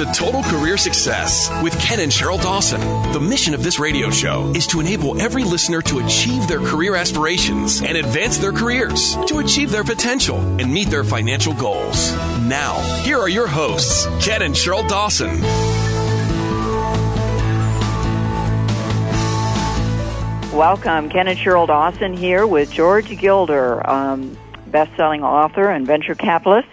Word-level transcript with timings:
to 0.00 0.06
Total 0.14 0.42
Career 0.44 0.78
Success 0.78 1.50
with 1.62 1.78
Ken 1.78 2.00
and 2.00 2.10
Sheryl 2.10 2.40
Dawson. 2.40 2.80
The 3.12 3.20
mission 3.20 3.52
of 3.52 3.62
this 3.62 3.78
radio 3.78 4.08
show 4.08 4.50
is 4.56 4.66
to 4.68 4.80
enable 4.80 5.20
every 5.20 5.44
listener 5.44 5.82
to 5.82 5.98
achieve 5.98 6.48
their 6.48 6.60
career 6.60 6.94
aspirations 6.94 7.82
and 7.82 7.98
advance 7.98 8.38
their 8.38 8.50
careers, 8.50 9.14
to 9.26 9.40
achieve 9.40 9.70
their 9.70 9.84
potential 9.84 10.38
and 10.58 10.72
meet 10.72 10.88
their 10.88 11.04
financial 11.04 11.52
goals. 11.52 12.12
Now, 12.46 12.76
here 13.02 13.18
are 13.18 13.28
your 13.28 13.46
hosts, 13.46 14.06
Ken 14.24 14.40
and 14.40 14.54
Sheryl 14.54 14.88
Dawson. 14.88 15.42
Welcome, 20.56 21.10
Ken 21.10 21.28
and 21.28 21.38
Sheryl 21.38 21.66
Dawson 21.66 22.16
here 22.16 22.46
with 22.46 22.72
George 22.72 23.18
Gilder, 23.18 23.86
um, 23.86 24.34
best-selling 24.68 25.22
author 25.22 25.68
and 25.68 25.86
venture 25.86 26.14
capitalist. 26.14 26.68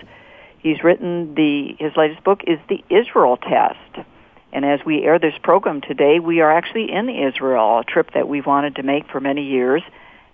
He's 0.67 0.83
written 0.83 1.33
the 1.33 1.77
his 1.79 1.95
latest 1.95 2.25
book 2.25 2.41
is 2.45 2.59
the 2.67 2.83
Israel 2.89 3.37
Test. 3.37 4.05
And 4.51 4.65
as 4.65 4.81
we 4.85 5.01
air 5.01 5.17
this 5.17 5.37
program 5.41 5.79
today, 5.79 6.19
we 6.19 6.41
are 6.41 6.51
actually 6.51 6.91
in 6.91 7.07
Israel, 7.07 7.79
a 7.79 7.83
trip 7.85 8.11
that 8.13 8.27
we've 8.27 8.45
wanted 8.45 8.75
to 8.75 8.83
make 8.83 9.07
for 9.09 9.21
many 9.21 9.45
years. 9.45 9.81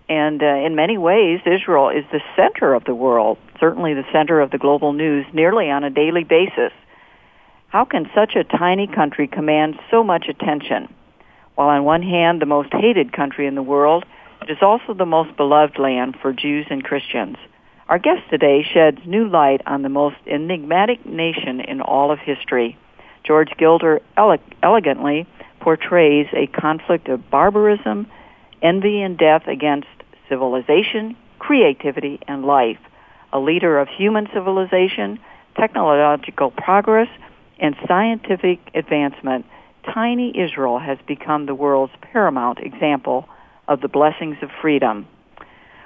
And 0.10 0.42
uh, 0.42 0.48
in 0.66 0.74
many 0.74 0.98
ways, 0.98 1.42
Israel 1.46 1.90
is 1.90 2.04
the 2.12 2.22
center 2.36 2.74
of 2.74 2.84
the 2.84 2.96
world, 2.96 3.38
certainly 3.60 3.94
the 3.94 4.12
center 4.12 4.42
of 4.42 4.50
the 4.50 4.58
global 4.58 4.92
news, 4.92 5.28
nearly 5.34 5.70
on 5.70 5.84
a 5.84 5.92
daily 5.92 6.24
basis. 6.24 6.72
How 7.68 7.86
can 7.86 8.10
such 8.16 8.36
a 8.36 8.44
tiny 8.44 8.88
country 8.88 9.28
command 9.28 9.80
so 9.92 10.04
much 10.04 10.26
attention? 10.28 10.92
While 11.54 11.70
on 11.70 11.84
one 11.84 12.02
hand, 12.02 12.42
the 12.42 12.48
most 12.48 12.74
hated 12.74 13.14
country 13.14 13.46
in 13.46 13.54
the 13.54 13.62
world, 13.62 14.04
it 14.42 14.50
is 14.50 14.64
also 14.64 14.96
the 14.96 15.06
most 15.06 15.38
beloved 15.38 15.78
land 15.78 16.16
for 16.20 16.34
Jews 16.34 16.66
and 16.72 16.84
Christians. 16.84 17.38
Our 17.90 18.00
guest 18.00 18.22
today 18.30 18.64
sheds 18.64 19.00
new 19.06 19.28
light 19.28 19.62
on 19.66 19.82
the 19.82 19.90
most 19.90 20.16
enigmatic 20.26 21.06
nation 21.06 21.60
in 21.60 21.82
all 21.82 22.12
of 22.12 22.20
history. 22.20 22.78
George 23.26 23.52
Gilder 23.58 24.02
ele- 24.16 24.38
elegantly 24.62 25.28
portrays 25.60 26.28
a 26.34 26.48
conflict 26.48 27.10
of 27.10 27.30
barbarism, 27.30 28.08
envy, 28.62 29.02
and 29.02 29.18
death 29.18 29.48
against 29.48 29.88
civilization, 30.30 31.18
creativity, 31.40 32.20
and 32.26 32.46
life. 32.46 32.80
A 33.34 33.40
leader 33.40 33.78
of 33.80 33.90
human 33.90 34.28
civilization, 34.34 35.20
technological 35.58 36.52
progress, 36.52 37.10
and 37.60 37.76
scientific 37.86 38.60
advancement, 38.74 39.46
tiny 39.94 40.38
Israel 40.38 40.80
has 40.80 40.98
become 41.06 41.46
the 41.46 41.56
world's 41.56 41.94
paramount 42.02 42.60
example 42.60 43.28
of 43.68 43.82
the 43.82 43.90
blessings 43.90 44.38
of 44.42 44.50
freedom. 44.62 45.06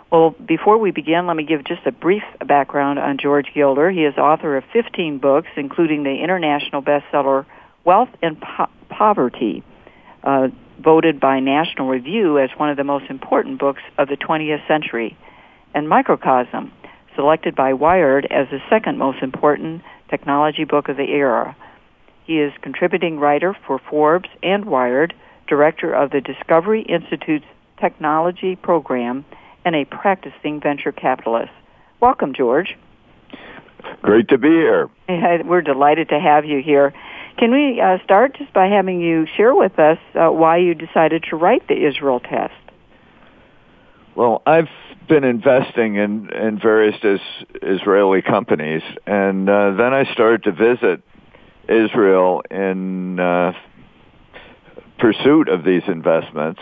Well, 0.10 0.30
before 0.30 0.78
we 0.78 0.92
begin, 0.92 1.28
let 1.28 1.36
me 1.36 1.44
give 1.44 1.66
just 1.66 1.86
a 1.86 1.92
brief 1.92 2.24
background 2.46 2.98
on 2.98 3.18
George 3.18 3.48
Gilder. 3.54 3.92
He 3.92 4.06
is 4.06 4.18
author 4.18 4.56
of 4.56 4.64
15 4.72 5.18
books, 5.18 5.50
including 5.58 6.04
the 6.04 6.24
international 6.24 6.82
bestseller 6.82 7.46
Wealth 7.84 8.10
and 8.22 8.40
po- 8.40 8.70
Poverty, 8.90 9.64
uh, 10.24 10.48
voted 10.80 11.20
by 11.20 11.42
National 11.42 11.90
Review 11.90 12.40
as 12.40 12.50
one 12.56 12.70
of 12.70 12.78
the 12.78 12.86
most 12.86 13.10
important 13.10 13.60
books 13.60 13.82
of 13.98 14.08
the 14.08 14.16
20th 14.16 14.66
century, 14.66 15.18
and 15.74 15.90
Microcosm, 15.90 16.72
selected 17.16 17.54
by 17.54 17.74
Wired 17.74 18.26
as 18.32 18.48
the 18.50 18.62
second 18.70 18.98
most 18.98 19.22
important 19.22 19.82
technology 20.10 20.64
book 20.64 20.88
of 20.88 20.96
the 20.96 21.12
era. 21.12 21.54
He 22.24 22.40
is 22.40 22.54
contributing 22.62 23.20
writer 23.20 23.58
for 23.66 23.78
Forbes 23.78 24.30
and 24.42 24.64
Wired, 24.64 25.14
director 25.48 25.94
of 25.94 26.12
the 26.12 26.22
Discovery 26.22 26.82
Institute's 26.84 27.46
technology 27.80 28.56
program, 28.56 29.26
and 29.68 29.76
a 29.76 29.84
practicing 29.84 30.62
venture 30.62 30.94
capitalist. 30.94 31.52
Welcome, 32.00 32.34
George. 32.34 32.78
Great 34.02 34.30
to 34.30 34.38
be 34.38 34.48
here. 34.48 34.90
We're 35.10 35.62
delighted 35.62 36.08
to 36.10 36.20
have 36.20 36.46
you 36.46 36.62
here. 36.64 36.94
Can 37.38 37.52
we 37.52 37.82
uh, 37.82 37.98
start 38.06 38.38
just 38.38 38.54
by 38.54 38.68
having 38.68 39.02
you 39.02 39.28
share 39.36 39.54
with 39.54 39.78
us 39.78 39.98
uh, 40.16 40.30
why 40.30 40.58
you 40.58 40.74
decided 40.74 41.26
to 41.30 41.36
write 41.36 41.68
the 41.68 41.86
Israel 41.86 42.22
test? 42.22 42.54
Well, 44.16 44.42
I've 44.46 44.70
been 45.10 45.26
investing 45.26 45.98
in, 45.98 46.30
in 46.34 46.60
various 46.60 46.96
is, 47.04 47.20
Israeli 47.62 48.22
companies, 48.22 48.84
and 49.06 49.50
uh, 49.50 49.72
then 49.72 49.94
I 49.94 50.12
started 50.14 50.44
to 50.44 50.54
visit 50.54 51.02
Israel 51.68 52.42
in 52.50 53.20
uh, 53.20 53.52
pursuit 54.98 55.50
of 55.50 55.66
these 55.66 55.84
investments 55.88 56.62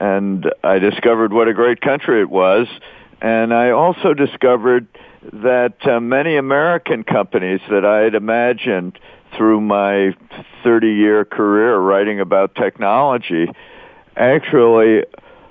and 0.00 0.50
I 0.64 0.78
discovered 0.78 1.32
what 1.32 1.46
a 1.46 1.54
great 1.54 1.80
country 1.80 2.22
it 2.22 2.30
was. 2.30 2.66
And 3.20 3.52
I 3.52 3.70
also 3.70 4.14
discovered 4.14 4.88
that 5.32 5.86
uh, 5.86 6.00
many 6.00 6.36
American 6.36 7.04
companies 7.04 7.60
that 7.70 7.84
I 7.84 7.98
had 8.00 8.14
imagined 8.14 8.98
through 9.36 9.60
my 9.60 10.14
30-year 10.64 11.26
career 11.26 11.78
writing 11.78 12.18
about 12.18 12.54
technology 12.54 13.46
actually 14.16 15.04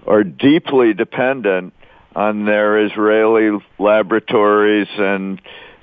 are 0.07 0.23
deeply 0.23 0.93
dependent 0.93 1.73
on 2.15 2.45
their 2.45 2.83
Israeli 2.85 3.63
laboratories 3.77 4.87
and 4.97 5.39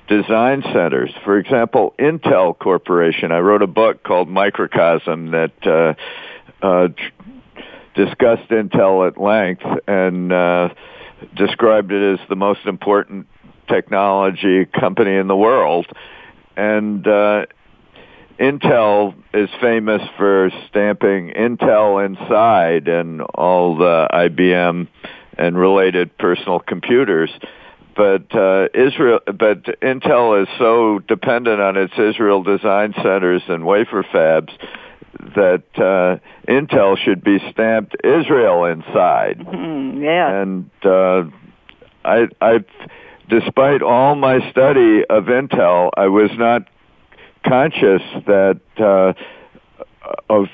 design 0.09 0.61
centers. 0.73 1.11
For 1.23 1.37
example, 1.37 1.95
Intel 1.97 2.57
Corporation. 2.57 3.31
I 3.31 3.39
wrote 3.39 3.61
a 3.61 3.67
book 3.67 4.03
called 4.03 4.27
Microcosm 4.27 5.31
that 5.31 5.65
uh, 5.65 6.65
uh, 6.65 6.89
discussed 7.97 8.49
Intel 8.49 9.05
at 9.07 9.19
length 9.19 9.63
and 9.87 10.31
uh, 10.31 10.69
described 11.35 11.91
it 11.91 12.19
as 12.19 12.29
the 12.29 12.35
most 12.35 12.65
important 12.65 13.27
technology 13.67 14.65
company 14.65 15.15
in 15.15 15.27
the 15.27 15.35
world. 15.35 15.87
And 16.55 17.05
uh, 17.05 17.47
Intel 18.39 19.15
is 19.33 19.49
famous 19.59 20.01
for 20.15 20.51
stamping 20.69 21.31
Intel 21.31 22.05
inside 22.05 22.87
and 22.87 23.21
all 23.21 23.75
the 23.77 24.07
IBM 24.13 24.87
and 25.37 25.57
related 25.57 26.15
personal 26.17 26.59
computers. 26.59 27.31
But 27.95 28.33
uh, 28.35 28.67
Israel, 28.75 29.21
but 29.25 29.63
Intel 29.81 30.43
is 30.43 30.47
so 30.59 30.99
dependent 30.99 31.59
on 31.59 31.77
its 31.77 31.93
Israel 31.97 32.43
design 32.43 32.93
centers 33.01 33.41
and 33.47 33.65
wafer 33.65 34.03
fabs 34.03 34.51
that 35.35 35.63
uh, 35.75 36.17
Intel 36.51 36.97
should 36.97 37.23
be 37.23 37.39
stamped 37.51 37.95
Israel 38.03 38.65
inside. 38.65 39.39
Mm, 39.39 40.01
yeah. 40.03 40.41
And 40.41 40.69
uh, 40.83 41.23
I, 42.05 42.27
I, 42.41 42.63
despite 43.29 43.81
all 43.81 44.15
my 44.15 44.49
study 44.51 45.03
of 45.09 45.25
Intel, 45.25 45.91
I 45.95 46.07
was 46.07 46.31
not 46.37 46.67
conscious 47.45 48.01
that 48.25 48.59
uh, 48.77 49.13
of 50.29 50.47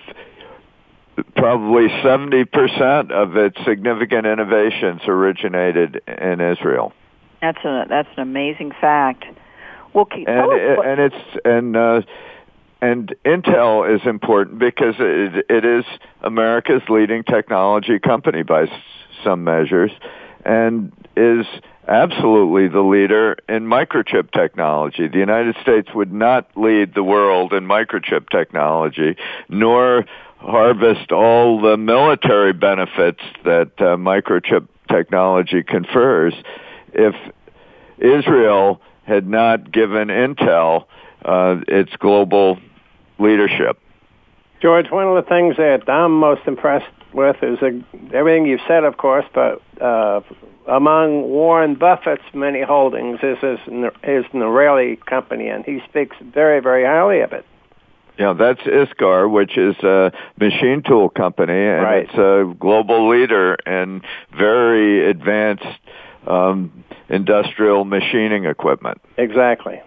probably 1.35 1.87
70% 1.87 3.11
of 3.11 3.37
its 3.37 3.57
significant 3.65 4.25
innovations 4.25 5.01
originated 5.07 6.01
in 6.07 6.41
Israel. 6.41 6.93
That's 7.41 7.63
a 7.65 7.85
that's 7.89 8.07
an 8.15 8.21
amazing 8.23 8.71
fact. 8.79 9.25
Well, 9.93 10.07
and, 10.11 10.27
and 10.27 10.99
it's 10.99 11.37
and 11.43 11.75
uh, 11.75 12.01
and 12.83 13.15
Intel 13.23 13.95
is 13.95 14.05
important 14.05 14.59
because 14.59 14.95
it, 14.99 15.45
it 15.49 15.63
is 15.63 15.85
America's 16.21 16.81
leading 16.89 17.23
technology 17.23 17.97
company 17.97 18.43
by 18.43 18.65
some 19.23 19.45
measures 19.45 19.91
and 20.43 20.91
is 21.15 21.45
absolutely 21.87 22.67
the 22.67 22.81
leader 22.81 23.37
in 23.47 23.67
microchip 23.67 24.31
technology. 24.31 25.07
The 25.07 25.17
United 25.17 25.55
States 25.61 25.93
would 25.95 26.11
not 26.11 26.49
lead 26.57 26.93
the 26.93 27.03
world 27.03 27.53
in 27.53 27.63
microchip 27.63 28.27
technology, 28.29 29.15
nor 29.47 30.03
harvest 30.39 31.13
all 31.13 31.61
the 31.61 31.77
military 31.77 32.51
benefits 32.51 33.21
that 33.45 33.71
uh, 33.77 33.95
microchip 33.95 34.67
technology 34.89 35.63
confers 35.63 36.33
if 36.91 37.15
Israel 37.97 38.81
had 39.03 39.25
not 39.25 39.71
given 39.71 40.09
Intel 40.09 40.83
uh, 41.23 41.61
its 41.69 41.95
global 41.95 42.59
leadership. 43.19 43.79
George, 44.61 44.89
one 44.89 45.07
of 45.07 45.15
the 45.15 45.29
things 45.29 45.57
that 45.57 45.89
I'm 45.89 46.17
most 46.19 46.41
impressed 46.47 46.85
with 47.13 47.35
is 47.43 47.59
uh, 47.61 47.71
everything 48.13 48.45
you've 48.45 48.61
said, 48.67 48.85
of 48.85 48.97
course, 48.97 49.25
but 49.33 49.61
uh, 49.81 50.21
among 50.67 51.23
Warren 51.23 51.75
Buffett's 51.75 52.23
many 52.33 52.61
holdings 52.61 53.19
is 53.21 53.37
his, 53.39 53.59
his 54.03 54.25
Israeli 54.33 54.95
company, 54.95 55.49
and 55.49 55.65
he 55.65 55.81
speaks 55.89 56.15
very, 56.21 56.61
very 56.61 56.85
highly 56.85 57.19
of 57.21 57.33
it. 57.33 57.45
Yeah, 58.17 58.33
that's 58.33 58.61
ISCAR, 58.61 59.29
which 59.29 59.57
is 59.57 59.75
a 59.79 60.11
machine 60.39 60.83
tool 60.83 61.09
company, 61.09 61.51
and 61.51 61.83
right. 61.83 62.03
it's 62.03 62.13
a 62.13 62.53
global 62.59 63.09
leader 63.09 63.55
in 63.65 64.01
very 64.37 65.09
advanced 65.09 65.65
um, 66.27 66.83
industrial 67.09 67.85
machining 67.85 68.45
equipment. 68.45 69.01
Exactly. 69.17 69.81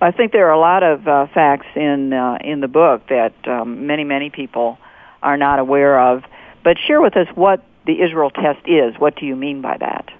I 0.00 0.10
think 0.10 0.32
there 0.32 0.46
are 0.48 0.52
a 0.52 0.58
lot 0.58 0.82
of 0.82 1.08
uh, 1.08 1.26
facts 1.32 1.66
in 1.74 2.12
uh, 2.12 2.38
in 2.42 2.60
the 2.60 2.68
book 2.68 3.08
that 3.08 3.34
um, 3.46 3.86
many 3.86 4.04
many 4.04 4.30
people 4.30 4.78
are 5.22 5.36
not 5.36 5.58
aware 5.58 5.98
of. 5.98 6.22
But 6.62 6.78
share 6.78 7.00
with 7.00 7.16
us 7.16 7.28
what 7.34 7.64
the 7.86 8.02
Israel 8.02 8.30
test 8.30 8.60
is. 8.66 8.94
What 8.98 9.16
do 9.16 9.24
you 9.24 9.36
mean 9.36 9.62
by 9.62 9.76
that? 9.78 10.10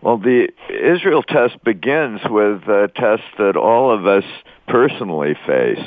Well, 0.00 0.18
the 0.18 0.48
Israel 0.70 1.22
test 1.22 1.62
begins 1.64 2.20
with 2.24 2.62
a 2.68 2.90
test 2.94 3.24
that 3.38 3.56
all 3.56 3.90
of 3.90 4.06
us 4.06 4.24
personally 4.68 5.34
face. 5.46 5.84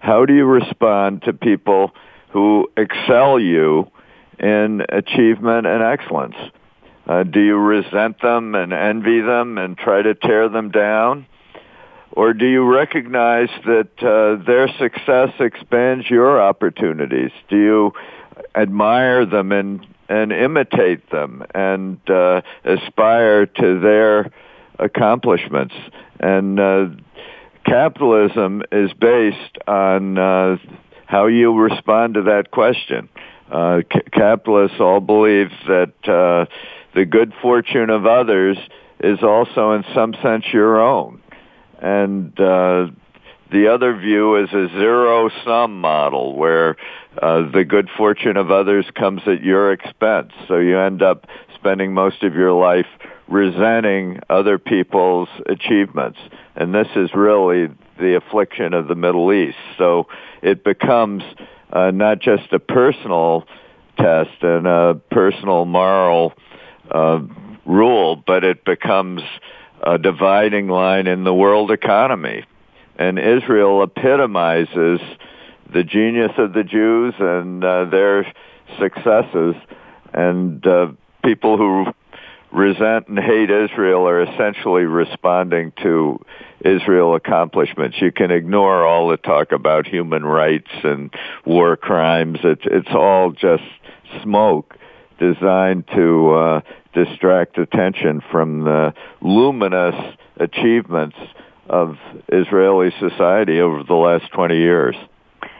how 0.00 0.26
do 0.26 0.34
you 0.34 0.44
respond 0.44 1.22
to 1.22 1.32
people 1.32 1.94
who 2.28 2.70
excel 2.76 3.40
you 3.40 3.90
in 4.38 4.84
achievement 4.90 5.66
and 5.66 5.82
excellence? 5.82 6.36
Uh, 7.06 7.22
do 7.22 7.40
you 7.40 7.56
resent 7.56 8.20
them 8.20 8.54
and 8.54 8.72
envy 8.72 9.20
them 9.20 9.56
and 9.56 9.78
try 9.78 10.02
to 10.02 10.14
tear 10.14 10.48
them 10.48 10.70
down? 10.70 11.26
Or 12.16 12.32
do 12.32 12.46
you 12.46 12.62
recognize 12.64 13.48
that 13.66 13.90
uh, 14.00 14.44
their 14.46 14.68
success 14.78 15.30
expands 15.40 16.08
your 16.08 16.40
opportunities? 16.40 17.32
Do 17.48 17.56
you 17.56 17.92
admire 18.54 19.26
them 19.26 19.50
and, 19.50 19.84
and 20.08 20.32
imitate 20.32 21.10
them 21.10 21.44
and 21.54 21.98
uh, 22.08 22.42
aspire 22.64 23.46
to 23.46 23.80
their 23.80 24.30
accomplishments? 24.78 25.74
And 26.20 26.60
uh, 26.60 26.86
capitalism 27.66 28.62
is 28.70 28.92
based 28.92 29.58
on 29.66 30.16
uh, 30.16 30.58
how 31.06 31.26
you 31.26 31.52
respond 31.58 32.14
to 32.14 32.22
that 32.22 32.52
question. 32.52 33.08
Uh, 33.50 33.80
c- 33.92 34.00
capitalists 34.12 34.78
all 34.78 35.00
believe 35.00 35.50
that 35.66 35.92
uh, 36.04 36.46
the 36.94 37.04
good 37.04 37.32
fortune 37.42 37.90
of 37.90 38.06
others 38.06 38.56
is 39.00 39.20
also 39.22 39.72
in 39.72 39.84
some 39.92 40.14
sense 40.22 40.44
your 40.52 40.80
own. 40.80 41.20
And 41.84 42.40
uh, 42.40 42.86
the 43.52 43.68
other 43.68 43.94
view 43.94 44.36
is 44.36 44.48
a 44.54 44.68
zero 44.68 45.28
sum 45.44 45.82
model 45.82 46.34
where 46.34 46.76
uh, 47.20 47.50
the 47.52 47.62
good 47.62 47.90
fortune 47.94 48.38
of 48.38 48.50
others 48.50 48.86
comes 48.94 49.20
at 49.26 49.42
your 49.42 49.70
expense. 49.70 50.32
So 50.48 50.56
you 50.56 50.78
end 50.78 51.02
up 51.02 51.26
spending 51.54 51.92
most 51.92 52.22
of 52.22 52.32
your 52.32 52.52
life 52.52 52.86
resenting 53.28 54.20
other 54.30 54.58
people's 54.58 55.28
achievements. 55.46 56.18
And 56.56 56.74
this 56.74 56.88
is 56.96 57.10
really 57.14 57.68
the 58.00 58.16
affliction 58.16 58.72
of 58.72 58.88
the 58.88 58.94
Middle 58.94 59.30
East. 59.30 59.58
So 59.76 60.08
it 60.42 60.64
becomes 60.64 61.22
uh, 61.70 61.90
not 61.90 62.20
just 62.20 62.50
a 62.52 62.58
personal 62.58 63.44
test 63.98 64.42
and 64.42 64.66
a 64.66 64.98
personal 65.10 65.66
moral 65.66 66.32
uh, 66.90 67.20
rule, 67.66 68.16
but 68.26 68.42
it 68.42 68.64
becomes 68.64 69.20
a 69.84 69.98
dividing 69.98 70.68
line 70.68 71.06
in 71.06 71.24
the 71.24 71.34
world 71.34 71.70
economy. 71.70 72.44
And 72.96 73.18
Israel 73.18 73.82
epitomizes 73.82 75.00
the 75.72 75.82
genius 75.82 76.32
of 76.38 76.52
the 76.52 76.64
Jews 76.64 77.14
and 77.18 77.64
uh, 77.64 77.84
their 77.86 78.32
successes. 78.78 79.54
And 80.12 80.64
uh, 80.66 80.92
people 81.24 81.58
who 81.58 81.86
resent 82.52 83.08
and 83.08 83.18
hate 83.18 83.50
Israel 83.50 84.08
are 84.08 84.22
essentially 84.22 84.84
responding 84.84 85.72
to 85.82 86.24
Israel 86.60 87.14
accomplishments. 87.14 87.96
You 88.00 88.12
can 88.12 88.30
ignore 88.30 88.86
all 88.86 89.08
the 89.08 89.16
talk 89.16 89.52
about 89.52 89.86
human 89.86 90.24
rights 90.24 90.70
and 90.84 91.12
war 91.44 91.76
crimes. 91.76 92.38
It's 92.44 92.62
it's 92.64 92.94
all 92.94 93.32
just 93.32 93.64
smoke 94.22 94.76
designed 95.18 95.88
to 95.94 96.30
uh, 96.30 96.60
distract 96.94 97.58
attention 97.58 98.22
from 98.30 98.64
the 98.64 98.94
luminous 99.20 99.94
achievements 100.36 101.16
of 101.68 101.96
Israeli 102.28 102.92
society 103.00 103.60
over 103.60 103.82
the 103.82 103.94
last 103.94 104.30
20 104.32 104.56
years. 104.56 104.96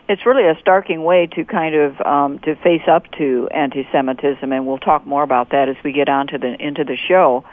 It's 0.08 0.26
really 0.26 0.46
a 0.46 0.54
starking 0.56 1.02
way 1.02 1.26
to 1.28 1.44
kind 1.44 1.74
of 1.74 2.00
um, 2.02 2.38
to 2.40 2.56
face 2.56 2.82
up 2.86 3.04
to 3.18 3.48
anti-Semitism, 3.54 4.52
and 4.52 4.66
we'll 4.66 4.78
talk 4.78 5.06
more 5.06 5.22
about 5.22 5.50
that 5.50 5.70
as 5.70 5.76
we 5.82 5.92
get 5.92 6.10
on 6.10 6.26
to 6.28 6.38
the 6.38 6.54
into 6.60 6.84
the 6.84 6.96
show. 6.96 7.44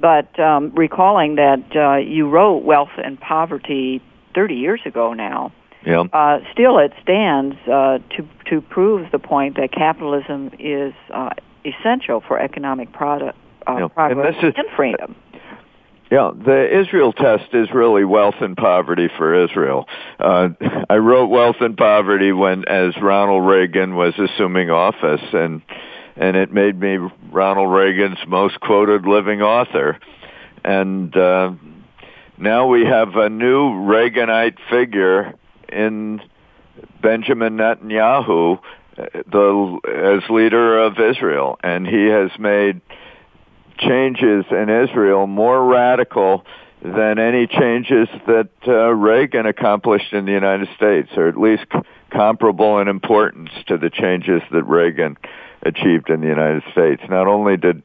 But 0.00 0.38
um, 0.40 0.72
recalling 0.74 1.36
that 1.36 1.76
uh, 1.76 1.96
you 1.98 2.28
wrote 2.28 2.64
Wealth 2.64 2.90
and 2.96 3.20
Poverty 3.20 4.02
30 4.34 4.54
years 4.54 4.80
ago 4.84 5.12
now, 5.12 5.52
yeah. 5.86 6.04
uh, 6.12 6.40
still 6.52 6.78
it 6.78 6.92
stands 7.00 7.56
uh, 7.68 7.98
to 8.16 8.28
to 8.46 8.60
prove 8.60 9.12
the 9.12 9.20
point 9.20 9.56
that 9.56 9.70
capitalism 9.70 10.50
is 10.58 10.92
uh, 11.14 11.30
essential 11.64 12.22
for 12.26 12.38
economic 12.38 12.92
product, 12.92 13.38
uh, 13.68 13.76
yeah. 13.78 13.88
progress 13.88 14.34
and, 14.38 14.48
is, 14.48 14.54
and 14.56 14.66
freedom. 14.76 15.16
Yeah, 16.10 16.32
the 16.34 16.80
Israel 16.80 17.12
test 17.12 17.54
is 17.54 17.68
really 17.72 18.04
wealth 18.04 18.34
and 18.40 18.56
poverty 18.56 19.08
for 19.16 19.44
Israel. 19.44 19.86
Uh, 20.18 20.48
I 20.88 20.96
wrote 20.96 21.28
Wealth 21.28 21.56
and 21.60 21.76
Poverty 21.76 22.32
when, 22.32 22.64
as 22.66 22.96
Ronald 23.00 23.46
Reagan 23.46 23.94
was 23.94 24.14
assuming 24.18 24.70
office, 24.70 25.22
and 25.32 25.62
and 26.16 26.36
it 26.36 26.52
made 26.52 26.78
me 26.78 26.98
Ronald 27.30 27.72
Reagan's 27.72 28.18
most 28.26 28.58
quoted 28.58 29.06
living 29.06 29.40
author. 29.40 29.98
And 30.64 31.16
uh, 31.16 31.52
now 32.36 32.66
we 32.66 32.84
have 32.84 33.14
a 33.14 33.30
new 33.30 33.70
Reaganite 33.70 34.58
figure 34.68 35.34
in 35.68 36.20
Benjamin 37.00 37.56
Netanyahu, 37.56 38.58
the 39.30 40.22
as 40.24 40.30
leader 40.30 40.78
of 40.78 40.98
Israel, 40.98 41.58
and 41.62 41.86
he 41.86 42.06
has 42.06 42.30
made 42.38 42.80
changes 43.78 44.44
in 44.50 44.68
Israel 44.68 45.26
more 45.26 45.64
radical 45.64 46.44
than 46.82 47.18
any 47.18 47.46
changes 47.46 48.08
that 48.26 48.48
uh, 48.66 48.88
Reagan 48.94 49.46
accomplished 49.46 50.12
in 50.12 50.24
the 50.24 50.32
United 50.32 50.68
States, 50.76 51.10
or 51.16 51.28
at 51.28 51.38
least 51.38 51.64
c- 51.72 51.80
comparable 52.10 52.78
in 52.78 52.88
importance 52.88 53.50
to 53.66 53.76
the 53.76 53.90
changes 53.90 54.42
that 54.50 54.62
Reagan 54.64 55.16
achieved 55.62 56.08
in 56.08 56.20
the 56.20 56.26
United 56.26 56.62
States. 56.72 57.02
Not 57.08 57.26
only 57.26 57.58
did 57.58 57.82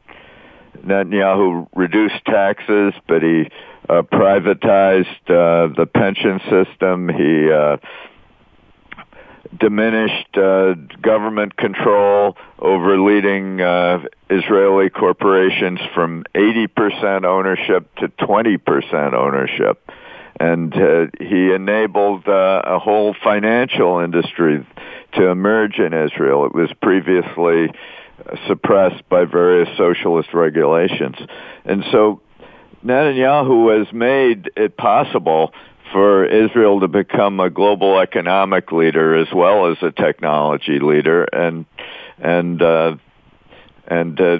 Netanyahu 0.86 1.68
reduce 1.76 2.14
taxes, 2.26 2.94
but 3.08 3.22
he 3.22 3.50
uh, 3.90 4.02
privatized 4.04 5.06
uh, 5.28 5.74
the 5.76 5.86
pension 5.86 6.40
system. 6.50 7.10
He 7.10 7.52
uh, 7.52 7.78
diminished 9.60 10.38
uh, 10.38 10.74
government 11.02 11.56
control 11.58 12.38
over 12.60 13.00
leading 13.00 13.62
uh, 13.62 14.00
Israeli 14.30 14.90
corporations 14.90 15.80
from 15.94 16.24
80% 16.34 17.26
ownership 17.26 17.94
to 17.96 18.08
20% 18.08 19.14
ownership. 19.14 19.90
And 20.40 20.74
uh, 20.74 21.08
he 21.20 21.54
enabled 21.54 22.28
uh, 22.28 22.62
a 22.66 22.80
whole 22.80 23.16
financial 23.24 24.00
industry 24.00 24.66
to 25.14 25.28
emerge 25.28 25.80
in 25.80 25.94
Israel. 25.94 26.46
It 26.46 26.54
was 26.54 26.70
previously 26.82 27.70
suppressed 28.48 29.08
by 29.10 29.26
various 29.26 29.70
socialist 29.78 30.34
regulations. 30.34 31.16
And 31.64 31.84
so 31.92 32.22
Netanyahu 32.84 33.78
has 33.78 33.94
made 33.94 34.52
it 34.56 34.78
possible 34.78 35.54
for 35.92 36.26
Israel 36.26 36.80
to 36.82 36.88
become 36.88 37.40
a 37.40 37.50
global 37.50 38.00
economic 38.00 38.72
leader 38.72 39.16
as 39.16 39.28
well 39.34 39.72
as 39.72 39.78
a 39.82 39.92
technology 39.92 40.80
leader, 40.80 41.24
and 41.24 41.66
and 42.18 42.62
uh, 42.62 42.96
and 43.88 44.20
uh, 44.20 44.40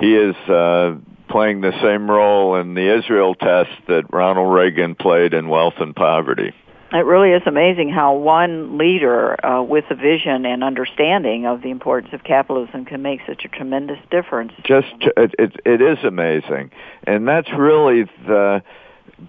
he 0.00 0.14
is 0.14 0.36
uh, 0.48 0.96
playing 1.28 1.60
the 1.60 1.72
same 1.82 2.10
role 2.10 2.56
in 2.56 2.74
the 2.74 2.98
Israel 2.98 3.34
test 3.34 3.70
that 3.88 4.12
Ronald 4.12 4.54
Reagan 4.54 4.94
played 4.94 5.34
in 5.34 5.48
wealth 5.48 5.74
and 5.78 5.94
poverty. 5.94 6.52
It 6.90 7.04
really 7.04 7.32
is 7.32 7.42
amazing 7.44 7.90
how 7.90 8.14
one 8.14 8.78
leader 8.78 9.44
uh, 9.44 9.62
with 9.62 9.84
a 9.90 9.94
vision 9.94 10.46
and 10.46 10.64
understanding 10.64 11.44
of 11.44 11.60
the 11.60 11.70
importance 11.70 12.14
of 12.14 12.24
capitalism 12.24 12.86
can 12.86 13.02
make 13.02 13.20
such 13.26 13.44
a 13.44 13.48
tremendous 13.48 13.98
difference. 14.10 14.52
Just 14.64 14.94
it, 15.00 15.34
it, 15.38 15.56
it 15.66 15.82
is 15.82 15.98
amazing, 16.02 16.70
and 17.04 17.28
that's 17.28 17.50
really 17.54 18.04
the 18.26 18.62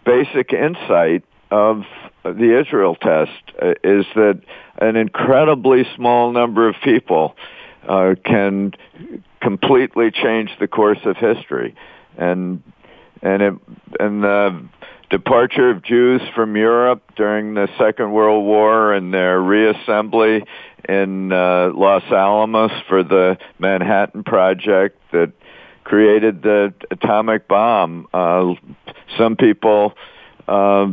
basic 0.06 0.54
insight 0.54 1.24
of 1.52 1.84
the 2.24 2.60
Israel 2.60 2.96
test 2.96 3.32
uh, 3.62 3.74
is 3.84 4.06
that 4.16 4.42
an 4.78 4.96
incredibly 4.96 5.84
small 5.96 6.32
number 6.32 6.68
of 6.68 6.76
people 6.84 7.36
uh, 7.88 8.16
can 8.24 8.74
completely 9.42 10.12
change 10.12 10.52
the 10.60 10.68
course 10.68 11.00
of 11.06 11.18
history, 11.18 11.76
and 12.18 12.62
and 13.22 13.42
it, 13.42 13.54
and 14.00 14.24
the 14.24 14.68
departure 15.10 15.72
of 15.72 15.84
Jews 15.84 16.22
from 16.36 16.56
Europe 16.56 17.02
during 17.16 17.56
the 17.56 17.68
Second 17.78 18.12
World 18.12 18.46
War 18.46 18.94
and 18.94 19.14
their 19.14 19.40
reassembly 19.40 20.46
in 20.88 21.32
uh, 21.32 21.72
Los 21.74 22.04
Alamos 22.12 22.72
for 22.88 23.04
the 23.04 23.38
Manhattan 23.58 24.24
Project 24.24 25.00
that 25.12 25.32
created 25.90 26.44
the 26.44 26.72
atomic 26.92 27.48
bomb. 27.48 28.08
Uh, 28.14 28.54
some 29.18 29.36
people 29.36 29.96
uh, 30.48 30.86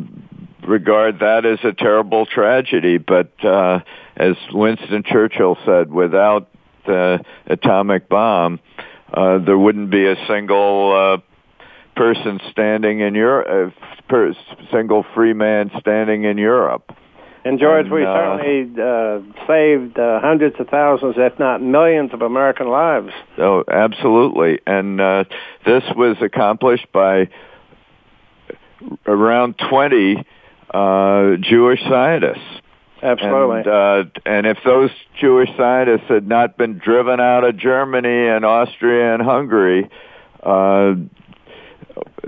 regard 0.67 1.19
that 1.19 1.45
as 1.45 1.59
a 1.65 1.73
terrible 1.75 2.25
tragedy, 2.25 2.97
but 2.97 3.31
uh, 3.45 3.81
as 4.17 4.37
Winston 4.55 5.03
Churchill 5.05 5.59
said, 5.67 5.93
without 5.93 6.49
the 6.87 7.23
atomic 7.47 8.09
bomb, 8.09 8.59
uh, 9.13 9.37
there 9.39 9.59
wouldn't 9.59 9.91
be 9.91 10.07
a 10.07 10.17
single 10.27 11.21
uh, 11.21 11.67
person 11.95 12.41
standing 12.51 13.01
in 13.01 13.15
Europe, 13.15 13.75
uh, 13.77 14.09
per, 14.09 14.33
single 14.73 15.05
free 15.15 15.35
man 15.35 15.71
standing 15.79 16.25
in 16.25 16.39
Europe. 16.39 16.91
And 17.47 17.61
George, 17.61 17.87
And, 17.87 17.95
we 17.95 18.05
uh, 18.05 18.39
certainly 18.39 18.83
uh, 18.83 19.47
saved 19.47 19.99
uh, 19.99 20.21
hundreds 20.21 20.57
of 20.59 20.69
thousands, 20.69 21.15
if 21.17 21.39
not 21.39 21.63
millions, 21.63 22.13
of 22.13 22.23
American 22.23 22.69
lives. 22.69 23.11
Oh, 23.39 23.63
absolutely. 23.71 24.59
And 24.67 25.01
uh, 25.01 25.25
this 25.65 25.85
was 25.95 26.17
accomplished 26.21 26.91
by 26.93 27.29
around 29.07 29.55
20 29.71 30.25
uh, 30.75 31.37
Jewish 31.41 31.81
scientists. 31.89 32.63
Absolutely. 33.01 33.59
And, 33.59 33.69
uh, 33.69 34.05
and 34.25 34.47
if 34.47 34.59
those 34.65 34.91
Jewish 35.21 35.51
scientists 35.57 36.09
had 36.09 36.27
not 36.27 36.59
been 36.59 36.79
driven 36.79 37.21
out 37.21 37.45
of 37.45 37.57
Germany 37.57 38.27
and 38.27 38.45
Austria 38.45 39.15
and 39.15 39.23
Hungary, 39.23 39.89
uh, 40.43 40.95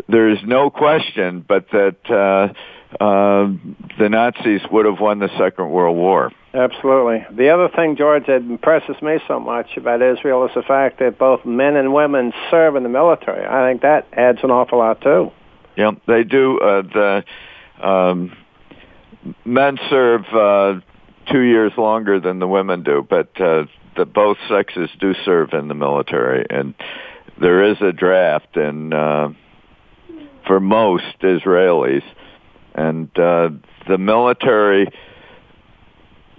there's 0.08 0.38
no 0.44 0.70
question 0.70 1.44
but 1.46 1.66
that 1.72 2.54
uh, 2.92 3.52
the 3.98 4.08
Nazis 4.08 4.62
would 4.72 4.86
have 4.86 4.98
won 5.00 5.18
the 5.18 5.28
Second 5.38 5.70
World 5.70 5.96
War. 5.96 6.32
Absolutely. 6.54 7.26
The 7.30 7.50
other 7.50 7.68
thing, 7.68 7.96
George, 7.96 8.26
that 8.26 8.36
impresses 8.36 9.00
me 9.02 9.18
so 9.28 9.38
much 9.38 9.76
about 9.76 10.00
Israel 10.00 10.46
is 10.46 10.52
the 10.54 10.62
fact 10.62 10.98
that 11.00 11.18
both 11.18 11.44
men 11.44 11.76
and 11.76 11.92
women 11.92 12.32
serve 12.50 12.76
in 12.76 12.82
the 12.82 12.88
military. 12.88 13.46
I 13.46 13.70
think 13.70 13.82
that 13.82 14.08
adds 14.12 14.38
an 14.42 14.50
awful 14.50 14.78
lot 14.78 15.02
too. 15.02 15.30
Yeah, 15.76 15.92
they 16.06 16.24
do. 16.24 16.58
Uh, 16.58 16.82
the 16.82 17.24
um, 17.86 18.36
men 19.44 19.78
serve 19.90 20.24
uh, 20.32 20.80
two 21.30 21.40
years 21.40 21.72
longer 21.76 22.18
than 22.18 22.38
the 22.38 22.48
women 22.48 22.82
do, 22.82 23.06
but 23.08 23.38
uh, 23.40 23.66
the 23.96 24.06
both 24.06 24.38
sexes 24.48 24.88
do 24.98 25.14
serve 25.24 25.52
in 25.52 25.68
the 25.68 25.74
military, 25.74 26.46
and 26.48 26.74
there 27.40 27.70
is 27.70 27.76
a 27.80 27.92
draft, 27.92 28.56
and 28.56 28.94
uh, 28.94 29.28
for 30.46 30.58
most 30.58 31.04
Israelis, 31.20 32.02
and 32.78 33.18
uh, 33.18 33.50
the 33.88 33.98
military 33.98 34.86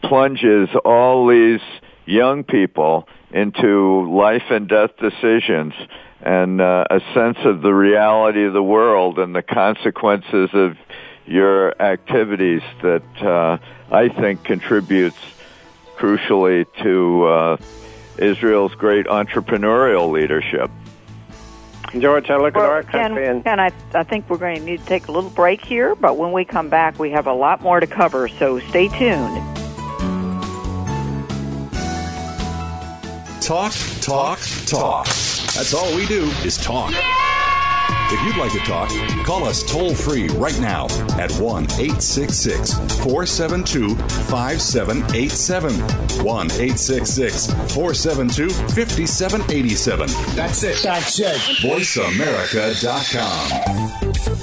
plunges 0.01 0.69
all 0.85 1.27
these 1.27 1.59
young 2.05 2.45
people 2.45 3.07
into 3.31 4.09
life 4.09 4.43
and 4.49 4.69
death 4.69 4.91
decisions 4.97 5.73
and 6.21 6.61
uh, 6.61 6.85
a 6.89 7.01
sense 7.13 7.37
of 7.43 7.61
the 7.61 7.73
reality 7.73 8.45
of 8.45 8.53
the 8.53 8.63
world 8.63 9.19
and 9.19 9.35
the 9.35 9.41
consequences 9.41 10.49
of 10.53 10.77
your 11.25 11.79
activities 11.81 12.61
that 12.81 13.03
uh, 13.21 13.57
I 13.93 14.07
think 14.07 14.43
contributes 14.45 15.19
crucially 15.97 16.65
to 16.83 17.25
uh, 17.25 17.57
Israel's 18.17 18.73
great 18.75 19.05
entrepreneurial 19.07 20.09
leadership. 20.09 20.71
George, 21.97 22.29
I 22.29 22.37
look 22.37 22.55
well, 22.55 22.65
at 22.65 22.69
our 22.69 22.83
country 22.83 23.23
Ken, 23.23 23.35
and 23.35 23.43
Ken, 23.43 23.59
I, 23.59 23.71
I 23.93 24.03
think 24.03 24.29
we're 24.29 24.37
going 24.37 24.59
to 24.59 24.63
need 24.63 24.79
to 24.79 24.85
take 24.85 25.07
a 25.07 25.11
little 25.11 25.29
break 25.31 25.63
here, 25.63 25.95
but 25.95 26.17
when 26.17 26.31
we 26.31 26.45
come 26.45 26.69
back, 26.69 26.99
we 26.99 27.09
have 27.11 27.25
a 27.25 27.33
lot 27.33 27.61
more 27.61 27.79
to 27.79 27.87
cover, 27.87 28.27
so 28.27 28.59
stay 28.59 28.87
tuned. 28.89 29.37
Talk, 33.41 33.73
talk, 34.01 34.39
talk. 34.67 35.05
That's 35.05 35.73
all 35.73 35.95
we 35.95 36.05
do 36.05 36.25
is 36.43 36.57
talk. 36.57 36.93
If 38.11 38.19
you'd 38.25 38.37
like 38.37 38.51
to 38.53 38.59
talk, 38.59 38.89
call 39.23 39.45
us 39.45 39.61
toll 39.63 39.93
free 39.93 40.27
right 40.29 40.59
now 40.59 40.85
at 41.19 41.31
1 41.33 41.63
866 41.65 42.73
472 43.03 43.95
5787. 43.95 46.25
1 46.25 46.45
866 46.51 47.47
472 47.73 48.49
5787. 48.49 50.09
That's 50.35 50.63
it. 50.63 50.81
That's 50.81 51.19
it. 51.19 51.35
VoiceAmerica.com. 51.61 53.89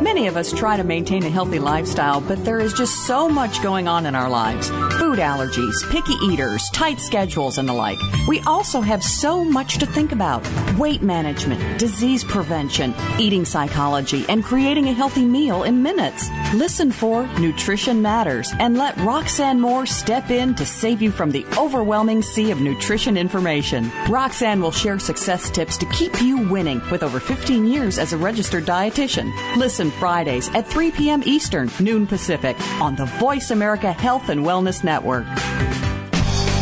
Many 0.00 0.26
of 0.26 0.36
us 0.36 0.52
try 0.52 0.76
to 0.76 0.84
maintain 0.84 1.24
a 1.24 1.30
healthy 1.30 1.58
lifestyle, 1.58 2.20
but 2.20 2.44
there 2.44 2.60
is 2.60 2.72
just 2.72 3.06
so 3.06 3.28
much 3.28 3.60
going 3.62 3.88
on 3.88 4.06
in 4.06 4.14
our 4.14 4.30
lives 4.30 4.70
food 5.14 5.22
allergies, 5.22 5.88
picky 5.90 6.14
eaters, 6.24 6.68
tight 6.72 6.98
schedules, 6.98 7.58
and 7.58 7.68
the 7.68 7.72
like. 7.72 7.98
We 8.26 8.40
also 8.40 8.80
have 8.80 9.02
so 9.02 9.44
much 9.44 9.78
to 9.78 9.86
think 9.86 10.10
about 10.10 10.42
weight 10.76 11.02
management, 11.02 11.78
disease 11.78 12.24
prevention, 12.24 12.92
eating 13.18 13.44
psychology, 13.44 14.24
and 14.28 14.42
creating 14.42 14.88
a 14.88 14.92
healthy 14.92 15.24
meal 15.24 15.62
in 15.62 15.82
minutes. 15.82 16.28
Listen 16.52 16.90
for 16.90 17.28
Nutrition 17.38 18.02
Matters 18.02 18.52
and 18.58 18.76
let 18.76 18.96
Roxanne 18.98 19.60
Moore 19.60 19.86
step 19.86 20.30
in 20.30 20.54
to 20.56 20.66
save 20.66 21.00
you 21.00 21.12
from 21.12 21.30
the 21.30 21.46
overwhelming 21.56 22.20
sea 22.20 22.50
of 22.50 22.60
nutrition 22.60 23.16
information. 23.16 23.92
Roxanne 24.08 24.60
will 24.60 24.72
share 24.72 24.98
success 24.98 25.48
tips 25.50 25.76
to 25.78 25.86
keep 25.86 26.20
you 26.22 26.48
winning 26.48 26.80
with 26.90 27.04
over 27.04 27.20
15 27.20 27.66
years 27.66 27.98
as 27.98 28.12
a 28.12 28.18
registered 28.18 28.64
dietitian. 28.64 29.32
Listen 29.56 29.92
Fridays 29.92 30.48
at 30.54 30.66
3 30.66 30.90
p.m. 30.90 31.22
Eastern, 31.24 31.70
noon 31.78 32.04
Pacific 32.06 32.56
on 32.80 32.96
the 32.96 33.06
Voice 33.06 33.52
America 33.52 33.92
Health 33.92 34.28
and 34.28 34.44
Wellness 34.44 34.82
Network. 34.82 35.03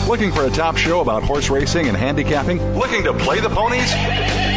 Looking 0.08 0.32
for 0.32 0.44
a 0.44 0.50
top 0.50 0.76
show 0.76 1.00
about 1.00 1.22
horse 1.22 1.48
racing 1.48 1.86
and 1.86 1.96
handicapping? 1.96 2.60
Looking 2.76 3.04
to 3.04 3.14
play 3.14 3.38
the 3.38 3.48
ponies? 3.48 3.88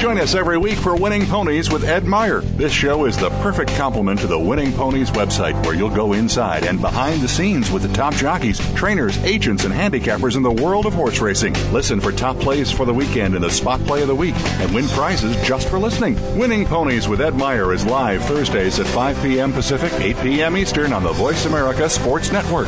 Join 0.01 0.17
us 0.17 0.33
every 0.33 0.57
week 0.57 0.77
for 0.77 0.95
Winning 0.95 1.27
Ponies 1.27 1.71
with 1.71 1.83
Ed 1.83 2.05
Meyer. 2.05 2.41
This 2.41 2.73
show 2.73 3.05
is 3.05 3.15
the 3.15 3.29
perfect 3.41 3.71
complement 3.75 4.19
to 4.21 4.27
the 4.27 4.39
Winning 4.39 4.73
Ponies 4.73 5.11
website 5.11 5.53
where 5.63 5.75
you'll 5.75 5.89
go 5.89 6.13
inside 6.13 6.65
and 6.65 6.81
behind 6.81 7.21
the 7.21 7.27
scenes 7.27 7.69
with 7.69 7.83
the 7.83 7.93
top 7.93 8.15
jockeys, 8.15 8.59
trainers, 8.73 9.17
agents, 9.19 9.65
and 9.65 9.73
handicappers 9.73 10.35
in 10.35 10.41
the 10.41 10.51
world 10.51 10.87
of 10.87 10.93
horse 10.93 11.19
racing. 11.19 11.53
Listen 11.71 12.01
for 12.01 12.11
top 12.11 12.37
plays 12.39 12.71
for 12.71 12.85
the 12.85 12.93
weekend 12.93 13.35
and 13.35 13.43
the 13.43 13.49
spot 13.49 13.79
play 13.81 14.01
of 14.01 14.07
the 14.07 14.15
week 14.15 14.35
and 14.59 14.73
win 14.73 14.87
prizes 14.89 15.35
just 15.45 15.69
for 15.69 15.77
listening. 15.77 16.15
Winning 16.37 16.65
Ponies 16.65 17.07
with 17.07 17.21
Ed 17.21 17.35
Meyer 17.35 17.71
is 17.71 17.85
live 17.85 18.25
Thursdays 18.25 18.79
at 18.79 18.87
5 18.87 19.21
p.m. 19.21 19.53
Pacific, 19.53 19.93
8 19.93 20.17
p.m. 20.17 20.57
Eastern 20.57 20.91
on 20.91 21.03
the 21.03 21.13
Voice 21.13 21.45
America 21.45 21.87
Sports 21.87 22.31
Network. 22.31 22.67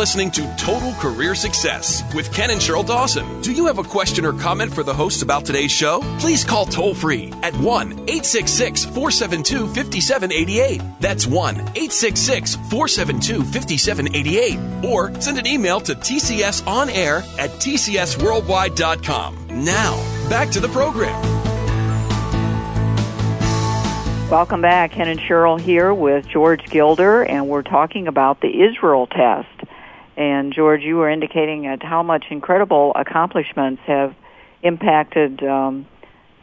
listening 0.00 0.30
to 0.30 0.40
Total 0.56 0.94
Career 0.94 1.34
Success 1.34 2.02
with 2.14 2.32
Ken 2.32 2.48
and 2.48 2.58
Sheryl 2.58 2.86
Dawson. 2.86 3.42
Do 3.42 3.52
you 3.52 3.66
have 3.66 3.76
a 3.76 3.82
question 3.82 4.24
or 4.24 4.32
comment 4.32 4.72
for 4.72 4.82
the 4.82 4.94
hosts 4.94 5.20
about 5.20 5.44
today's 5.44 5.70
show? 5.70 6.00
Please 6.18 6.42
call 6.42 6.64
toll 6.64 6.94
free 6.94 7.30
at 7.42 7.54
1 7.56 7.92
866 8.08 8.86
472 8.86 9.66
5788. 9.66 10.80
That's 11.00 11.26
1 11.26 11.54
866 11.54 12.54
472 12.54 13.42
5788. 13.42 14.86
Or 14.90 15.20
send 15.20 15.38
an 15.38 15.46
email 15.46 15.80
to 15.80 15.94
tcsonair 15.94 17.20
at 17.38 17.50
tcsworldwide.com. 17.50 19.48
Now, 19.50 20.28
back 20.30 20.48
to 20.52 20.60
the 20.60 20.68
program. 20.68 21.20
Welcome 24.30 24.62
back. 24.62 24.92
Ken 24.92 25.08
and 25.08 25.20
Sheryl 25.20 25.60
here 25.60 25.92
with 25.92 26.26
George 26.26 26.64
Gilder, 26.70 27.22
and 27.22 27.48
we're 27.48 27.62
talking 27.62 28.06
about 28.06 28.40
the 28.40 28.62
Israel 28.62 29.08
test. 29.08 29.48
And 30.20 30.52
George, 30.52 30.82
you 30.82 30.96
were 30.96 31.08
indicating 31.08 31.66
at 31.66 31.82
how 31.82 32.02
much 32.02 32.26
incredible 32.28 32.92
accomplishments 32.94 33.80
have 33.86 34.14
impacted, 34.62 35.42
um, 35.42 35.86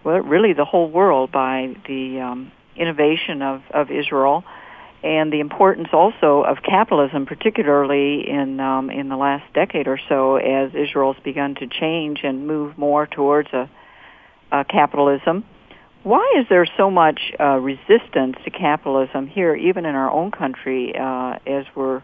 well, 0.04 0.18
really 0.18 0.54
the 0.54 0.66
whole 0.66 0.90
world 0.90 1.32
by 1.32 1.76
the 1.88 2.20
um, 2.22 2.52
innovation 2.76 3.44
of, 3.44 3.62
of 3.70 3.92
Israel, 3.92 4.44
and 5.04 5.32
the 5.32 5.42
importance 5.42 5.90
also 5.94 6.42
of 6.42 6.64
capitalism, 6.64 7.28
particularly 7.28 8.28
in 8.28 8.60
um, 8.60 8.90
in 8.90 9.10
the 9.10 9.16
last 9.16 9.44
decade 9.54 9.88
or 9.88 10.00
so, 10.10 10.38
as 10.38 10.74
Israel's 10.74 11.18
begun 11.24 11.54
to 11.54 11.68
change 11.68 12.22
and 12.24 12.48
move 12.48 12.80
more 12.80 13.06
towards 13.06 13.50
a 13.54 13.70
uh, 14.52 14.64
capitalism. 14.64 15.46
Why 16.02 16.38
is 16.40 16.48
there 16.50 16.66
so 16.78 16.90
much 16.90 17.20
uh, 17.40 17.60
resistance 17.60 18.38
to 18.44 18.50
capitalism 18.50 19.28
here, 19.28 19.56
even 19.56 19.86
in 19.86 19.94
our 19.94 20.10
own 20.10 20.32
country, 20.32 20.96
uh, 20.98 21.38
as 21.46 21.66
we're 21.76 22.02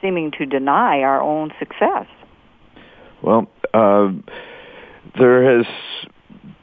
seeming 0.00 0.30
to 0.32 0.46
deny 0.46 1.00
our 1.00 1.20
own 1.20 1.52
success? 1.58 2.06
Well, 3.22 3.48
uh, 3.74 4.12
there 5.18 5.58
has 5.58 5.66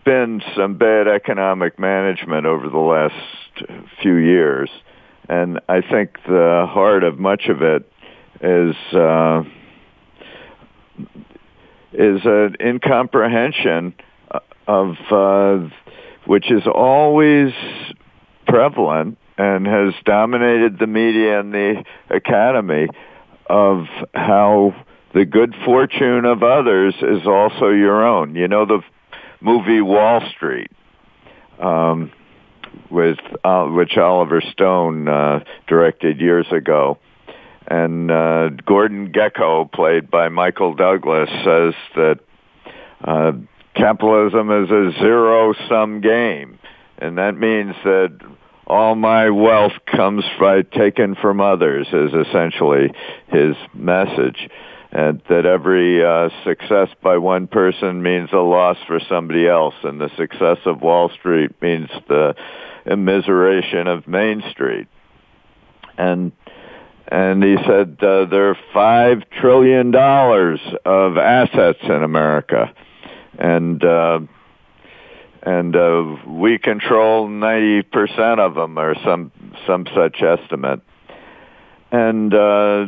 been 0.05 0.41
some 0.55 0.77
bad 0.77 1.07
economic 1.07 1.79
management 1.79 2.45
over 2.45 2.69
the 2.69 2.77
last 2.77 3.15
few 4.01 4.15
years, 4.15 4.69
and 5.29 5.59
I 5.69 5.81
think 5.81 6.17
the 6.27 6.67
heart 6.69 7.03
of 7.03 7.19
much 7.19 7.47
of 7.47 7.61
it 7.61 7.89
is 8.41 8.75
uh, 8.93 9.43
is 11.93 12.21
an 12.25 12.55
incomprehension 12.59 13.93
of 14.67 14.95
uh, 15.11 15.69
which 16.25 16.51
is 16.51 16.63
always 16.67 17.53
prevalent 18.47 19.17
and 19.37 19.65
has 19.65 19.93
dominated 20.05 20.77
the 20.79 20.87
media 20.87 21.39
and 21.39 21.53
the 21.53 21.83
academy 22.09 22.87
of 23.47 23.85
how 24.13 24.73
the 25.13 25.25
good 25.25 25.55
fortune 25.65 26.25
of 26.25 26.43
others 26.43 26.95
is 27.01 27.25
also 27.25 27.69
your 27.69 28.05
own. 28.05 28.35
You 28.35 28.47
know 28.47 28.65
the 28.65 28.81
movie 29.41 29.81
Wall 29.81 30.21
Street, 30.35 30.71
um, 31.59 32.11
with 32.89 33.19
uh, 33.43 33.65
which 33.65 33.97
Oliver 33.97 34.41
Stone 34.41 35.07
uh, 35.07 35.43
directed 35.67 36.19
years 36.19 36.47
ago, 36.51 36.97
and 37.67 38.09
uh, 38.09 38.49
Gordon 38.65 39.11
Gekko, 39.11 39.71
played 39.71 40.09
by 40.09 40.29
Michael 40.29 40.73
Douglas, 40.73 41.29
says 41.43 41.73
that 41.95 42.19
uh, 43.03 43.33
capitalism 43.75 44.49
is 44.63 44.69
a 44.69 44.91
zero-sum 44.99 46.01
game, 46.01 46.57
and 46.97 47.17
that 47.17 47.37
means 47.37 47.75
that 47.83 48.17
all 48.67 48.95
my 48.95 49.29
wealth 49.29 49.73
comes 49.85 50.23
by 50.39 50.61
taken 50.61 51.15
from 51.15 51.41
others 51.41 51.87
is 51.91 52.13
essentially 52.13 52.91
his 53.27 53.55
message 53.73 54.49
and 54.93 55.23
that 55.27 55.47
every 55.47 56.05
uh, 56.05 56.29
success 56.43 56.87
by 57.01 57.17
one 57.17 57.47
person 57.47 58.03
means 58.03 58.29
a 58.31 58.37
loss 58.37 58.77
for 58.85 58.99
somebody 59.09 59.47
else, 59.47 59.73
and 59.83 59.99
the 59.99 60.09
success 60.15 60.59
of 60.67 60.83
Wall 60.83 61.09
Street 61.09 61.59
means 61.63 61.89
the 62.07 62.35
immiseration 62.85 63.87
of 63.87 64.07
Main 64.07 64.43
Street. 64.51 64.87
And 65.97 66.31
and 67.07 67.43
he 67.43 67.55
said 67.65 67.97
uh, 68.03 68.25
there 68.25 68.51
are 68.51 68.57
five 68.71 69.23
trillion 69.41 69.89
dollars 69.89 70.59
of 70.85 71.17
assets 71.17 71.79
in 71.81 72.03
America, 72.03 72.71
and 73.39 73.83
uh, 73.83 74.19
and 75.45 75.75
uh, 75.75 76.15
we 76.25 76.57
control 76.57 77.27
ninety 77.27 77.81
percent 77.81 78.39
of 78.39 78.55
them, 78.55 78.79
or 78.79 78.95
some 79.03 79.31
some 79.67 79.85
such 79.93 80.21
estimate. 80.21 80.81
And 81.91 82.33
uh, 82.33 82.85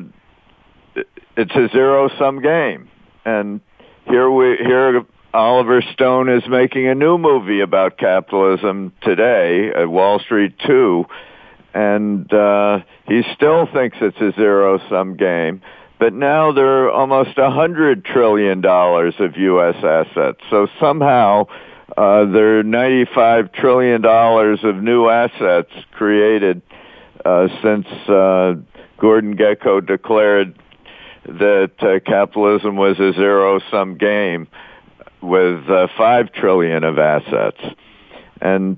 it's 1.37 1.55
a 1.55 1.69
zero 1.71 2.09
sum 2.17 2.41
game. 2.41 2.89
And 3.25 3.61
here 4.05 4.29
we 4.29 4.55
here 4.57 5.05
Oliver 5.33 5.81
Stone 5.93 6.29
is 6.29 6.43
making 6.47 6.87
a 6.87 6.95
new 6.95 7.17
movie 7.17 7.59
about 7.59 7.97
capitalism 7.97 8.93
today 9.01 9.71
at 9.75 9.89
Wall 9.89 10.19
Street 10.19 10.57
2 10.65 11.05
and 11.73 12.31
uh 12.33 12.79
he 13.05 13.21
still 13.35 13.67
thinks 13.71 13.97
it's 13.99 14.17
a 14.21 14.31
zero 14.39 14.79
sum 14.89 15.17
game 15.17 15.61
but 15.99 16.13
now 16.13 16.53
there 16.53 16.85
are 16.85 16.91
almost 16.91 17.37
a 17.37 17.51
hundred 17.51 18.05
trillion 18.05 18.61
dollars 18.61 19.13
of 19.19 19.35
US 19.35 19.75
assets 19.83 20.39
so 20.49 20.67
somehow 20.79 21.45
uh 21.97 22.25
there 22.25 22.59
are 22.59 22.63
95 22.63 23.51
trillion 23.51 24.01
dollars 24.01 24.59
of 24.63 24.81
new 24.81 25.09
assets 25.09 25.71
created 25.91 26.61
uh 27.23 27.47
since 27.61 27.87
uh 28.09 28.55
Gordon 28.97 29.35
Gekko 29.35 29.85
declared 29.85 30.57
that 31.25 31.71
uh, 31.79 31.99
capitalism 32.07 32.75
was 32.75 32.99
a 32.99 33.13
zero-sum 33.13 33.97
game 33.97 34.47
with 35.21 35.69
uh, 35.69 35.87
five 35.97 36.31
trillion 36.31 36.83
of 36.83 36.99
assets, 36.99 37.59
and 38.41 38.77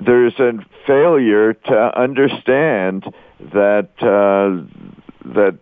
there's 0.00 0.38
a 0.38 0.52
failure 0.86 1.52
to 1.52 2.00
understand 2.00 3.04
that 3.52 3.90
uh, 4.00 4.64
that 5.34 5.58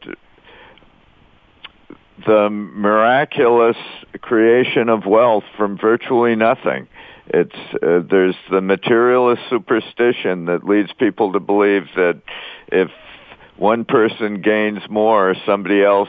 the 2.24 2.48
miraculous 2.50 3.76
creation 4.20 4.88
of 4.88 5.06
wealth 5.06 5.44
from 5.56 5.76
virtually 5.76 6.34
nothing. 6.34 6.88
It's 7.28 7.56
uh, 7.82 8.00
there's 8.08 8.36
the 8.50 8.60
materialist 8.60 9.42
superstition 9.50 10.46
that 10.46 10.64
leads 10.64 10.92
people 10.92 11.32
to 11.32 11.40
believe 11.40 11.84
that 11.96 12.22
if 12.68 12.90
one 13.56 13.84
person 13.84 14.42
gains 14.42 14.80
more, 14.88 15.34
somebody 15.44 15.82
else 15.82 16.08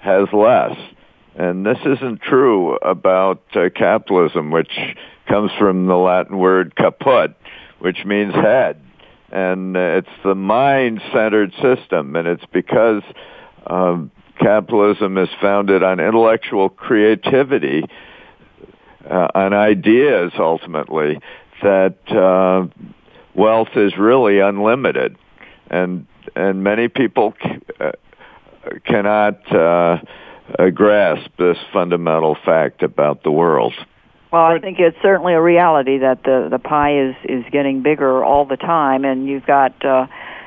has 0.00 0.28
less. 0.32 0.76
And 1.34 1.66
this 1.66 1.78
isn't 1.84 2.22
true 2.22 2.76
about 2.76 3.42
uh, 3.54 3.68
capitalism, 3.74 4.50
which 4.50 4.72
comes 5.28 5.50
from 5.58 5.86
the 5.86 5.96
Latin 5.96 6.38
word 6.38 6.74
caput, 6.74 7.34
which 7.78 8.04
means 8.06 8.32
head. 8.32 8.80
And 9.30 9.76
uh, 9.76 9.80
it's 9.98 10.22
the 10.24 10.34
mind-centered 10.34 11.52
system, 11.60 12.16
and 12.16 12.26
it's 12.26 12.44
because 12.52 13.02
um, 13.66 14.10
capitalism 14.38 15.18
is 15.18 15.28
founded 15.40 15.82
on 15.82 16.00
intellectual 16.00 16.68
creativity, 16.68 17.84
uh, 19.08 19.28
on 19.34 19.52
ideas 19.52 20.32
ultimately, 20.38 21.18
that 21.62 21.96
uh, 22.10 22.66
wealth 23.34 23.76
is 23.76 23.96
really 23.96 24.40
unlimited. 24.40 25.16
And 25.70 26.06
and 26.34 26.62
many 26.62 26.88
people 26.88 27.34
uh, 27.80 27.92
cannot 28.84 29.52
uh, 29.52 29.98
uh, 30.58 30.70
grasp 30.70 31.30
this 31.38 31.58
fundamental 31.72 32.36
fact 32.44 32.82
about 32.82 33.22
the 33.22 33.30
world. 33.30 33.74
Well, 34.32 34.42
I 34.42 34.58
think 34.58 34.78
it's 34.80 34.96
certainly 35.02 35.34
a 35.34 35.40
reality 35.40 35.98
that 35.98 36.24
the 36.24 36.48
the 36.50 36.58
pie 36.58 36.98
is 36.98 37.14
is 37.24 37.44
getting 37.52 37.82
bigger 37.82 38.24
all 38.24 38.44
the 38.44 38.56
time, 38.56 39.04
and 39.04 39.26
you've 39.26 39.46
got 39.46 39.84
uh, 39.84 40.06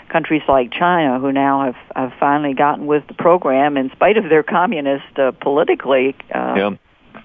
countries 0.10 0.42
like 0.48 0.72
China 0.72 1.20
who 1.20 1.32
now 1.32 1.66
have 1.66 1.76
have 1.96 2.20
finally 2.20 2.54
gotten 2.54 2.86
with 2.86 3.08
the 3.08 3.14
program 3.14 3.78
in 3.78 3.90
spite 3.92 4.18
of 4.18 4.30
their 4.30 4.44
communist 4.44 5.18
uh, 5.18 5.32
politically 5.32 6.16
uh, 6.34 6.54
yeah. 6.58 6.76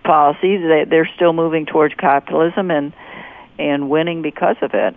policies. 0.05 0.61
They, 0.63 0.85
they're 0.89 1.11
still 1.17 1.33
moving 1.33 1.67
towards 1.67 1.95
capitalism 1.95 2.71
and 2.71 2.93
and 3.59 3.89
winning 3.89 4.23
because 4.23 4.57
of 4.63 4.75
it. 4.75 4.97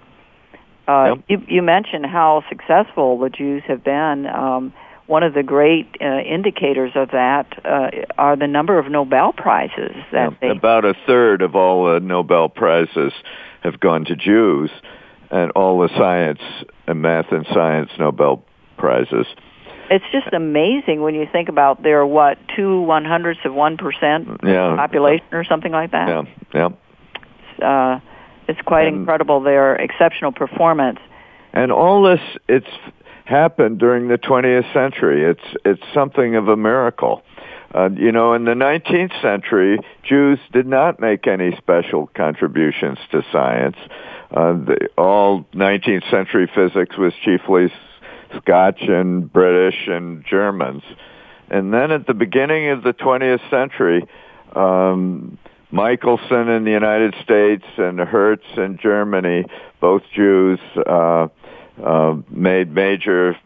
Uh, 0.88 1.16
yep. 1.16 1.24
you, 1.28 1.56
you 1.56 1.62
mentioned 1.62 2.06
how 2.06 2.44
successful 2.50 3.20
the 3.20 3.30
Jews 3.30 3.64
have 3.68 3.84
been. 3.84 4.26
Um, 4.26 4.74
one 5.08 5.24
of 5.24 5.34
the 5.34 5.44
great 5.44 5.88
uh, 6.02 6.20
indicators 6.20 6.92
of 6.96 7.12
that 7.12 7.66
uh, 7.66 7.90
are 8.18 8.36
the 8.36 8.48
number 8.48 8.78
of 8.78 8.92
Nobel 8.92 9.32
prizes 9.34 9.96
that 10.12 10.32
yeah, 10.32 10.38
they 10.42 10.50
about 10.50 10.86
a 10.86 10.94
third 11.06 11.42
of 11.42 11.56
all 11.56 11.94
the 11.94 12.00
Nobel 12.00 12.50
prizes 12.50 13.14
have 13.62 13.80
gone 13.80 14.06
to 14.06 14.16
Jews, 14.16 14.70
and 15.32 15.52
all 15.52 15.80
the 15.80 15.90
science 15.90 16.42
and 16.88 17.02
math 17.02 17.32
and 17.32 17.46
science 17.54 17.92
Nobel 18.00 18.44
prizes. 18.78 19.26
It's 19.90 20.06
just 20.12 20.34
amazing 20.34 21.02
when 21.02 21.16
you 21.16 21.28
think 21.32 21.50
about 21.50 21.82
there 21.82 22.00
are 22.02 22.06
what 22.06 22.38
two 22.56 22.82
one 22.82 23.06
hundredths 23.06 23.42
of 23.46 23.54
one 23.54 23.78
percent 23.78 24.28
yeah. 24.44 24.76
population 24.76 25.26
or 25.32 25.44
something 25.46 25.72
like 25.72 25.92
that. 25.92 26.26
Yeah, 26.54 26.70
yeah. 27.60 27.66
Uh, 27.66 28.00
it's 28.48 28.62
quite 28.62 28.88
and, 28.88 28.98
incredible 28.98 29.42
their 29.42 29.76
exceptional 29.76 30.32
performance. 30.32 31.00
And 31.54 31.72
all 31.72 32.04
this, 32.04 32.20
it's 32.48 32.68
happened 33.26 33.80
during 33.80 34.08
the 34.08 34.18
20th 34.18 34.72
century. 34.74 35.24
It's 35.24 35.58
it's 35.66 35.82
something 35.94 36.36
of 36.36 36.48
a 36.48 36.56
miracle. 36.56 37.24
Uh, 37.74 37.90
you 37.96 38.12
know, 38.12 38.34
in 38.34 38.46
the 38.46 38.54
19th 38.54 39.22
century, 39.22 39.80
Jews 40.04 40.40
did 40.54 40.66
not 40.66 41.00
make 41.02 41.28
any 41.28 41.56
special 41.58 42.08
contributions 42.16 42.98
to 43.12 43.24
science. 43.32 43.76
Uh, 44.32 44.54
the, 44.54 44.90
all 44.98 45.46
19th 45.54 46.10
century 46.12 46.50
physics 46.54 46.98
was 46.98 47.14
chiefly 47.24 47.72
Scotch 48.38 48.82
and 48.82 49.32
British 49.32 49.88
and 49.88 50.26
Germans. 50.30 50.84
And 51.50 51.74
then 51.74 51.92
at 51.92 52.08
the 52.08 52.14
beginning 52.14 52.70
of 52.70 52.84
the 52.84 52.94
20th 52.94 53.50
century, 53.50 54.06
um, 54.54 55.38
Michelson 55.72 56.50
in 56.50 56.64
the 56.64 56.72
United 56.72 57.16
States 57.24 57.66
and 57.78 58.00
Hertz 58.00 58.46
in 58.56 58.78
Germany, 58.82 59.46
both 59.80 60.04
Jews, 60.14 60.60
uh, 60.76 61.28
uh, 61.84 62.16
made 62.30 62.74
major 62.74 63.38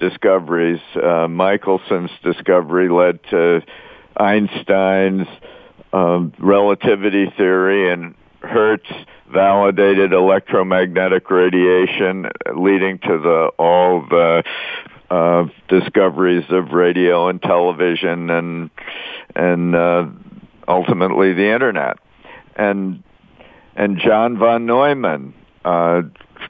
discoveries. 0.00 0.80
Uh, 0.94 1.28
Michelson's 1.28 2.10
discovery 2.22 2.88
led 2.88 3.20
to 3.30 3.62
Einstein's 4.16 5.26
um, 5.92 6.32
relativity 6.38 7.32
theory, 7.36 7.92
and 7.92 8.14
Hertz 8.40 8.88
validated 9.32 10.12
electromagnetic 10.12 11.30
radiation, 11.30 12.28
leading 12.54 12.98
to 12.98 13.18
the 13.18 13.50
all 13.58 14.00
the 14.08 14.42
uh, 15.10 15.46
discoveries 15.68 16.44
of 16.50 16.72
radio 16.72 17.28
and 17.28 17.42
television 17.42 18.30
and 18.30 18.70
and 19.34 19.74
uh, 19.74 20.06
ultimately 20.68 21.32
the 21.32 21.52
internet. 21.52 21.98
And 22.56 23.02
and 23.76 23.98
John 23.98 24.38
von 24.38 24.66
Neumann 24.66 25.34
uh, 25.64 26.02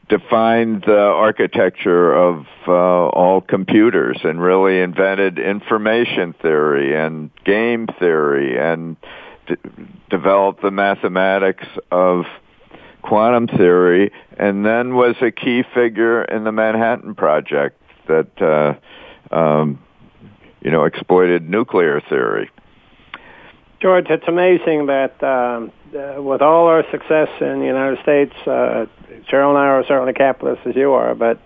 defined 0.08 0.84
the 0.86 0.98
architecture 0.98 2.12
of 2.12 2.46
uh, 2.66 2.72
all 2.72 3.40
computers 3.40 4.18
and 4.24 4.40
really 4.40 4.80
invented 4.80 5.38
information 5.38 6.34
theory 6.40 6.96
and 6.96 7.30
game 7.44 7.86
theory 7.98 8.58
and 8.58 8.96
developed 10.08 10.62
the 10.62 10.70
mathematics 10.70 11.66
of 11.90 12.24
quantum 13.02 13.46
theory 13.48 14.12
and 14.38 14.64
then 14.64 14.94
was 14.94 15.16
a 15.20 15.30
key 15.30 15.62
figure 15.74 16.22
in 16.24 16.44
the 16.44 16.52
Manhattan 16.52 17.14
Project 17.14 17.80
that 18.08 18.42
uh, 18.42 19.34
um, 19.34 19.78
you 20.60 20.70
know 20.70 20.84
exploited 20.84 21.48
nuclear 21.48 22.00
theory. 22.08 22.50
George, 23.80 24.06
it's 24.10 24.28
amazing 24.28 24.86
that 24.86 25.22
um, 25.22 25.72
uh, 25.96 26.20
with 26.20 26.42
all 26.42 26.66
our 26.66 26.84
success 26.90 27.28
in 27.40 27.60
the 27.60 27.66
United 27.66 27.98
States, 28.02 28.34
uh, 28.46 28.84
Sheryl 29.30 29.50
and 29.50 29.58
I 29.58 29.66
are 29.68 29.84
certainly 29.86 30.12
capitalists 30.12 30.66
as 30.66 30.76
you 30.76 30.92
are, 30.92 31.14
but 31.14 31.40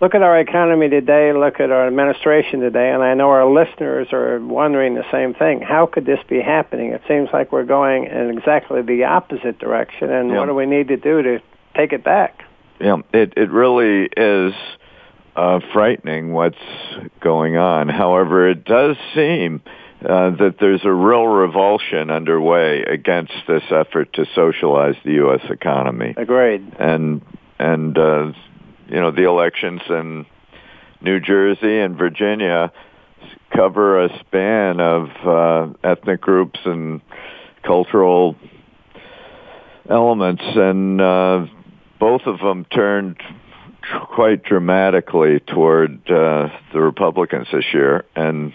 look 0.00 0.14
at 0.14 0.22
our 0.22 0.38
economy 0.38 0.88
today, 0.88 1.32
look 1.32 1.60
at 1.60 1.70
our 1.70 1.86
administration 1.86 2.60
today, 2.60 2.90
and 2.90 3.02
I 3.02 3.14
know 3.14 3.30
our 3.30 3.46
listeners 3.46 4.08
are 4.12 4.38
wondering 4.40 4.94
the 4.94 5.10
same 5.10 5.34
thing. 5.34 5.60
How 5.60 5.86
could 5.86 6.04
this 6.04 6.20
be 6.28 6.40
happening? 6.40 6.92
It 6.92 7.02
seems 7.08 7.28
like 7.32 7.52
we're 7.52 7.64
going 7.64 8.04
in 8.04 8.36
exactly 8.36 8.82
the 8.82 9.04
opposite 9.04 9.58
direction, 9.58 10.10
and 10.10 10.30
yeah. 10.30 10.38
what 10.38 10.46
do 10.46 10.54
we 10.54 10.66
need 10.66 10.88
to 10.88 10.96
do 10.96 11.22
to 11.22 11.40
take 11.74 11.92
it 11.92 12.04
back? 12.04 12.42
Yeah, 12.80 12.98
it 13.12 13.34
it 13.36 13.50
really 13.50 14.08
is 14.16 14.52
uh, 15.34 15.60
frightening 15.72 16.32
what's 16.32 16.56
going 17.20 17.56
on. 17.56 17.88
However, 17.88 18.48
it 18.50 18.64
does 18.64 18.96
seem 19.14 19.62
uh, 20.02 20.30
that 20.30 20.56
there's 20.60 20.84
a 20.84 20.92
real 20.92 21.26
revulsion 21.26 22.10
underway 22.10 22.82
against 22.82 23.32
this 23.48 23.62
effort 23.70 24.12
to 24.14 24.26
socialize 24.34 24.94
the 25.04 25.12
U.S. 25.12 25.40
economy. 25.48 26.12
Agreed. 26.18 26.74
And 26.78 27.22
and 27.58 27.96
uh, 27.96 28.32
you 28.88 29.00
know 29.00 29.10
the 29.10 29.24
elections 29.24 29.80
in 29.88 30.26
New 31.00 31.20
Jersey 31.20 31.80
and 31.80 31.96
Virginia 31.96 32.72
cover 33.54 34.04
a 34.04 34.18
span 34.20 34.80
of 34.80 35.08
uh, 35.24 35.72
ethnic 35.84 36.20
groups 36.20 36.58
and 36.64 37.00
cultural 37.62 38.36
elements, 39.88 40.42
and 40.44 41.00
uh, 41.00 41.46
both 41.98 42.22
of 42.26 42.38
them 42.38 42.64
turned 42.64 43.16
quite 44.14 44.42
dramatically 44.42 45.40
toward 45.40 46.00
uh, 46.10 46.48
the 46.72 46.80
Republicans 46.80 47.46
this 47.52 47.64
year, 47.72 48.04
and 48.14 48.52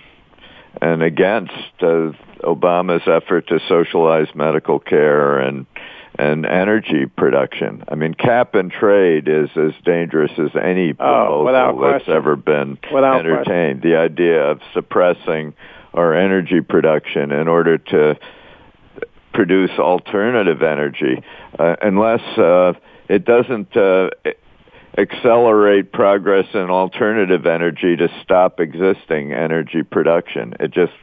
and 0.81 1.03
against 1.03 1.53
uh, 1.81 2.11
Obama's 2.43 3.07
effort 3.07 3.47
to 3.47 3.59
socialize 3.67 4.27
medical 4.33 4.79
care 4.79 5.37
and 5.39 5.65
and 6.17 6.45
energy 6.45 7.05
production. 7.05 7.83
I 7.87 7.95
mean, 7.95 8.13
cap 8.13 8.55
and 8.55 8.71
trade 8.71 9.27
is 9.27 9.49
as 9.55 9.71
dangerous 9.83 10.31
as 10.37 10.51
any 10.61 10.91
oh, 10.91 11.45
proposal 11.45 11.53
that's 11.53 11.77
question. 11.77 12.13
ever 12.13 12.35
been 12.35 12.77
without 12.93 13.19
entertained. 13.19 13.81
Question. 13.81 13.91
The 13.91 13.97
idea 13.97 14.51
of 14.51 14.59
suppressing 14.73 15.53
our 15.93 16.13
energy 16.13 16.61
production 16.61 17.31
in 17.31 17.47
order 17.47 17.77
to 17.77 18.17
produce 19.33 19.71
alternative 19.79 20.61
energy, 20.61 21.23
uh, 21.57 21.75
unless 21.81 22.21
uh, 22.37 22.73
it 23.07 23.25
doesn't 23.25 23.75
uh, 23.75 24.09
accelerate 24.97 25.91
progress 25.91 26.45
in 26.53 26.69
alternative 26.69 27.45
energy 27.45 27.95
to 27.95 28.09
stop 28.23 28.59
existing 28.59 29.31
energy 29.31 29.83
production. 29.83 30.53
It 30.59 30.71
just 30.71 30.93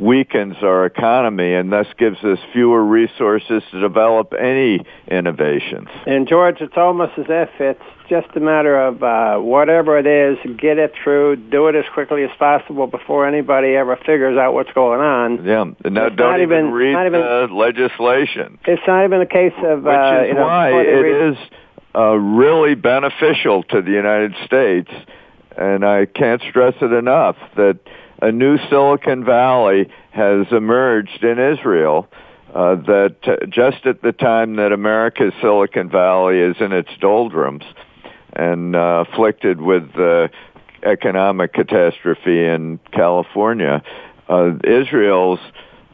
weakens 0.00 0.56
our 0.62 0.86
economy 0.86 1.54
and 1.54 1.70
thus 1.70 1.86
gives 1.98 2.18
us 2.24 2.38
fewer 2.52 2.82
resources 2.82 3.62
to 3.70 3.80
develop 3.80 4.32
any 4.38 4.80
innovations. 5.08 5.88
And 6.06 6.26
George, 6.26 6.56
it's 6.60 6.76
almost 6.76 7.12
as 7.18 7.26
if 7.28 7.48
it's 7.60 7.82
just 8.08 8.28
a 8.34 8.40
matter 8.40 8.80
of 8.80 9.02
uh, 9.02 9.38
whatever 9.38 9.98
it 9.98 10.06
is, 10.06 10.38
get 10.58 10.78
it 10.78 10.92
through, 11.02 11.36
do 11.36 11.68
it 11.68 11.76
as 11.76 11.84
quickly 11.92 12.24
as 12.24 12.30
possible 12.38 12.86
before 12.86 13.26
anybody 13.26 13.74
ever 13.74 13.96
figures 13.96 14.38
out 14.38 14.54
what's 14.54 14.72
going 14.72 15.00
on. 15.00 15.44
Yeah, 15.44 15.64
now 15.90 16.06
it's 16.06 16.16
don't 16.16 16.40
even, 16.40 16.58
even 16.58 16.72
read 16.72 17.06
even, 17.06 17.20
the 17.20 17.48
legislation. 17.52 18.58
It's 18.66 18.82
not 18.86 19.04
even 19.04 19.20
a 19.20 19.26
case 19.26 19.52
of 19.58 19.82
which 19.82 19.94
uh, 19.94 20.22
is 20.22 20.28
you 20.28 20.34
know, 20.34 20.42
why 20.42 20.70
it 20.80 21.32
is 21.32 21.36
uh, 21.94 22.14
really 22.14 22.74
beneficial 22.74 23.62
to 23.64 23.82
the 23.82 23.90
United 23.90 24.34
States, 24.46 24.90
and 25.56 25.84
I 25.84 26.06
can't 26.06 26.42
stress 26.48 26.74
it 26.80 26.92
enough 26.92 27.36
that 27.56 27.78
a 28.22 28.32
new 28.32 28.58
Silicon 28.68 29.24
Valley 29.24 29.90
has 30.10 30.46
emerged 30.50 31.24
in 31.24 31.38
Israel. 31.38 32.08
Uh, 32.54 32.74
that 32.74 33.16
uh, 33.28 33.46
just 33.46 33.86
at 33.86 34.02
the 34.02 34.10
time 34.10 34.56
that 34.56 34.72
America's 34.72 35.32
Silicon 35.40 35.88
Valley 35.88 36.40
is 36.40 36.56
in 36.58 36.72
its 36.72 36.90
doldrums 37.00 37.62
and 38.32 38.74
uh, 38.74 39.04
afflicted 39.06 39.60
with 39.60 39.92
the 39.92 40.30
economic 40.82 41.52
catastrophe 41.52 42.44
in 42.44 42.80
California, 42.90 43.84
uh, 44.28 44.50
Israel's 44.64 45.38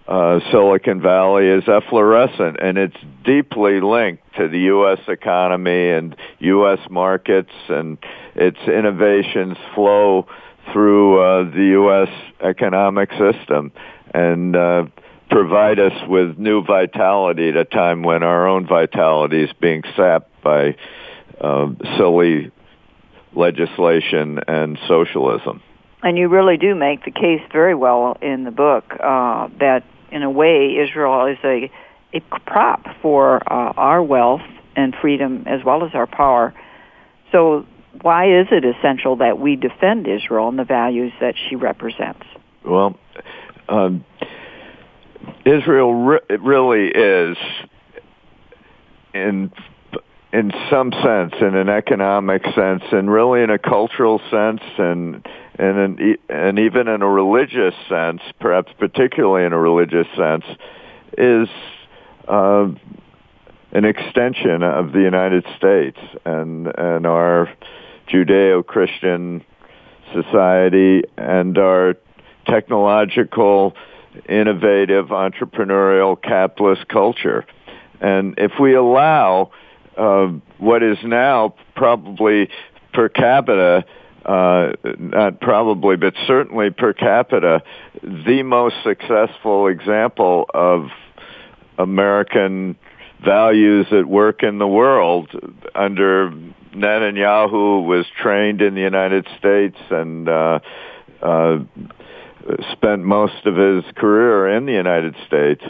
uh, 0.08 0.40
Silicon 0.50 1.02
Valley 1.02 1.46
is 1.48 1.64
efflorescent 1.68 2.56
and 2.62 2.78
it's 2.78 2.96
deeply 3.24 3.80
linked 3.80 4.22
to 4.36 4.48
the 4.48 4.60
U.S. 4.60 5.00
economy 5.08 5.90
and 5.90 6.16
U.S. 6.38 6.78
markets 6.88 7.52
and 7.68 7.98
its 8.34 8.58
innovations 8.66 9.58
flow 9.74 10.26
through 10.72 11.20
uh, 11.20 11.50
the 11.50 11.64
U.S. 11.72 12.08
economic 12.40 13.10
system 13.12 13.72
and 14.12 14.56
uh, 14.56 14.86
provide 15.30 15.78
us 15.78 15.92
with 16.08 16.38
new 16.38 16.64
vitality 16.64 17.48
at 17.48 17.56
a 17.56 17.64
time 17.64 18.02
when 18.02 18.22
our 18.22 18.46
own 18.46 18.66
vitality 18.66 19.42
is 19.42 19.50
being 19.60 19.82
sapped 19.96 20.30
by 20.42 20.76
uh, 21.40 21.68
silly 21.96 22.50
legislation 23.34 24.40
and 24.48 24.78
socialism. 24.88 25.62
And 26.02 26.16
you 26.16 26.28
really 26.28 26.56
do 26.56 26.74
make 26.74 27.04
the 27.04 27.10
case 27.10 27.42
very 27.52 27.74
well 27.74 28.16
in 28.22 28.44
the 28.44 28.50
book 28.50 28.84
uh, 29.00 29.48
that 29.58 29.84
in 30.10 30.22
a 30.22 30.30
way, 30.30 30.76
Israel 30.76 31.26
is 31.26 31.38
a, 31.44 31.70
a 32.14 32.20
prop 32.46 32.86
for 33.02 33.42
uh, 33.52 33.72
our 33.76 34.02
wealth 34.02 34.42
and 34.76 34.94
freedom 35.00 35.44
as 35.46 35.64
well 35.64 35.84
as 35.84 35.90
our 35.94 36.06
power. 36.06 36.54
So 37.32 37.66
why 38.02 38.40
is 38.40 38.48
it 38.50 38.64
essential 38.64 39.16
that 39.16 39.38
we 39.38 39.56
defend 39.56 40.06
Israel 40.06 40.48
and 40.48 40.58
the 40.58 40.64
values 40.64 41.12
that 41.20 41.34
she 41.48 41.56
represents? 41.56 42.24
Well, 42.64 42.98
um, 43.68 44.04
Israel 45.44 45.94
re- 45.94 46.36
really 46.40 46.88
is, 46.88 47.36
in 49.14 49.52
in 50.32 50.52
some 50.68 50.92
sense, 50.92 51.34
in 51.40 51.54
an 51.54 51.68
economic 51.68 52.42
sense, 52.54 52.82
and 52.92 53.10
really 53.10 53.42
in 53.42 53.50
a 53.50 53.58
cultural 53.58 54.20
sense, 54.30 54.60
and 54.78 55.26
and 55.58 55.78
an, 55.78 56.16
and 56.28 56.58
even 56.58 56.88
in 56.88 57.02
a 57.02 57.08
religious 57.08 57.74
sense, 57.88 58.20
perhaps 58.40 58.72
particularly 58.78 59.46
in 59.46 59.52
a 59.52 59.58
religious 59.58 60.06
sense, 60.16 60.44
is 61.16 61.48
uh, 62.28 62.68
an 63.72 63.84
extension 63.84 64.62
of 64.62 64.92
the 64.92 65.00
United 65.00 65.44
States 65.56 65.98
and 66.24 66.66
and 66.76 67.06
our 67.06 67.48
Judeo-Christian 68.08 69.44
society 70.12 71.02
and 71.16 71.58
our 71.58 71.94
technological, 72.46 73.74
innovative, 74.28 75.06
entrepreneurial, 75.06 76.20
capitalist 76.20 76.88
culture. 76.88 77.44
And 78.00 78.34
if 78.38 78.52
we 78.60 78.74
allow 78.74 79.50
uh, 79.96 80.28
what 80.58 80.82
is 80.82 80.98
now 81.02 81.54
probably 81.74 82.48
per 82.92 83.08
capita 83.08 83.84
uh, 84.26 84.72
not 84.98 85.40
probably, 85.40 85.96
but 85.96 86.14
certainly 86.26 86.70
per 86.70 86.92
capita, 86.92 87.62
the 88.02 88.42
most 88.42 88.74
successful 88.82 89.68
example 89.68 90.46
of 90.52 90.88
American 91.78 92.76
values 93.24 93.86
at 93.92 94.04
work 94.04 94.42
in 94.42 94.58
the 94.58 94.66
world 94.66 95.30
under 95.76 96.32
Netanyahu 96.76 97.86
was 97.86 98.06
trained 98.20 98.60
in 98.60 98.74
the 98.74 98.80
United 98.80 99.26
States 99.38 99.76
and 99.90 100.28
uh, 100.28 100.60
uh, 101.22 101.58
spent 102.72 103.02
most 103.02 103.46
of 103.46 103.56
his 103.56 103.84
career 103.96 104.56
in 104.56 104.66
the 104.66 104.72
United 104.72 105.16
States. 105.26 105.62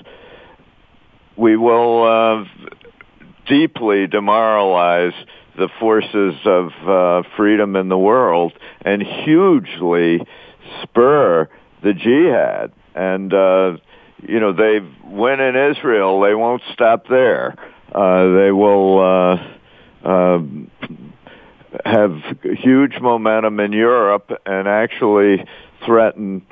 We 1.36 1.56
will 1.56 2.04
uh, 2.04 2.44
deeply 3.46 4.06
demoralize 4.06 5.14
the 5.56 5.68
forces 5.80 6.34
of 6.44 6.70
uh, 6.86 7.28
freedom 7.36 7.76
in 7.76 7.88
the 7.88 7.98
world 7.98 8.52
and 8.82 9.02
hugely 9.02 10.20
spur 10.82 11.48
the 11.82 11.92
jihad. 11.92 12.72
And 12.94 13.32
uh, 13.32 13.76
you 14.22 14.40
know, 14.40 14.52
they 14.52 14.80
win 15.04 15.40
in 15.40 15.56
Israel, 15.56 16.20
they 16.20 16.34
won't 16.34 16.62
stop 16.72 17.06
there. 17.08 17.54
Uh, 17.94 18.32
they 18.32 18.50
will 18.50 18.98
uh, 18.98 19.55
uh, 20.06 20.38
have 21.84 22.12
huge 22.42 23.00
momentum 23.00 23.60
in 23.60 23.72
Europe 23.72 24.30
and 24.46 24.68
actually 24.68 25.44
threaten, 25.84 26.46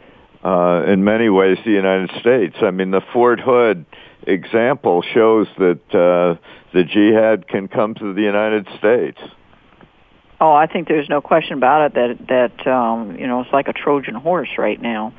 uh, 0.44 0.84
in 0.86 1.04
many 1.04 1.28
ways, 1.28 1.58
the 1.64 1.70
United 1.70 2.10
States. 2.20 2.56
I 2.60 2.70
mean, 2.70 2.90
the 2.90 3.00
Fort 3.12 3.40
Hood 3.40 3.86
example 4.26 5.02
shows 5.02 5.46
that 5.58 5.80
uh, 5.94 6.40
the 6.72 6.84
jihad 6.84 7.46
can 7.46 7.68
come 7.68 7.94
to 7.94 8.12
the 8.12 8.22
United 8.22 8.66
States. 8.78 9.18
Oh, 10.40 10.52
I 10.52 10.66
think 10.66 10.88
there's 10.88 11.08
no 11.08 11.20
question 11.20 11.56
about 11.56 11.86
it 11.86 11.94
that 11.94 12.26
that 12.28 12.70
um, 12.70 13.16
you 13.16 13.26
know 13.26 13.40
it's 13.42 13.52
like 13.52 13.68
a 13.68 13.72
Trojan 13.72 14.14
horse 14.14 14.50
right 14.58 14.80
now. 14.80 15.14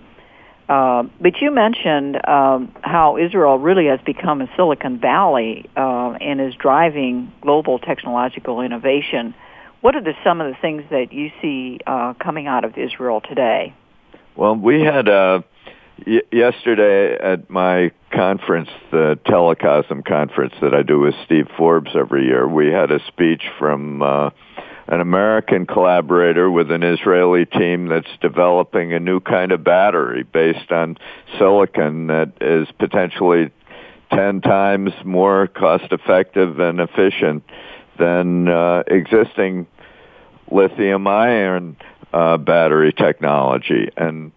Uh, 0.67 1.03
but 1.21 1.41
you 1.41 1.51
mentioned 1.51 2.15
um, 2.27 2.73
how 2.81 3.17
Israel 3.17 3.59
really 3.59 3.85
has 3.85 3.99
become 4.05 4.41
a 4.41 4.49
Silicon 4.55 4.99
Valley 4.99 5.69
uh, 5.77 6.17
and 6.19 6.41
is 6.41 6.55
driving 6.55 7.31
global 7.41 7.77
technological 7.77 8.61
innovation. 8.61 9.35
What 9.81 9.95
are 9.95 10.01
the, 10.01 10.13
some 10.23 10.41
of 10.41 10.51
the 10.51 10.57
things 10.59 10.83
that 10.89 11.13
you 11.13 11.29
see 11.41 11.79
uh, 11.85 12.13
coming 12.15 12.47
out 12.47 12.65
of 12.65 12.77
Israel 12.77 13.21
today? 13.21 13.75
Well, 14.35 14.55
we 14.55 14.81
had 14.81 15.07
uh, 15.07 15.41
y- 16.07 16.23
yesterday 16.31 17.15
at 17.15 17.47
my 17.49 17.91
conference, 18.11 18.69
the 18.91 19.19
Telecosm 19.27 20.03
conference 20.03 20.55
that 20.61 20.73
I 20.73 20.81
do 20.81 20.99
with 20.99 21.13
Steve 21.25 21.47
Forbes 21.55 21.91
every 21.95 22.25
year. 22.25 22.47
We 22.47 22.71
had 22.71 22.91
a 22.91 22.99
speech 23.07 23.43
from 23.59 24.01
uh, 24.01 24.31
an 24.87 25.01
American 25.01 25.65
collaborator 25.65 26.49
with 26.49 26.69
an 26.71 26.83
Israeli 26.83 27.45
team 27.45 27.87
that's 27.87 28.09
developing 28.21 28.93
a 28.93 28.99
new 28.99 29.19
kind 29.19 29.51
of 29.51 29.63
battery 29.63 30.23
based 30.23 30.71
on 30.71 30.97
silicon 31.39 32.07
that 32.07 32.33
is 32.39 32.67
potentially 32.77 33.49
10 34.11 34.41
times 34.41 34.91
more 35.03 35.47
cost 35.47 35.91
effective 35.91 36.59
and 36.59 36.79
efficient 36.79 37.43
than 37.97 38.47
uh, 38.47 38.83
existing 38.87 39.65
lithium 40.51 41.07
ion 41.07 41.75
uh, 42.13 42.37
battery 42.37 42.93
technology. 42.93 43.89
And 43.97 44.31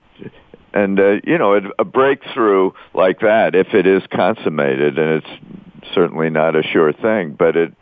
and 0.72 1.00
uh, 1.00 1.16
you 1.24 1.38
know 1.38 1.60
a 1.78 1.84
breakthrough 1.84 2.70
like 2.94 3.20
that 3.20 3.54
if 3.54 3.74
it 3.74 3.86
is 3.86 4.02
consummated 4.10 4.98
and 4.98 5.22
it's 5.22 5.94
certainly 5.94 6.28
not 6.28 6.54
a 6.54 6.62
sure 6.62 6.92
thing 6.92 7.32
but 7.32 7.56
it 7.56 7.72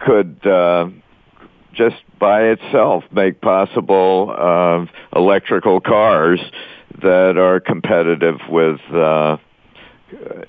could 0.00 0.44
uh, 0.46 0.88
just 1.72 1.96
by 2.18 2.42
itself 2.50 3.04
make 3.12 3.40
possible 3.40 4.34
uh, 4.36 4.86
electrical 5.16 5.80
cars 5.80 6.40
that 7.02 7.36
are 7.38 7.60
competitive 7.60 8.40
with 8.48 8.80
uh, 8.92 9.36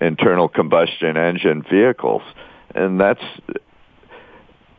internal 0.02 0.48
combustion 0.48 1.18
engine 1.18 1.64
vehicles, 1.70 2.24
and 2.74 3.00
that's 3.00 3.24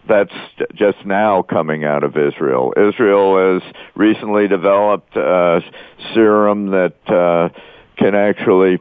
that's 0.09 0.33
just 0.75 1.05
now 1.07 1.43
coming 1.43 1.85
out 1.85 2.03
of 2.03 2.17
Israel. 2.17 2.73
Israel 2.77 3.61
has 3.61 3.73
recently 3.95 4.49
developed 4.49 5.15
a 5.15 5.61
serum 6.15 6.71
that 6.71 6.97
uh, 7.07 7.49
can 7.97 8.15
actually 8.15 8.81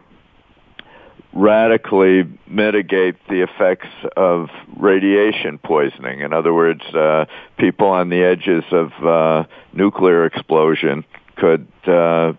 radically 1.34 2.24
mitigate 2.48 3.16
the 3.28 3.42
effects 3.42 3.88
of 4.18 4.50
radiation 4.78 5.60
poisoning. 5.60 6.22
In 6.22 6.34
other 6.34 6.54
words, 6.54 6.82
uh, 6.94 7.26
people 7.58 7.88
on 7.88 8.10
the 8.10 8.24
edges 8.24 8.64
of 8.72 8.92
uh, 9.04 9.48
nuclear 9.74 10.26
explosion 10.26 11.06
could 11.36 11.68
uh, 11.88 12.34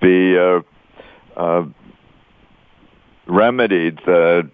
be 0.00 0.36
uh, 0.36 0.60
uh, 1.36 1.64
remedied. 3.26 4.00
The 4.04 4.50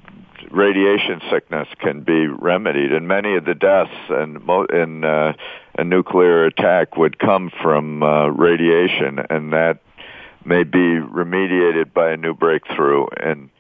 radiation 0.51 1.21
sickness 1.31 1.69
can 1.81 2.03
be 2.03 2.27
remedied, 2.27 2.93
and 2.93 3.09
many 3.09 3.35
of 3.37 3.45
the 3.45 3.55
deaths 3.55 3.91
in, 4.11 4.47
in 4.71 5.05
uh, 5.05 5.33
a 5.79 5.85
nuclear 5.85 6.45
attack 6.45 6.97
would 6.97 7.19
come 7.19 7.51
from 7.63 8.05
radiation, 8.39 9.21
and 9.31 9.53
that 9.55 9.81
may 10.45 10.65
be 10.65 11.01
remediated 11.01 11.93
by 11.93 12.13
a 12.13 12.17
new 12.17 12.35
breakthrough 12.35 13.07
in 13.23 13.51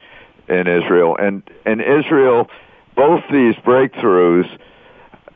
in 0.49 0.67
Israel. 0.67 1.17
And 1.19 1.43
in 1.67 1.81
Israel, 1.81 2.49
both 2.97 3.23
these 3.31 3.55
breakthroughs 3.57 4.49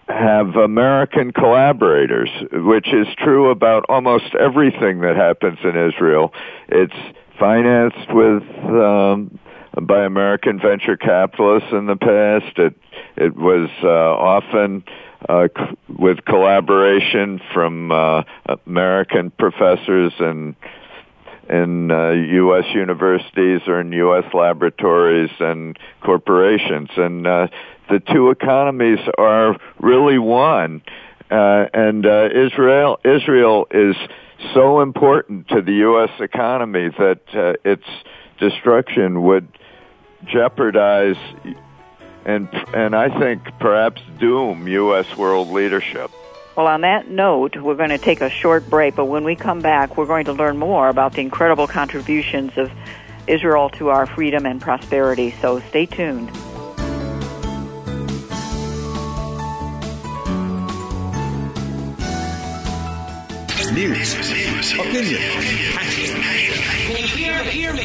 have 0.08 0.56
American 0.56 1.32
collaborators, 1.32 2.30
which 2.52 2.92
is 2.92 3.06
true 3.18 3.50
about 3.50 3.84
almost 3.88 4.34
everything 4.38 5.00
that 5.00 5.16
happens 5.16 5.58
in 5.62 5.76
Israel. 5.76 6.32
It's 6.68 7.16
financed 7.38 8.12
with 8.12 8.42
um, 8.64 9.38
by 9.80 10.04
American 10.04 10.60
venture 10.60 10.96
capitalists 10.96 11.70
in 11.72 11.86
the 11.86 11.96
past. 11.96 12.58
It 12.58 12.74
it 13.16 13.36
was 13.36 13.70
uh, 13.82 13.88
often 13.88 14.84
uh, 15.28 15.48
c- 15.56 15.76
with 15.88 16.24
collaboration 16.24 17.40
from 17.54 17.90
uh, 17.90 18.22
American 18.66 19.30
professors 19.30 20.12
and 20.18 20.54
in 21.52 21.90
uh, 21.90 22.10
U.S. 22.10 22.64
universities 22.74 23.60
or 23.66 23.80
in 23.80 23.92
U.S. 23.92 24.24
laboratories 24.32 25.30
and 25.38 25.78
corporations. 26.00 26.88
And 26.96 27.26
uh, 27.26 27.48
the 27.90 28.00
two 28.00 28.30
economies 28.30 28.98
are 29.18 29.58
really 29.78 30.18
one. 30.18 30.82
Uh, 31.30 31.66
and 31.74 32.06
uh, 32.06 32.28
Israel, 32.34 32.98
Israel 33.04 33.66
is 33.70 33.96
so 34.54 34.80
important 34.80 35.48
to 35.48 35.60
the 35.60 35.72
U.S. 35.72 36.10
economy 36.20 36.88
that 36.98 37.20
uh, 37.34 37.54
its 37.64 37.84
destruction 38.38 39.22
would 39.22 39.46
jeopardize 40.24 41.16
and 42.24 42.48
and 42.72 42.94
I 42.94 43.18
think 43.18 43.42
perhaps 43.58 44.00
doom 44.20 44.68
U.S. 44.68 45.16
world 45.16 45.48
leadership. 45.48 46.10
Well, 46.54 46.66
on 46.66 46.82
that 46.82 47.08
note, 47.08 47.56
we're 47.56 47.76
going 47.76 47.88
to 47.88 47.98
take 47.98 48.20
a 48.20 48.28
short 48.28 48.68
break, 48.68 48.94
but 48.94 49.06
when 49.06 49.24
we 49.24 49.34
come 49.34 49.60
back, 49.60 49.96
we're 49.96 50.04
going 50.06 50.26
to 50.26 50.34
learn 50.34 50.58
more 50.58 50.90
about 50.90 51.14
the 51.14 51.22
incredible 51.22 51.66
contributions 51.66 52.58
of 52.58 52.70
Israel 53.26 53.70
to 53.70 53.88
our 53.88 54.04
freedom 54.04 54.44
and 54.44 54.60
prosperity. 54.60 55.30
So 55.40 55.60
stay 55.60 55.86
tuned. 55.86 56.30
News, 63.72 64.12
opinion, 64.74 65.22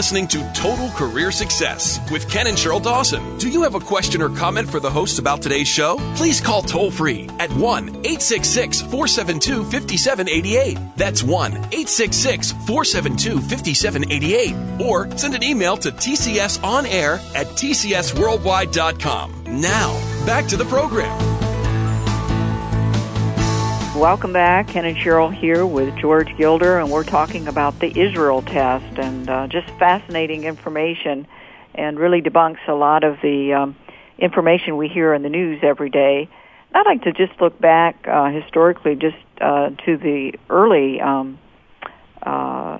listening 0.00 0.26
to 0.26 0.50
Total 0.54 0.88
Career 0.92 1.30
Success 1.30 2.00
with 2.10 2.26
Ken 2.30 2.46
and 2.46 2.56
Sheryl 2.56 2.82
Dawson. 2.82 3.36
Do 3.36 3.50
you 3.50 3.62
have 3.64 3.74
a 3.74 3.80
question 3.80 4.22
or 4.22 4.30
comment 4.30 4.66
for 4.66 4.80
the 4.80 4.90
hosts 4.90 5.18
about 5.18 5.42
today's 5.42 5.68
show? 5.68 5.98
Please 6.16 6.40
call 6.40 6.62
toll 6.62 6.90
free 6.90 7.28
at 7.38 7.52
1 7.52 7.88
866 7.88 8.80
472 8.80 9.62
5788. 9.64 10.78
That's 10.96 11.22
1 11.22 11.52
866 11.52 12.52
472 12.52 13.40
5788. 13.40 14.80
Or 14.80 15.14
send 15.18 15.34
an 15.34 15.44
email 15.44 15.76
to 15.76 15.92
tcsonair 15.92 17.18
at 17.34 17.48
tcsworldwide.com. 17.48 19.60
Now, 19.60 20.24
back 20.24 20.46
to 20.46 20.56
the 20.56 20.64
program. 20.64 21.29
Welcome 24.00 24.32
back. 24.32 24.68
Ken 24.68 24.86
and 24.86 24.96
Sheryl 24.96 25.30
here 25.30 25.66
with 25.66 25.94
George 25.98 26.34
Gilder, 26.38 26.78
and 26.78 26.90
we're 26.90 27.04
talking 27.04 27.46
about 27.46 27.80
the 27.80 27.88
Israel 28.00 28.40
test 28.40 28.98
and 28.98 29.28
uh, 29.28 29.46
just 29.46 29.68
fascinating 29.78 30.44
information 30.44 31.26
and 31.74 31.98
really 31.98 32.22
debunks 32.22 32.66
a 32.66 32.72
lot 32.72 33.04
of 33.04 33.18
the 33.20 33.52
um, 33.52 33.76
information 34.16 34.78
we 34.78 34.88
hear 34.88 35.12
in 35.12 35.20
the 35.20 35.28
news 35.28 35.60
every 35.62 35.90
day. 35.90 36.30
I'd 36.72 36.86
like 36.86 37.02
to 37.02 37.12
just 37.12 37.38
look 37.42 37.60
back 37.60 38.08
uh, 38.08 38.30
historically 38.30 38.94
just 38.94 39.18
uh, 39.38 39.68
to 39.84 39.98
the 39.98 40.32
early 40.48 40.98
um, 41.02 41.38
uh, 42.22 42.78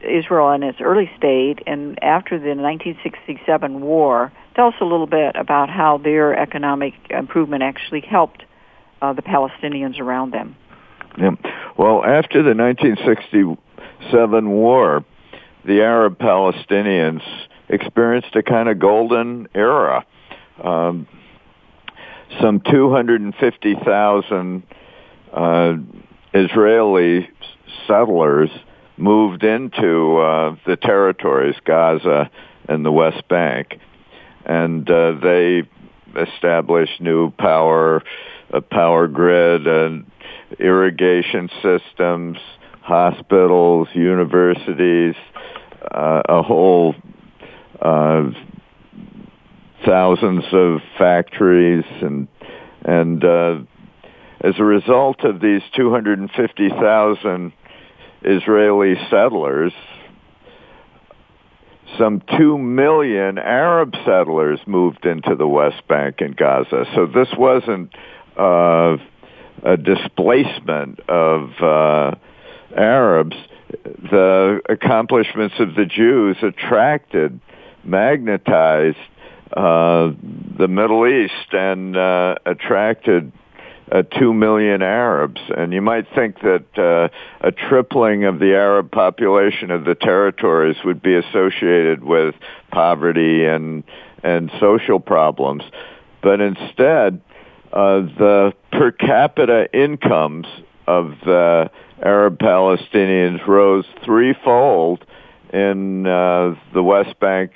Israel 0.00 0.52
in 0.52 0.62
its 0.62 0.80
early 0.80 1.10
state 1.18 1.58
and 1.66 2.00
after 2.04 2.38
the 2.38 2.54
1967 2.54 3.80
war. 3.80 4.30
Tell 4.54 4.68
us 4.68 4.74
a 4.80 4.84
little 4.84 5.08
bit 5.08 5.34
about 5.34 5.70
how 5.70 5.98
their 5.98 6.38
economic 6.38 6.94
improvement 7.10 7.64
actually 7.64 8.02
helped 8.02 8.44
uh, 9.02 9.12
the 9.12 9.22
Palestinians 9.22 10.00
around 10.00 10.32
them. 10.32 10.56
Yeah. 11.18 11.32
Well, 11.76 12.04
after 12.04 12.42
the 12.42 12.54
1967 12.54 14.50
war, 14.50 15.04
the 15.64 15.82
Arab 15.82 16.18
Palestinians 16.18 17.22
experienced 17.68 18.34
a 18.34 18.42
kind 18.42 18.68
of 18.68 18.78
golden 18.78 19.48
era. 19.54 20.04
Um, 20.62 21.06
some 22.40 22.60
250,000 22.60 24.62
uh, 25.32 25.74
Israeli 26.32 27.28
settlers 27.86 28.50
moved 28.96 29.42
into 29.42 30.18
uh, 30.18 30.56
the 30.66 30.76
territories, 30.76 31.56
Gaza 31.64 32.30
and 32.68 32.84
the 32.84 32.92
West 32.92 33.26
Bank, 33.28 33.78
and 34.44 34.88
uh, 34.88 35.14
they 35.22 35.62
established 36.16 37.00
new 37.00 37.30
power 37.30 38.02
a 38.52 38.60
power 38.60 39.06
grid 39.06 39.66
and 39.66 40.10
irrigation 40.58 41.48
systems, 41.62 42.38
hospitals, 42.82 43.88
universities, 43.94 45.14
uh, 45.90 46.22
a 46.28 46.42
whole 46.42 46.94
uh, 47.80 48.30
thousands 49.84 50.44
of 50.52 50.80
factories 50.98 51.84
and 52.02 52.28
and 52.82 53.24
uh, 53.24 53.58
as 54.42 54.54
a 54.58 54.64
result 54.64 55.22
of 55.24 55.40
these 55.40 55.60
250,000 55.76 57.52
Israeli 58.22 58.94
settlers, 59.10 59.72
some 61.98 62.22
2 62.38 62.56
million 62.56 63.36
Arab 63.36 63.94
settlers 64.06 64.60
moved 64.66 65.04
into 65.04 65.34
the 65.34 65.46
West 65.46 65.86
Bank 65.88 66.20
and 66.20 66.34
Gaza. 66.34 66.86
So 66.94 67.06
this 67.06 67.28
wasn't 67.36 67.94
uh, 68.40 68.96
a 69.62 69.76
displacement 69.76 71.00
of 71.08 71.50
uh, 71.60 72.14
Arabs, 72.76 73.36
the 73.84 74.60
accomplishments 74.68 75.56
of 75.58 75.74
the 75.74 75.84
Jews 75.84 76.36
attracted, 76.42 77.40
magnetized 77.84 78.96
uh, 79.54 80.12
the 80.58 80.68
Middle 80.68 81.06
East 81.06 81.52
and 81.52 81.96
uh, 81.96 82.36
attracted 82.46 83.32
uh, 83.90 84.02
two 84.02 84.32
million 84.32 84.82
Arabs. 84.82 85.40
And 85.56 85.72
you 85.72 85.82
might 85.82 86.06
think 86.14 86.40
that 86.40 86.78
uh, 86.78 87.08
a 87.46 87.50
tripling 87.50 88.24
of 88.24 88.38
the 88.38 88.54
Arab 88.54 88.90
population 88.90 89.70
of 89.70 89.84
the 89.84 89.94
territories 89.94 90.76
would 90.84 91.02
be 91.02 91.16
associated 91.16 92.04
with 92.04 92.34
poverty 92.70 93.44
and 93.44 93.84
and 94.22 94.50
social 94.60 95.00
problems, 95.00 95.62
but 96.22 96.42
instead 96.42 97.22
uh, 97.72 98.00
the 98.00 98.52
per 98.72 98.90
capita 98.90 99.68
incomes 99.72 100.46
of 100.86 101.14
the 101.24 101.70
Arab 102.02 102.38
Palestinians 102.38 103.46
rose 103.46 103.84
threefold 104.04 105.04
in 105.52 106.06
uh, 106.06 106.54
the 106.72 106.82
West 106.82 107.18
Bank 107.20 107.52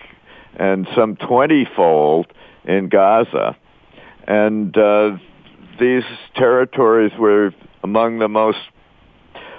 and 0.56 0.86
some 0.94 1.16
20-fold 1.16 2.26
in 2.64 2.88
Gaza. 2.88 3.56
And 4.26 4.76
uh, 4.76 5.18
these 5.80 6.04
territories 6.34 7.12
were 7.18 7.52
among 7.82 8.18
the 8.18 8.28
most 8.28 8.58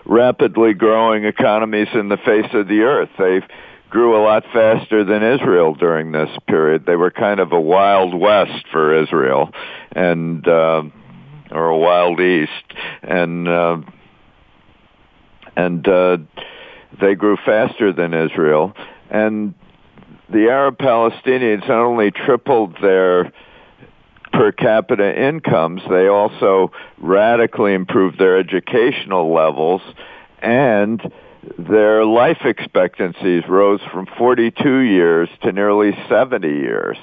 rapidly 0.05 0.73
growing 0.73 1.25
economies 1.25 1.87
in 1.93 2.09
the 2.09 2.17
face 2.17 2.51
of 2.53 2.67
the 2.67 2.81
earth. 2.81 3.09
They've 3.17 3.43
grew 3.95 4.21
a 4.21 4.21
lot 4.21 4.43
faster 4.51 5.05
than 5.05 5.23
Israel 5.23 5.73
during 5.73 6.11
this 6.11 6.27
period. 6.49 6.85
They 6.85 6.97
were 6.97 7.11
kind 7.11 7.39
of 7.39 7.53
a 7.53 7.61
wild 7.61 8.13
west 8.13 8.65
for 8.69 9.01
Israel, 9.01 9.51
and 9.93 10.45
uh, 10.45 10.83
or 11.49 11.69
a 11.69 11.77
wild 11.77 12.19
east, 12.19 12.73
and 13.01 13.47
uh, 13.47 13.77
and 15.55 15.87
uh, 15.87 16.17
they 16.99 17.15
grew 17.15 17.37
faster 17.45 17.93
than 17.93 18.13
Israel, 18.13 18.73
and 19.09 19.53
the 20.29 20.49
Arab 20.49 20.77
Palestinians 20.77 21.61
not 21.61 21.85
only 21.85 22.11
tripled 22.11 22.75
their 22.81 23.31
per 24.33 24.51
capita 24.51 25.25
incomes, 25.25 25.81
they 25.89 26.07
also 26.07 26.69
radically 26.97 27.73
improved 27.73 28.19
their 28.19 28.39
educational 28.39 29.33
levels 29.33 29.81
and 30.41 31.01
their 31.57 32.05
life 32.05 32.39
expectancies 32.45 33.43
rose 33.47 33.81
from 33.91 34.07
42 34.17 34.79
years 34.79 35.29
to 35.43 35.51
nearly 35.51 35.91
70 36.09 36.47
years. 36.47 36.97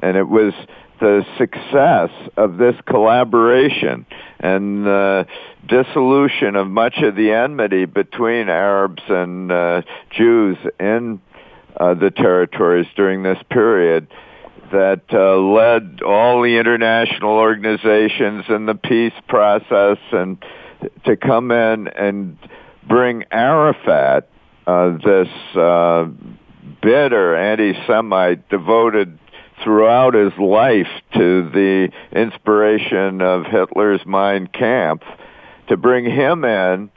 And 0.00 0.16
it 0.16 0.28
was 0.28 0.54
the 1.00 1.24
success 1.38 2.10
of 2.36 2.58
this 2.58 2.74
collaboration 2.86 4.06
and 4.38 4.84
the 4.84 5.26
dissolution 5.66 6.56
of 6.56 6.68
much 6.68 6.98
of 6.98 7.16
the 7.16 7.32
enmity 7.32 7.86
between 7.86 8.48
Arabs 8.48 9.02
and 9.08 9.50
uh, 9.50 9.82
Jews 10.10 10.58
in 10.78 11.20
uh, 11.76 11.94
the 11.94 12.10
territories 12.10 12.86
during 12.96 13.22
this 13.22 13.38
period 13.50 14.08
that 14.72 15.02
uh, 15.12 15.36
led 15.36 16.00
all 16.02 16.42
the 16.42 16.58
international 16.58 17.32
organizations 17.32 18.44
and 18.48 18.68
the 18.68 18.74
peace 18.74 19.18
process 19.28 19.98
and 20.12 20.42
to 21.04 21.16
come 21.16 21.50
in 21.50 21.88
and 21.88 22.38
bring 22.90 23.22
Arafat, 23.30 24.28
uh, 24.66 24.98
this 24.98 25.28
uh, 25.54 26.06
bitter 26.82 27.36
anti-Semite 27.36 28.48
devoted 28.48 29.16
throughout 29.62 30.14
his 30.14 30.32
life 30.38 30.88
to 31.14 31.48
the 31.50 31.88
inspiration 32.10 33.22
of 33.22 33.46
Hitler's 33.46 34.00
Mein 34.04 34.48
Kampf, 34.48 35.04
to 35.68 35.76
bring 35.76 36.04
him 36.04 36.44
in 36.44 36.90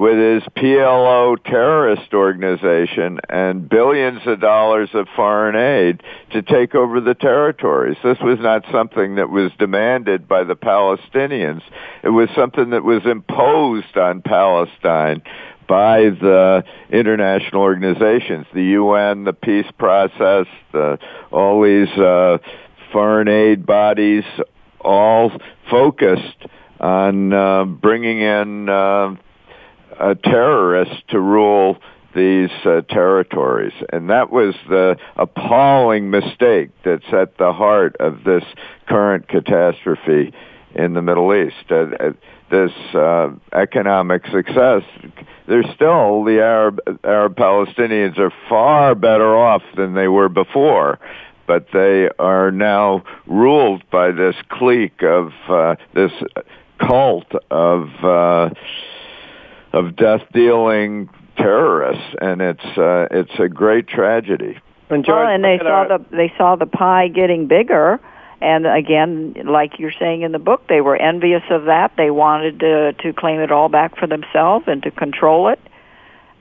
with 0.00 0.16
his 0.16 0.42
PLO 0.56 1.36
terrorist 1.44 2.14
organization 2.14 3.20
and 3.28 3.68
billions 3.68 4.22
of 4.24 4.40
dollars 4.40 4.88
of 4.94 5.06
foreign 5.14 5.54
aid 5.54 6.02
to 6.32 6.40
take 6.40 6.74
over 6.74 7.02
the 7.02 7.12
territories. 7.12 7.98
This 8.02 8.16
was 8.22 8.38
not 8.40 8.64
something 8.72 9.16
that 9.16 9.28
was 9.28 9.52
demanded 9.58 10.26
by 10.26 10.44
the 10.44 10.56
Palestinians. 10.56 11.60
It 12.02 12.08
was 12.08 12.30
something 12.34 12.70
that 12.70 12.82
was 12.82 13.04
imposed 13.04 13.94
on 13.98 14.22
Palestine 14.22 15.20
by 15.68 16.04
the 16.04 16.64
international 16.88 17.60
organizations, 17.60 18.46
the 18.54 18.64
UN, 18.80 19.24
the 19.24 19.34
peace 19.34 19.70
process, 19.78 20.46
the, 20.72 20.98
all 21.30 21.62
these 21.62 21.90
uh, 21.98 22.38
foreign 22.90 23.28
aid 23.28 23.66
bodies, 23.66 24.24
all 24.80 25.30
focused 25.68 26.46
on 26.80 27.34
uh, 27.34 27.66
bringing 27.66 28.22
in 28.22 28.70
uh, 28.70 29.14
a 30.00 30.14
terrorist 30.14 31.06
to 31.08 31.20
rule 31.20 31.78
these 32.14 32.50
uh, 32.64 32.80
territories. 32.88 33.72
And 33.92 34.10
that 34.10 34.30
was 34.30 34.54
the 34.68 34.96
appalling 35.16 36.10
mistake 36.10 36.70
that's 36.84 37.12
at 37.12 37.38
the 37.38 37.52
heart 37.52 37.96
of 38.00 38.24
this 38.24 38.42
current 38.88 39.28
catastrophe 39.28 40.32
in 40.74 40.94
the 40.94 41.02
Middle 41.02 41.34
East. 41.34 41.70
Uh, 41.70 41.86
uh 41.98 42.12
this 42.50 42.72
uh, 42.94 43.30
economic 43.52 44.26
success, 44.26 44.82
there's 45.46 45.66
still 45.72 46.24
the 46.24 46.40
Arab 46.40 46.80
Arab 47.04 47.36
Palestinians 47.36 48.18
are 48.18 48.32
far 48.48 48.96
better 48.96 49.36
off 49.36 49.62
than 49.76 49.94
they 49.94 50.08
were 50.08 50.28
before 50.28 50.98
but 51.46 51.66
they 51.72 52.08
are 52.20 52.52
now 52.52 53.02
ruled 53.26 53.82
by 53.90 54.12
this 54.12 54.36
clique 54.50 55.02
of 55.02 55.32
uh, 55.48 55.74
this 55.94 56.12
cult 56.78 57.26
of 57.50 57.88
uh, 58.04 58.50
of 59.72 59.96
death 59.96 60.22
dealing 60.32 61.08
terrorists, 61.36 62.14
and 62.20 62.40
it's 62.40 62.64
uh, 62.76 63.08
it's 63.10 63.38
a 63.38 63.48
great 63.48 63.88
tragedy. 63.88 64.58
And, 64.88 65.04
George, 65.04 65.24
well, 65.24 65.28
and 65.28 65.44
they 65.44 65.58
saw 65.58 65.68
our... 65.68 65.98
the 65.98 66.04
they 66.10 66.32
saw 66.36 66.56
the 66.56 66.66
pie 66.66 67.08
getting 67.08 67.46
bigger, 67.46 68.00
and 68.40 68.66
again, 68.66 69.34
like 69.46 69.78
you're 69.78 69.94
saying 69.98 70.22
in 70.22 70.32
the 70.32 70.38
book, 70.38 70.66
they 70.68 70.80
were 70.80 70.96
envious 70.96 71.42
of 71.50 71.66
that. 71.66 71.92
They 71.96 72.10
wanted 72.10 72.60
to 72.60 72.92
to 72.94 73.12
claim 73.12 73.40
it 73.40 73.52
all 73.52 73.68
back 73.68 73.96
for 73.96 74.06
themselves 74.06 74.64
and 74.66 74.82
to 74.82 74.90
control 74.90 75.48
it, 75.48 75.60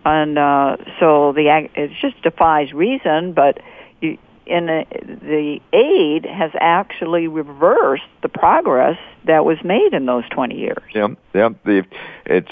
and 0.03 0.37
uh, 0.37 0.77
so 0.99 1.33
the 1.33 1.69
it 1.75 1.91
just 2.01 2.21
defies 2.21 2.73
reason, 2.73 3.33
but. 3.33 3.59
You, 4.01 4.17
in 4.45 4.67
a, 4.67 4.83
the 5.05 5.59
aid 5.73 6.25
has 6.25 6.49
actually 6.59 7.27
reversed 7.27 8.01
the 8.23 8.29
progress 8.29 8.97
that 9.25 9.45
was 9.45 9.59
made 9.63 9.93
in 9.93 10.07
those 10.07 10.27
20 10.29 10.55
years. 10.55 10.81
Yep, 10.95 11.19
yep. 11.35 11.63
The 11.63 11.85
it's 12.25 12.51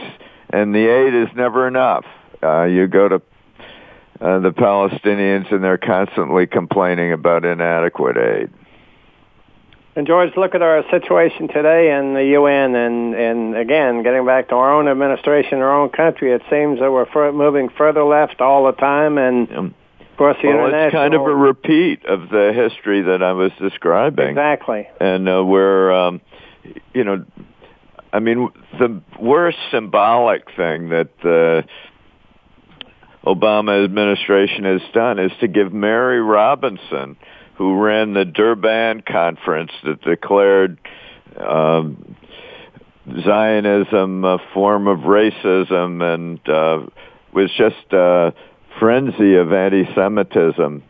and 0.50 0.74
the 0.74 0.88
aid 0.88 1.14
is 1.14 1.36
never 1.36 1.68
enough. 1.68 2.06
Uh, 2.41 2.64
you 2.64 2.88
go 2.88 3.08
to 3.08 3.22
uh, 4.20 4.39
the 4.39 4.52
Palestinians 4.52 5.52
and 5.52 5.64
they're 5.64 5.78
constantly 5.78 6.48
complaining 6.48 7.14
about 7.14 7.45
inadequate 7.45 8.18
aid. 8.18 8.50
And 9.95 10.06
George, 10.06 10.38
look 10.38 10.54
at 10.54 10.62
our 10.62 10.84
situation 10.91 11.48
today 11.48 11.98
in 11.98 12.14
the 12.14 12.24
UN, 12.34 12.76
and 12.76 13.16
and 13.16 13.58
again, 13.58 14.04
getting 14.04 14.28
back 14.28 14.50
to 14.50 14.56
our 14.56 14.72
own 14.72 14.88
administration, 14.88 15.58
our 15.58 15.74
own 15.74 15.89
country, 15.89 16.32
it 16.34 16.43
seems 16.52 16.80
that 16.80 16.91
we're 16.91 17.32
moving 17.32 17.70
further 17.70 18.04
left 18.04 18.39
all 18.39 18.66
the 18.66 18.74
time, 18.74 19.18
and. 19.18 19.52
um, 19.52 19.74
of 20.00 20.20
course, 20.20 20.38
the 20.41 20.48
well, 20.48 20.66
international... 20.66 20.88
it's 20.88 20.93
kind 20.93 21.14
of 21.14 21.22
a 21.22 21.36
repeat 21.36 22.06
of 22.06 22.30
the 22.30 22.52
history 22.52 23.04
that 23.04 23.22
I 23.22 23.34
was 23.34 23.52
describing. 23.60 24.30
Exactly. 24.30 24.89
And 25.00 25.30
uh, 25.30 25.45
we're, 25.45 25.91
um, 25.91 26.22
you 26.91 27.04
know, 27.04 27.24
I 28.18 28.20
mean, 28.20 28.49
the 28.80 28.99
worst 29.22 29.59
symbolic 29.70 30.47
thing 30.55 30.89
that 30.89 31.09
the 31.22 31.63
Obama 33.24 33.86
administration 33.86 34.63
has 34.63 34.82
done 34.91 35.20
is 35.20 35.32
to 35.39 35.47
give 35.47 35.72
Mary 35.72 36.20
Robinson, 36.20 37.15
who 37.57 37.80
ran 37.80 38.13
the 38.13 38.26
Durban 38.26 39.03
conference 39.03 39.70
that 39.84 40.01
declared 40.01 40.80
um, 41.39 42.15
Zionism 43.24 44.26
a 44.26 44.39
form 44.51 44.88
of 44.88 45.01
racism 45.01 46.01
and 46.01 46.49
uh, 46.49 46.88
was 47.32 47.51
just 47.55 47.93
a 47.93 48.34
frenzy 48.80 49.36
of 49.36 49.53
anti-Semitism. 49.53 50.84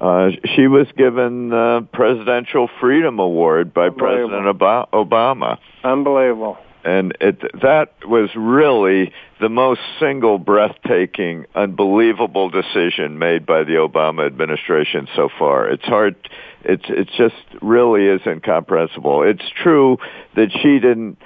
Uh, 0.00 0.30
she 0.54 0.68
was 0.68 0.86
given 0.96 1.48
the 1.48 1.88
Presidential 1.92 2.70
Freedom 2.80 3.18
Award 3.18 3.74
by 3.74 3.90
President 3.90 4.44
Obama. 4.44 5.58
Unbelievable. 5.82 6.56
And 6.88 7.12
it, 7.20 7.42
that 7.60 7.92
was 8.06 8.30
really 8.34 9.12
the 9.40 9.50
most 9.50 9.80
single 10.00 10.38
breathtaking, 10.38 11.44
unbelievable 11.54 12.48
decision 12.48 13.18
made 13.18 13.44
by 13.44 13.64
the 13.64 13.74
Obama 13.74 14.26
administration 14.26 15.06
so 15.14 15.28
far. 15.38 15.68
It's 15.68 15.84
hard, 15.84 16.16
it's, 16.64 16.84
it 16.88 17.08
just 17.18 17.34
really 17.60 18.06
is 18.06 18.22
incomprehensible. 18.26 19.22
It's 19.22 19.44
true 19.62 19.98
that 20.34 20.50
she 20.62 20.78
didn't 20.78 21.18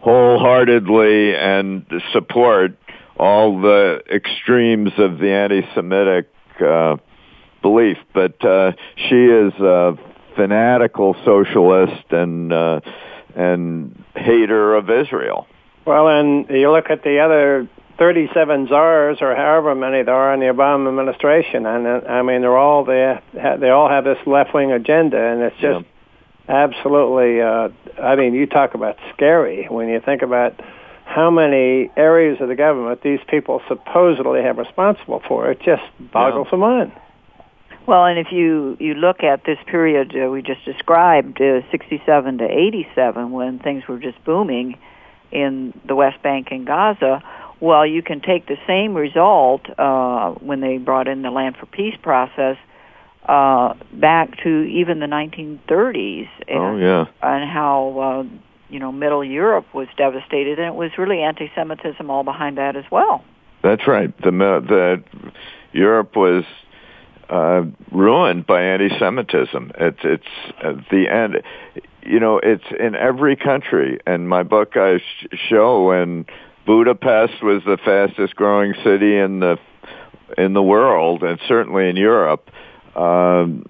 wholeheartedly 0.00 1.36
and 1.36 1.84
support 2.14 2.78
all 3.18 3.60
the 3.60 4.02
extremes 4.10 4.92
of 4.96 5.18
the 5.18 5.30
anti-Semitic 5.30 6.30
uh, 6.66 6.96
belief, 7.60 7.98
but 8.14 8.42
uh, 8.42 8.72
she 8.96 9.26
is 9.26 9.52
a 9.60 9.98
fanatical 10.36 11.14
socialist 11.22 12.10
and 12.10 12.50
uh, 12.50 12.80
and 13.36 13.99
hater 14.14 14.74
of 14.74 14.90
Israel. 14.90 15.46
Well, 15.84 16.08
and 16.08 16.48
you 16.50 16.70
look 16.70 16.90
at 16.90 17.02
the 17.02 17.20
other 17.20 17.68
37 17.98 18.68
czars 18.68 19.18
or 19.20 19.34
however 19.34 19.74
many 19.74 20.02
there 20.02 20.14
are 20.14 20.32
in 20.32 20.40
the 20.40 20.46
Obama 20.46 20.88
administration, 20.88 21.66
and 21.66 21.86
uh, 21.86 22.00
I 22.08 22.22
mean 22.22 22.40
they're 22.40 22.56
all 22.56 22.84
they 22.84 23.20
they 23.32 23.70
all 23.70 23.88
have 23.88 24.04
this 24.04 24.18
left 24.26 24.54
wing 24.54 24.72
agenda, 24.72 25.18
and 25.18 25.42
it's 25.42 25.56
just 25.56 25.84
yeah. 26.48 26.64
absolutely. 26.64 27.40
Uh, 27.40 27.68
I 28.00 28.16
mean, 28.16 28.34
you 28.34 28.46
talk 28.46 28.74
about 28.74 28.96
scary 29.14 29.66
when 29.66 29.88
you 29.88 30.00
think 30.00 30.22
about 30.22 30.58
how 31.04 31.30
many 31.30 31.90
areas 31.96 32.40
of 32.40 32.48
the 32.48 32.54
government 32.54 33.02
these 33.02 33.20
people 33.28 33.60
supposedly 33.68 34.42
have 34.42 34.58
responsible 34.58 35.20
for. 35.26 35.50
It 35.50 35.60
just 35.60 35.82
boggles 35.98 36.46
yeah. 36.46 36.50
the 36.52 36.56
mind. 36.56 36.92
Well, 37.86 38.04
and 38.04 38.18
if 38.18 38.30
you 38.30 38.76
you 38.78 38.94
look 38.94 39.22
at 39.22 39.44
this 39.44 39.58
period 39.66 40.14
uh, 40.14 40.30
we 40.30 40.42
just 40.42 40.64
described, 40.64 41.40
uh, 41.40 41.62
67 41.70 42.38
to 42.38 42.44
87, 42.44 43.30
when 43.30 43.58
things 43.58 43.86
were 43.88 43.98
just 43.98 44.22
booming 44.24 44.78
in 45.32 45.72
the 45.86 45.94
West 45.94 46.22
Bank 46.22 46.48
and 46.50 46.66
Gaza, 46.66 47.22
well, 47.60 47.86
you 47.86 48.02
can 48.02 48.20
take 48.20 48.46
the 48.46 48.58
same 48.66 48.94
result 48.94 49.62
uh, 49.78 50.30
when 50.32 50.60
they 50.60 50.78
brought 50.78 51.08
in 51.08 51.22
the 51.22 51.30
Land 51.30 51.56
for 51.56 51.66
Peace 51.66 51.96
process 52.02 52.56
uh, 53.26 53.74
back 53.92 54.42
to 54.42 54.62
even 54.64 54.98
the 54.98 55.06
1930s. 55.06 56.28
And, 56.48 56.58
oh 56.58 56.76
yeah, 56.76 57.06
and 57.22 57.50
how 57.50 57.98
uh, 57.98 58.36
you 58.70 58.78
know, 58.78 58.92
Middle 58.92 59.24
Europe 59.24 59.66
was 59.74 59.88
devastated, 59.96 60.58
and 60.58 60.68
it 60.68 60.74
was 60.74 60.96
really 60.96 61.20
anti-Semitism 61.22 62.08
all 62.08 62.22
behind 62.22 62.56
that 62.58 62.76
as 62.76 62.84
well. 62.90 63.24
That's 63.62 63.86
right. 63.86 64.16
The 64.22 64.30
the 64.30 65.02
Europe 65.72 66.16
was 66.16 66.44
uh, 67.30 67.62
ruined 67.92 68.46
by 68.46 68.62
anti-Semitism. 68.62 69.72
It's 69.78 70.00
it's 70.02 70.24
at 70.62 70.88
the 70.90 71.08
end. 71.08 71.42
You 72.02 72.18
know, 72.18 72.38
it's 72.38 72.64
in 72.78 72.94
every 72.94 73.36
country. 73.36 74.00
And 74.06 74.28
my 74.28 74.42
book 74.42 74.76
I 74.76 74.98
sh- 74.98 75.26
show 75.48 75.84
when 75.84 76.26
Budapest 76.66 77.42
was 77.42 77.62
the 77.64 77.78
fastest 77.84 78.34
growing 78.34 78.74
city 78.84 79.16
in 79.16 79.40
the 79.40 79.58
in 80.36 80.52
the 80.54 80.62
world, 80.62 81.22
and 81.22 81.38
certainly 81.46 81.88
in 81.88 81.96
Europe. 81.96 82.50
Um, 82.96 83.66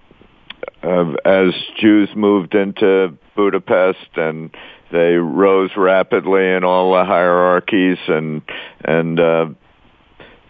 uh, 0.82 1.12
as 1.24 1.52
Jews 1.78 2.08
moved 2.16 2.54
into 2.54 3.16
Budapest 3.36 4.16
and 4.16 4.50
they 4.90 5.14
rose 5.14 5.70
rapidly 5.76 6.48
in 6.50 6.64
all 6.64 6.92
the 6.92 7.04
hierarchies 7.04 7.98
and 8.08 8.42
and 8.84 9.20
uh, 9.20 9.46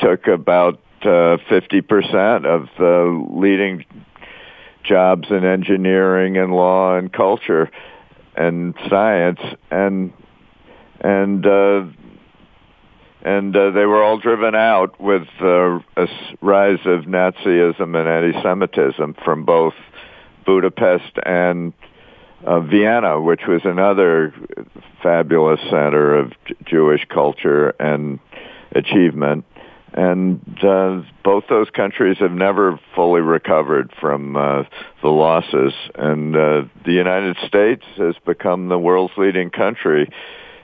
took 0.01 0.29
about 0.29 0.81
uh, 1.05 1.39
fifty 1.49 1.81
percent 1.81 2.47
of 2.47 2.69
the 2.79 3.27
leading 3.31 3.85
jobs 4.83 5.31
in 5.31 5.45
engineering 5.45 6.37
and 6.37 6.53
law 6.53 6.97
and 6.97 7.13
culture 7.13 7.71
and 8.37 8.75
science 8.89 9.41
and 9.71 10.13
and 11.01 11.47
uh, 11.47 11.85
and 13.23 13.55
uh, 13.55 13.71
they 13.71 13.85
were 13.85 14.03
all 14.03 14.19
driven 14.19 14.55
out 14.55 14.99
with 15.01 15.29
uh, 15.43 15.79
a 15.97 16.09
rise 16.41 16.79
of 16.87 17.05
Nazism 17.05 17.95
and 17.95 18.09
anti-Semitism 18.09 19.15
from 19.23 19.45
both 19.45 19.75
Budapest 20.47 21.19
and 21.27 21.75
uh, 22.47 22.61
Vienna, 22.61 23.21
which 23.21 23.43
was 23.47 23.61
another 23.65 24.35
fabulous 25.03 25.61
center 25.65 26.15
of 26.15 26.33
Jewish 26.65 27.05
culture 27.11 27.75
and 27.79 28.19
achievement. 28.73 29.45
And 29.93 30.41
uh, 30.63 31.03
both 31.25 31.45
those 31.49 31.69
countries 31.71 32.19
have 32.19 32.33
never 32.33 32.79
fully 32.95 33.21
recovered 33.21 33.93
from 34.01 34.37
uh, 34.37 34.65
the 35.03 35.09
losses. 35.09 35.73
And 35.95 36.37
uh, 36.37 36.63
the 36.85 36.93
United 36.93 37.37
States 37.47 37.85
has 37.97 38.15
become 38.25 38.69
the 38.69 38.79
world's 38.79 39.15
leading 39.17 39.51
country 39.51 40.11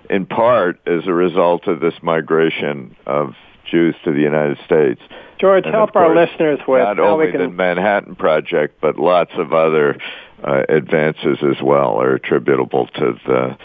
in 0.08 0.26
part 0.26 0.80
as 0.86 1.06
a 1.06 1.12
result 1.12 1.66
of 1.66 1.80
this 1.80 1.94
migration 2.02 2.96
of 3.06 3.34
Jews 3.70 3.96
to 4.04 4.12
the 4.12 4.20
United 4.20 4.58
States. 4.64 5.00
George, 5.38 5.64
And 5.64 5.74
help 5.74 5.90
of 5.90 5.96
our 5.96 6.14
listeners 6.14 6.60
with 6.66 6.80
not 6.80 6.96
how 6.96 7.14
only 7.14 7.26
we 7.26 7.32
can. 7.32 7.40
the 7.40 7.48
Manhattan 7.48 8.14
Project, 8.14 8.80
but 8.80 8.96
lots 8.96 9.32
of 9.36 9.52
other 9.52 9.98
uh, 10.42 10.62
advances 10.68 11.38
as 11.42 11.60
well 11.62 12.00
are 12.00 12.14
attributable 12.14 12.86
to 12.86 13.14
the 13.26 13.58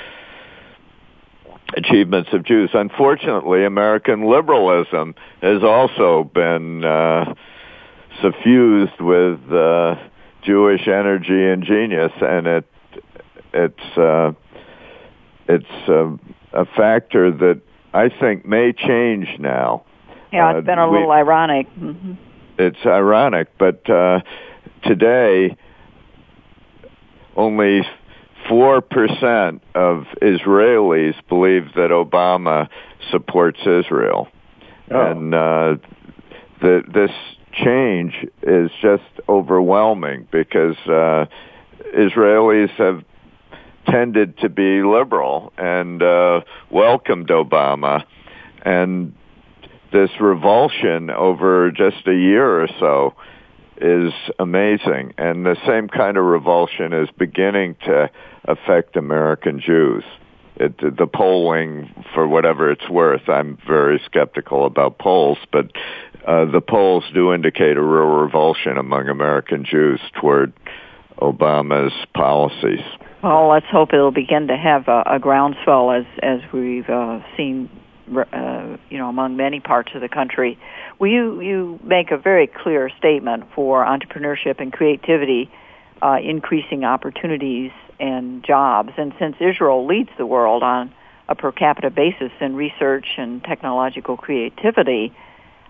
achievements 1.75 2.29
of 2.33 2.43
Jews. 2.43 2.69
Unfortunately, 2.73 3.65
American 3.65 4.25
liberalism 4.29 5.15
has 5.41 5.63
also 5.63 6.23
been 6.33 6.83
uh, 6.83 7.33
suffused 8.21 8.99
with 8.99 9.39
uh, 9.51 9.95
Jewish 10.43 10.87
energy 10.87 11.47
and 11.47 11.63
genius, 11.63 12.11
and 12.21 12.47
it 12.47 12.65
it's 13.53 13.97
uh, 13.97 14.31
it's 15.47 15.89
uh, 15.89 16.09
a 16.53 16.65
factor 16.65 17.31
that 17.31 17.61
I 17.93 18.09
think 18.09 18.45
may 18.45 18.73
change 18.73 19.27
now. 19.39 19.83
Yeah, 20.31 20.51
it's 20.51 20.57
Uh, 20.59 20.61
been 20.61 20.79
a 20.79 20.87
we- 20.89 20.97
little 20.99 21.11
ironic. 21.11 21.67
hmm 21.69 22.13
it's 22.57 22.85
ironic, 22.85 23.47
but 23.57 23.89
uh, 23.89 24.19
today 24.83 25.55
only 27.35 27.81
four 28.51 28.81
percent 28.81 29.63
of 29.73 30.03
Israelis 30.21 31.15
believe 31.29 31.73
that 31.75 31.89
Obama 31.89 32.67
supports 33.09 33.59
Israel, 33.65 34.27
Oh. 34.93 34.99
and 35.11 35.33
uh, 35.33 35.75
the, 36.61 36.83
this 36.93 37.11
change 37.53 38.13
is 38.43 38.69
just 38.81 39.03
overwhelming 39.29 40.27
because 40.31 40.75
uh, 40.85 41.27
Israelis 41.97 42.71
have 42.71 43.05
tended 43.87 44.37
to 44.39 44.49
be 44.49 44.83
liberal 44.83 45.53
and 45.57 46.03
uh, 46.03 46.41
welcomed 46.69 47.29
Obama, 47.29 48.03
and 48.65 49.13
this 49.93 50.09
revulsion 50.19 51.09
over 51.09 51.71
just 51.71 52.05
a 52.05 52.13
year 52.13 52.63
or 52.63 52.67
so 52.81 53.13
is 53.81 54.13
amazing. 54.39 55.13
And 55.17 55.45
the 55.45 55.57
same 55.67 55.87
kind 55.87 56.17
of 56.17 56.25
revulsion 56.25 56.93
is 56.93 57.09
beginning 57.17 57.75
to 57.85 58.09
affect 58.45 58.95
American 58.95 59.59
Jews. 59.59 60.03
It, 60.57 60.77
the 60.77 61.07
polling, 61.07 61.91
for 62.13 62.27
whatever 62.27 62.71
it's 62.71 62.87
worth, 62.89 63.27
I'm 63.27 63.57
very 63.67 63.99
skeptical 64.05 64.65
about 64.65 64.99
polls, 64.99 65.39
but 65.51 65.71
uh, 66.27 66.45
the 66.45 66.61
polls 66.61 67.03
do 67.13 67.33
indicate 67.33 67.77
a 67.77 67.81
real 67.81 68.05
revulsion 68.05 68.77
among 68.77 69.09
American 69.09 69.65
Jews 69.65 69.99
toward 70.19 70.53
Obama's 71.19 71.93
policies. 72.13 72.83
Well, 73.23 73.49
let's 73.49 73.67
hope 73.71 73.93
it'll 73.93 74.11
begin 74.11 74.47
to 74.47 74.57
have 74.57 74.87
a, 74.87 75.03
a 75.15 75.19
groundswell 75.19 75.91
as 75.91 76.05
as 76.21 76.39
we've 76.51 76.89
uh, 76.89 77.19
seen, 77.37 77.69
uh, 78.15 78.77
you 78.89 78.97
know, 78.97 79.09
among 79.09 79.37
many 79.37 79.59
parts 79.59 79.91
of 79.95 80.01
the 80.01 80.09
country. 80.09 80.59
Well, 80.99 81.09
you 81.09 81.41
you 81.41 81.79
make 81.83 82.11
a 82.11 82.17
very 82.17 82.47
clear 82.47 82.89
statement 82.97 83.45
for 83.55 83.85
entrepreneurship 83.85 84.59
and 84.59 84.71
creativity, 84.71 85.49
uh, 86.01 86.17
increasing 86.23 86.83
opportunities 86.83 87.71
and 87.99 88.43
jobs. 88.43 88.91
And 88.97 89.13
since 89.19 89.35
Israel 89.39 89.85
leads 89.85 90.09
the 90.17 90.25
world 90.25 90.63
on 90.63 90.93
a 91.29 91.35
per 91.35 91.51
capita 91.51 91.89
basis 91.89 92.31
in 92.39 92.55
research 92.55 93.05
and 93.17 93.43
technological 93.43 94.17
creativity, 94.17 95.13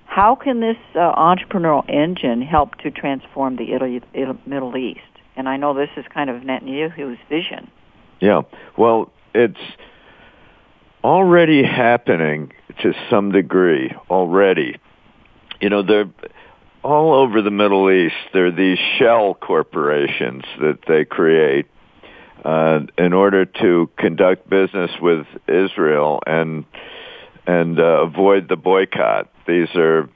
how 0.06 0.36
can 0.36 0.60
this 0.60 0.78
uh, 0.96 1.14
entrepreneurial 1.16 1.88
engine 1.88 2.42
help 2.42 2.76
to 2.80 2.92
transform 2.92 3.56
the 3.58 3.74
Italy, 3.74 4.02
Italy, 4.14 4.40
Middle 4.46 4.76
East? 4.76 5.00
And 5.36 5.48
I 5.48 5.58
know 5.58 5.74
this 5.74 5.90
is 5.96 6.06
kind 6.14 6.30
of 6.30 6.42
Netanyahu's 6.42 7.20
vision. 7.30 7.70
Yeah. 8.20 8.42
Well, 8.78 9.12
it's 9.34 9.60
already 11.04 11.64
happening 11.64 12.52
to 12.82 12.94
some 13.10 13.32
degree 13.32 13.94
already. 14.10 14.78
You 15.60 15.70
know, 15.70 15.84
they're 15.84 16.10
all 16.84 17.14
over 17.14 17.42
the 17.42 17.52
Middle 17.52 17.92
East. 17.92 18.16
There 18.34 18.48
are 18.48 18.52
these 18.52 18.80
shell 18.98 19.34
corporations 19.36 20.44
that 20.60 20.80
they 20.88 21.06
create 21.06 21.68
uh, 22.44 22.82
in 22.98 23.14
order 23.14 23.46
to 23.46 23.90
conduct 23.98 24.50
business 24.50 24.92
with 25.02 25.28
Israel 25.48 26.22
and 26.26 26.66
and 27.46 27.80
uh, 27.80 28.04
avoid 28.04 28.48
the 28.50 28.56
boycott. 28.56 29.32
These 29.48 29.70
are 29.76 30.08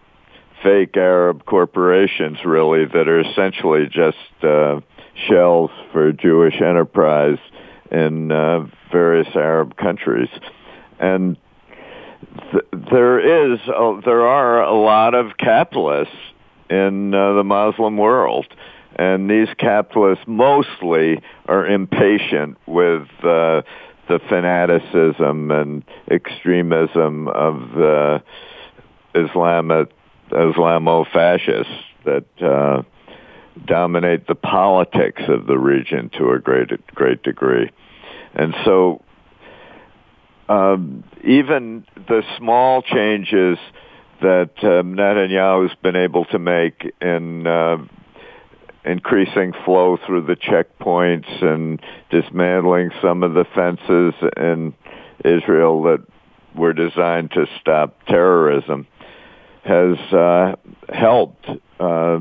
fake 0.63 0.95
Arab 0.95 1.45
corporations, 1.45 2.37
really, 2.45 2.85
that 2.85 3.07
are 3.07 3.19
essentially 3.19 3.87
just 3.87 4.43
uh, 4.43 4.79
shells 5.27 5.71
for 5.91 6.11
Jewish 6.11 6.55
enterprise 6.61 7.39
in 7.91 8.31
uh, 8.31 8.67
various 8.91 9.27
Arab 9.35 9.75
countries, 9.77 10.29
and 10.99 11.37
th- 12.51 12.65
there 12.91 13.53
is 13.53 13.59
a, 13.67 14.01
there 14.03 14.27
are 14.27 14.63
a 14.63 14.73
lot 14.73 15.13
of 15.13 15.37
capitalists 15.37 16.15
in 16.69 17.13
uh, 17.13 17.33
the 17.33 17.43
Muslim 17.43 17.97
world, 17.97 18.47
and 18.95 19.29
these 19.29 19.49
capitalists 19.57 20.23
mostly 20.27 21.21
are 21.47 21.65
impatient 21.65 22.57
with 22.65 23.07
uh, 23.19 23.61
the 24.07 24.19
fanaticism 24.29 25.51
and 25.51 25.83
extremism 26.09 27.27
of 27.27 27.71
the 27.75 28.23
Islamic 29.13 29.89
Islamo-fascists 30.31 31.71
that 32.03 32.25
uh, 32.41 32.83
dominate 33.65 34.27
the 34.27 34.35
politics 34.35 35.21
of 35.27 35.47
the 35.47 35.57
region 35.57 36.09
to 36.17 36.31
a 36.31 36.39
great 36.39 36.69
great 36.93 37.23
degree, 37.23 37.71
and 38.33 38.53
so 38.65 39.01
um, 40.49 41.03
even 41.23 41.85
the 42.07 42.23
small 42.37 42.81
changes 42.81 43.57
that 44.21 44.51
um, 44.63 44.95
Netanyahu's 44.95 45.75
been 45.81 45.95
able 45.95 46.25
to 46.25 46.39
make 46.39 46.93
in 47.01 47.45
uh, 47.47 47.77
increasing 48.85 49.53
flow 49.65 49.97
through 50.05 50.25
the 50.25 50.35
checkpoints 50.35 51.43
and 51.43 51.81
dismantling 52.11 52.91
some 53.01 53.23
of 53.23 53.33
the 53.33 53.45
fences 53.55 54.13
in 54.37 54.73
Israel 55.23 55.83
that 55.83 56.05
were 56.55 56.73
designed 56.73 57.31
to 57.31 57.45
stop 57.59 57.97
terrorism 58.07 58.87
has 59.63 59.97
uh, 60.13 60.55
helped 60.93 61.49
uh, 61.79 62.19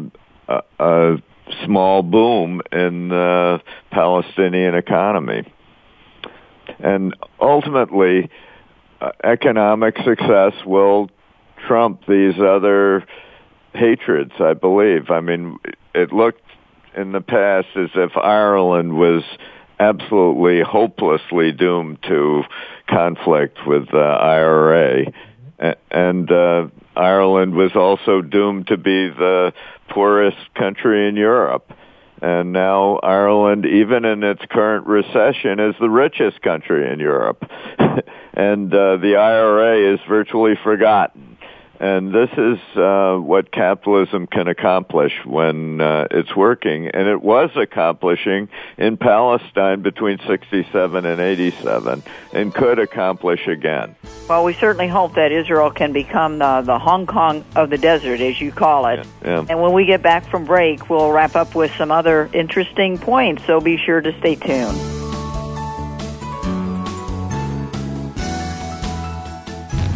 a, 0.49 0.63
a 0.79 1.17
small 1.65 2.03
boom 2.03 2.63
in 2.73 3.09
the 3.11 3.61
Palestinian 3.91 4.75
economy. 4.75 5.45
And 6.79 7.17
ultimately, 7.41 8.31
uh, 9.01 9.13
economic 9.23 9.97
success 10.05 10.53
will 10.65 11.11
trump 11.67 12.03
these 12.07 12.35
other 12.39 13.07
hatreds, 13.75 14.33
I 14.39 14.55
believe. 14.55 15.11
I 15.11 15.21
mean, 15.21 15.59
it 15.95 16.13
looked 16.13 16.43
in 16.97 17.13
the 17.13 17.21
past 17.21 17.69
as 17.77 17.91
if 17.95 18.17
Ireland 18.17 18.97
was 18.97 19.23
absolutely 19.81 20.63
hopelessly 20.63 21.53
doomed 21.53 22.03
to 22.05 22.43
conflict 22.89 23.59
with 23.67 23.91
the 23.91 23.99
IRA. 23.99 25.13
And 25.91 26.31
uh, 26.31 26.69
Ireland 26.97 27.55
was 27.55 27.73
also 27.75 28.21
doomed 28.21 28.69
to 28.69 28.77
be 28.77 29.09
the 29.09 29.53
poorest 29.89 30.55
country 30.55 31.09
in 31.09 31.17
Europe. 31.17 31.73
And 32.25 32.55
now 32.55 33.01
Ireland, 33.03 33.67
even 33.67 34.07
in 34.07 34.23
its 34.23 34.41
current 34.49 34.87
recession, 34.87 35.61
is 35.61 35.75
the 35.79 35.91
richest 35.91 36.41
country 36.41 36.91
in 36.91 36.99
Europe. 36.99 37.45
and 38.33 38.73
uh, 38.73 38.97
the 38.97 39.17
IRA 39.17 39.93
is 39.93 40.01
virtually 40.09 40.55
forgotten. 40.65 41.34
And 41.81 42.15
this 42.15 42.31
is 42.37 42.59
uh, 42.77 43.17
what 43.17 43.51
capitalism 43.51 44.27
can 44.27 44.49
accomplish 44.49 45.13
when 45.25 45.81
uh, 45.81 46.07
it's 46.11 46.35
working. 46.37 46.89
And 46.89 47.09
it 47.09 47.21
was 47.21 47.51
accomplishing 47.57 48.49
in 48.79 48.97
Palestine 48.97 49.83
between 49.83 50.19
67 50.27 51.05
and 51.05 51.21
87 51.21 52.03
and 52.33 52.55
could 52.55 52.79
accomplish 52.79 53.47
again. 53.47 53.97
Well, 54.29 54.45
we 54.45 54.55
certainly 54.55 54.89
hope 54.89 55.15
that 55.15 55.33
Israel 55.33 55.71
can 55.71 55.93
become 55.93 56.39
the, 56.39 56.63
the 56.63 56.79
Hong 56.79 57.07
Kong 57.07 57.45
of 57.57 57.71
the 57.71 57.79
desert, 57.79 58.21
as 58.21 58.41
you 58.41 58.53
call 58.53 58.87
it. 58.87 59.07
Yeah. 59.23 59.45
And 59.49 59.61
when 59.61 59.73
we 59.73 59.85
get 59.85 60.03
back 60.03 60.25
from 60.27 60.45
break, 60.45 60.89
we'll 60.89 61.13
wrap 61.13 61.37
up 61.37 61.55
with 61.55 61.73
some 61.77 61.91
other 61.91 62.31
interesting 62.33 62.99
points, 62.99 63.45
so 63.45 63.61
be 63.61 63.77
sure 63.77 64.01
to 64.01 64.19
stay 64.21 64.37
tuned. 64.37 65.04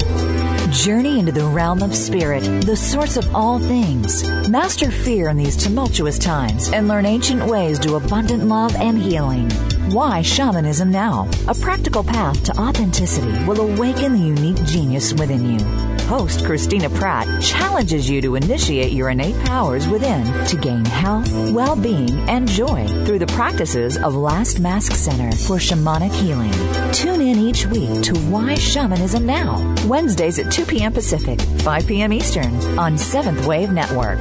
Journey 0.72 1.20
into 1.20 1.30
the 1.30 1.46
realm 1.46 1.82
of 1.84 1.94
spirit, 1.94 2.42
the 2.62 2.74
source 2.74 3.16
of 3.16 3.32
all 3.32 3.60
things. 3.60 4.28
Master 4.48 4.90
fear 4.90 5.28
in 5.28 5.36
these 5.36 5.56
tumultuous 5.56 6.18
times 6.18 6.72
and 6.72 6.88
learn 6.88 7.06
ancient 7.06 7.46
ways 7.46 7.78
to 7.78 7.94
abundant 7.94 8.44
love 8.46 8.74
and 8.74 8.98
healing. 8.98 9.48
Why 9.92 10.20
Shamanism 10.20 10.90
Now? 10.90 11.28
A 11.46 11.54
practical 11.54 12.02
path 12.02 12.42
to 12.42 12.60
authenticity 12.60 13.44
will 13.44 13.60
awaken 13.60 14.14
the 14.14 14.26
unique 14.26 14.64
genius 14.64 15.12
within 15.12 15.48
you. 15.48 15.95
Host 16.06 16.44
Christina 16.44 16.88
Pratt 16.88 17.26
challenges 17.42 18.08
you 18.08 18.22
to 18.22 18.36
initiate 18.36 18.92
your 18.92 19.10
innate 19.10 19.38
powers 19.44 19.88
within 19.88 20.24
to 20.46 20.56
gain 20.56 20.84
health, 20.84 21.28
well 21.50 21.74
being, 21.74 22.10
and 22.28 22.48
joy 22.48 22.86
through 23.04 23.18
the 23.18 23.26
practices 23.26 23.96
of 23.96 24.14
Last 24.14 24.60
Mask 24.60 24.92
Center 24.92 25.34
for 25.36 25.56
Shamanic 25.56 26.12
Healing. 26.12 26.52
Tune 26.92 27.20
in 27.20 27.38
each 27.38 27.66
week 27.66 28.02
to 28.04 28.16
Why 28.30 28.54
Shamanism 28.54 29.26
Now? 29.26 29.74
Wednesdays 29.86 30.38
at 30.38 30.52
2 30.52 30.64
p.m. 30.66 30.92
Pacific, 30.92 31.40
5 31.40 31.86
p.m. 31.88 32.12
Eastern 32.12 32.54
on 32.78 32.96
Seventh 32.96 33.44
Wave 33.44 33.72
Network. 33.72 34.20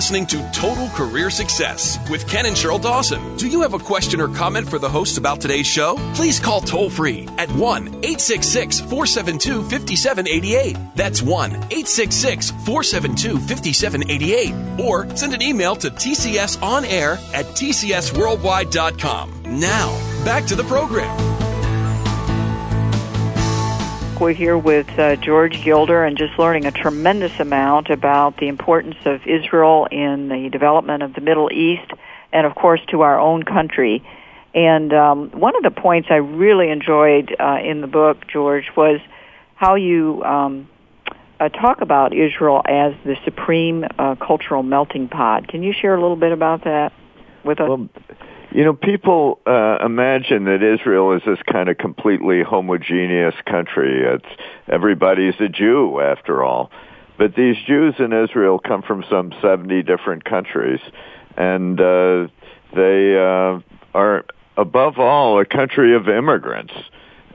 listening 0.00 0.24
to 0.24 0.50
Total 0.54 0.88
Career 0.94 1.28
Success 1.28 1.98
with 2.08 2.26
Ken 2.26 2.46
and 2.46 2.56
Sheryl 2.56 2.80
Dawson. 2.80 3.36
Do 3.36 3.46
you 3.46 3.60
have 3.60 3.74
a 3.74 3.78
question 3.78 4.18
or 4.18 4.28
comment 4.28 4.66
for 4.66 4.78
the 4.78 4.88
hosts 4.88 5.18
about 5.18 5.42
today's 5.42 5.66
show? 5.66 5.96
Please 6.14 6.40
call 6.40 6.62
toll 6.62 6.88
free 6.88 7.28
at 7.36 7.50
1 7.50 7.86
866 7.86 8.80
472 8.80 9.60
5788. 9.64 10.78
That's 10.94 11.20
1 11.20 11.50
866 11.50 12.50
472 12.50 13.40
5788. 13.40 14.80
Or 14.80 15.14
send 15.14 15.34
an 15.34 15.42
email 15.42 15.76
to 15.76 15.90
tcsonair 15.90 17.18
at 17.34 17.44
tcsworldwide.com. 17.44 19.42
Now, 19.60 20.24
back 20.24 20.46
to 20.46 20.56
the 20.56 20.64
program. 20.64 21.39
We're 24.20 24.34
here 24.34 24.58
with 24.58 24.98
uh, 24.98 25.16
George 25.16 25.64
Gilder 25.64 26.04
and 26.04 26.14
just 26.18 26.38
learning 26.38 26.66
a 26.66 26.70
tremendous 26.70 27.40
amount 27.40 27.88
about 27.88 28.36
the 28.36 28.48
importance 28.48 28.96
of 29.06 29.26
Israel 29.26 29.88
in 29.90 30.28
the 30.28 30.50
development 30.50 31.02
of 31.02 31.14
the 31.14 31.22
Middle 31.22 31.50
East 31.50 31.90
and, 32.30 32.46
of 32.46 32.54
course, 32.54 32.82
to 32.90 33.00
our 33.00 33.18
own 33.18 33.44
country. 33.44 34.06
And 34.54 34.92
um, 34.92 35.30
one 35.30 35.56
of 35.56 35.62
the 35.62 35.70
points 35.70 36.08
I 36.10 36.16
really 36.16 36.68
enjoyed 36.68 37.34
uh, 37.40 37.60
in 37.64 37.80
the 37.80 37.86
book, 37.86 38.26
George, 38.30 38.66
was 38.76 39.00
how 39.54 39.76
you 39.76 40.22
um, 40.22 40.68
uh, 41.40 41.48
talk 41.48 41.80
about 41.80 42.12
Israel 42.12 42.60
as 42.66 42.92
the 43.06 43.16
supreme 43.24 43.86
uh, 43.98 44.16
cultural 44.16 44.62
melting 44.62 45.08
pot. 45.08 45.48
Can 45.48 45.62
you 45.62 45.72
share 45.72 45.94
a 45.94 46.00
little 46.00 46.14
bit 46.16 46.32
about 46.32 46.64
that 46.64 46.92
with 47.42 47.58
us? 47.58 47.68
Well, 47.70 47.88
you 48.52 48.64
know, 48.64 48.74
people 48.74 49.40
uh, 49.46 49.78
imagine 49.84 50.44
that 50.44 50.62
Israel 50.62 51.12
is 51.12 51.22
this 51.24 51.38
kind 51.50 51.68
of 51.68 51.78
completely 51.78 52.42
homogeneous 52.42 53.34
country. 53.46 54.02
It's 54.04 54.42
everybody's 54.68 55.34
a 55.40 55.48
Jew 55.48 56.00
after 56.00 56.42
all. 56.42 56.70
But 57.16 57.34
these 57.34 57.56
Jews 57.66 57.94
in 57.98 58.12
Israel 58.12 58.58
come 58.58 58.82
from 58.82 59.04
some 59.10 59.32
70 59.42 59.82
different 59.82 60.24
countries 60.24 60.80
and 61.36 61.80
uh, 61.80 62.28
they 62.74 63.16
uh, 63.16 63.60
are 63.94 64.24
above 64.56 64.98
all 64.98 65.40
a 65.40 65.44
country 65.44 65.94
of 65.94 66.08
immigrants. 66.08 66.72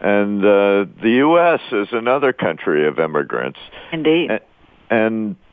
And 0.01 0.43
uh, 0.43 0.85
the 1.01 1.21
US 1.25 1.61
is 1.71 1.87
another 1.91 2.33
country 2.33 2.87
of 2.87 2.99
immigrants. 2.99 3.59
Indeed. 3.91 4.31
And 4.89 5.31
uh, 5.31 5.44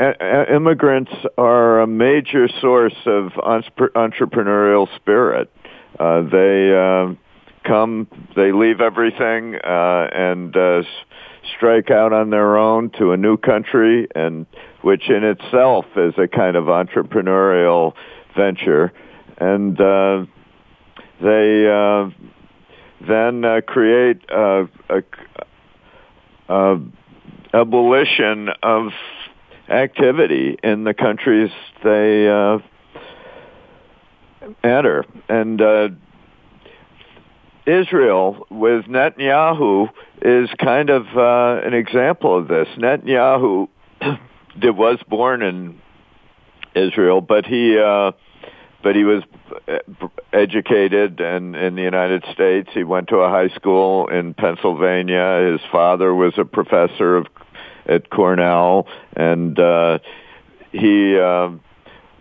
immigrants 0.00 1.12
are 1.36 1.80
a 1.80 1.86
major 1.86 2.48
source 2.60 2.96
of 3.06 3.32
entrepreneurial 3.32 4.88
spirit. 4.96 5.50
Uh, 5.98 6.22
they 6.22 6.72
uh, 6.74 7.14
come, 7.64 8.08
they 8.36 8.52
leave 8.52 8.80
everything, 8.80 9.56
uh, 9.56 10.08
and 10.12 10.56
uh, 10.56 10.82
strike 11.56 11.90
out 11.90 12.12
on 12.12 12.30
their 12.30 12.56
own 12.56 12.90
to 12.90 13.12
a 13.12 13.16
new 13.16 13.36
country, 13.36 14.08
and 14.14 14.46
which 14.82 15.10
in 15.10 15.24
itself 15.24 15.84
is 15.96 16.14
a 16.16 16.28
kind 16.28 16.56
of 16.56 16.64
entrepreneurial 16.64 17.92
venture, 18.36 18.92
and 19.38 19.80
uh, 19.80 20.24
they 21.20 21.66
uh, 21.68 22.08
then 23.06 23.44
uh, 23.44 23.60
create 23.66 24.22
a, 24.30 24.68
a, 24.88 25.02
a 26.48 26.80
abolition 27.52 28.48
of 28.62 28.92
activity 29.70 30.58
in 30.62 30.84
the 30.84 30.94
countries 30.94 31.50
they 31.82 32.28
uh, 32.28 32.58
enter. 34.64 35.04
And 35.28 35.60
uh, 35.60 35.88
Israel 37.66 38.46
with 38.50 38.86
Netanyahu 38.86 39.88
is 40.22 40.50
kind 40.58 40.90
of 40.90 41.06
uh, 41.16 41.66
an 41.66 41.74
example 41.74 42.36
of 42.36 42.48
this. 42.48 42.68
Netanyahu 42.76 43.68
did, 44.58 44.76
was 44.76 44.98
born 45.08 45.42
in 45.42 45.80
Israel, 46.74 47.20
but 47.20 47.46
he 47.46 47.78
uh, 47.78 48.12
but 48.82 48.96
he 48.96 49.04
was 49.04 49.22
educated 50.32 51.20
and 51.20 51.54
in 51.54 51.74
the 51.74 51.82
United 51.82 52.24
States. 52.32 52.70
He 52.72 52.82
went 52.82 53.08
to 53.08 53.16
a 53.16 53.28
high 53.28 53.48
school 53.54 54.08
in 54.08 54.32
Pennsylvania. 54.34 55.50
His 55.52 55.60
father 55.70 56.14
was 56.14 56.34
a 56.38 56.44
professor 56.44 57.16
of 57.16 57.26
at 57.86 58.10
Cornell, 58.10 58.86
and 59.14 59.58
uh, 59.58 59.98
he 60.72 61.18
uh, 61.18 61.50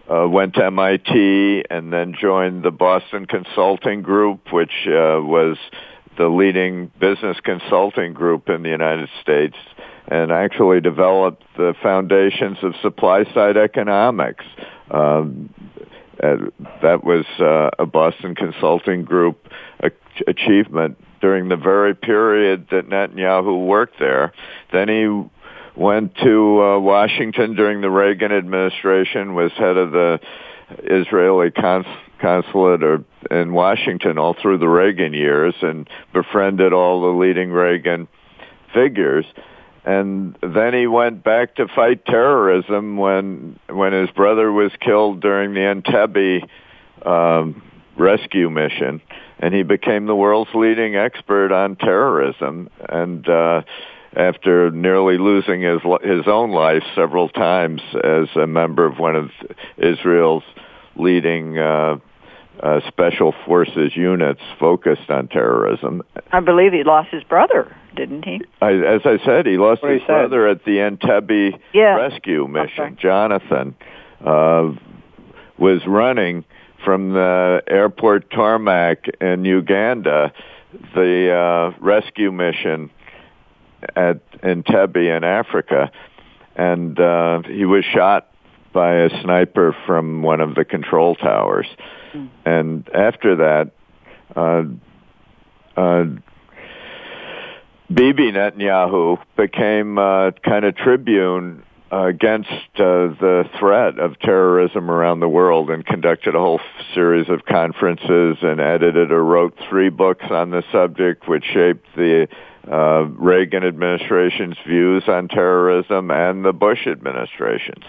uh, 0.09 0.27
went 0.27 0.55
to 0.55 0.65
MIT 0.65 1.65
and 1.69 1.93
then 1.93 2.15
joined 2.19 2.63
the 2.63 2.71
Boston 2.71 3.25
Consulting 3.25 4.01
Group, 4.01 4.51
which 4.51 4.87
uh, 4.87 5.21
was 5.21 5.57
the 6.17 6.27
leading 6.27 6.91
business 6.99 7.37
consulting 7.43 8.13
group 8.13 8.49
in 8.49 8.63
the 8.63 8.69
United 8.69 9.09
States. 9.21 9.55
and 10.11 10.31
actually 10.31 10.81
developed 10.81 11.43
the 11.55 11.75
foundations 11.83 12.57
of 12.63 12.73
supply 12.81 13.23
side 13.31 13.57
economics. 13.57 14.43
Um, 14.89 15.53
uh, 16.21 16.37
that 16.81 17.03
was 17.03 17.25
uh, 17.39 17.69
a 17.77 17.85
Boston 17.85 18.33
Consulting 18.33 19.03
Group 19.03 19.47
achievement 20.27 20.97
during 21.21 21.49
the 21.49 21.55
very 21.55 21.95
period 21.95 22.67
that 22.71 22.89
Netanyahu 22.89 23.65
worked 23.65 23.99
there. 23.99 24.33
Then 24.73 24.89
he 24.89 25.38
went 25.79 26.13
to 26.17 26.61
uh, 26.61 26.79
Washington 26.79 27.55
during 27.55 27.79
the 27.79 27.89
Reagan 27.89 28.33
administration, 28.33 29.33
was 29.33 29.51
head 29.53 29.77
of 29.77 29.91
the 29.91 30.19
Israeli 30.83 31.51
cons- 31.51 31.85
consulate 32.19 32.83
or 32.83 33.05
in 33.31 33.53
Washington 33.53 34.17
all 34.17 34.35
through 34.39 34.57
the 34.57 34.67
Reagan 34.67 35.13
years 35.13 35.55
and 35.61 35.89
befriended 36.11 36.73
all 36.73 37.01
the 37.01 37.17
leading 37.17 37.51
Reagan 37.51 38.09
figures. 38.73 39.25
And 39.85 40.37
then 40.41 40.73
he 40.73 40.85
went 40.85 41.23
back 41.23 41.55
to 41.55 41.67
fight 41.69 42.05
terrorism 42.05 42.97
when 42.97 43.57
when 43.69 43.93
his 43.93 44.09
brother 44.11 44.51
was 44.51 44.71
killed 44.81 45.21
during 45.21 45.53
the 45.53 45.61
Entebbe 45.61 46.45
um, 47.07 47.63
rescue 47.97 48.49
mission, 48.49 49.01
and 49.39 49.53
he 49.53 49.63
became 49.63 50.05
the 50.05 50.15
world's 50.15 50.53
leading 50.53 50.97
expert 50.97 51.53
on 51.53 51.77
terrorism. 51.77 52.69
And 52.89 53.27
uh, 53.27 53.61
after 54.15 54.71
nearly 54.71 55.17
losing 55.17 55.61
his 55.61 55.81
his 56.01 56.27
own 56.27 56.51
life 56.51 56.83
several 56.95 57.29
times 57.29 57.81
as 58.03 58.27
a 58.35 58.47
member 58.47 58.85
of 58.85 58.99
one 58.99 59.15
of 59.15 59.31
Israel's 59.77 60.43
leading 60.95 61.57
uh, 61.57 61.97
uh, 62.61 62.81
special 62.87 63.33
forces 63.45 63.95
units 63.95 64.41
focused 64.59 65.09
on 65.09 65.27
terrorism. 65.27 66.03
I 66.31 66.39
believe 66.41 66.73
he 66.73 66.83
lost 66.83 67.09
his 67.09 67.23
brother, 67.23 67.73
didn't 67.95 68.25
he? 68.25 68.41
I, 68.61 68.73
as 68.73 69.01
I 69.05 69.17
said, 69.23 69.45
he 69.45 69.57
lost 69.57 69.81
What 69.81 69.93
his 69.93 70.01
he 70.01 70.07
brother 70.07 70.47
at 70.47 70.65
the 70.65 70.77
Entebbe 70.79 71.57
Yeah. 71.73 71.95
rescue 71.95 72.47
mission. 72.47 72.97
Jonathan 72.99 73.75
uh, 74.25 74.73
was 75.57 75.85
running 75.87 76.43
from 76.83 77.13
the 77.13 77.63
airport 77.67 78.29
tarmac 78.31 79.05
in 79.21 79.45
Uganda, 79.45 80.33
the 80.93 81.31
uh, 81.31 81.77
rescue 81.79 82.31
mission 82.31 82.89
at 83.95 84.41
Entebbe 84.41 85.15
in 85.17 85.23
Africa, 85.23 85.91
and 86.55 86.99
uh, 86.99 87.41
he 87.43 87.65
was 87.65 87.85
shot 87.85 88.27
by 88.73 88.95
a 88.95 89.21
sniper 89.21 89.75
from 89.85 90.21
one 90.21 90.41
of 90.41 90.55
the 90.55 90.65
control 90.65 91.15
towers. 91.15 91.67
And 92.45 92.89
after 92.93 93.35
that, 93.37 93.71
uh, 94.35 94.63
uh, 95.79 96.05
Bibi 97.91 98.31
Netanyahu 98.31 99.19
became 99.35 99.97
uh, 99.97 100.31
kind 100.43 100.65
of 100.65 100.75
tribune 100.75 101.63
against 101.91 102.49
uh, 102.75 103.09
the 103.19 103.49
threat 103.59 103.97
of 103.97 104.19
terrorism 104.19 104.91
around 104.91 105.19
the 105.19 105.29
world 105.29 105.69
and 105.69 105.85
conducted 105.85 106.35
a 106.35 106.39
whole 106.39 106.59
f- 106.59 106.85
series 106.93 107.29
of 107.29 107.45
conferences 107.45 108.37
and 108.41 108.59
edited 108.59 109.11
or 109.11 109.23
wrote 109.23 109.57
three 109.69 109.89
books 109.89 110.25
on 110.29 110.51
the 110.51 110.63
subject 110.71 111.27
which 111.27 111.43
shaped 111.51 111.85
the 111.95 112.27
uh, 112.71 113.05
Reagan 113.17 113.63
administration's 113.63 114.55
views 114.67 115.03
on 115.07 115.27
terrorism 115.27 116.11
and 116.11 116.45
the 116.45 116.53
Bush 116.53 116.85
administration's. 116.85 117.85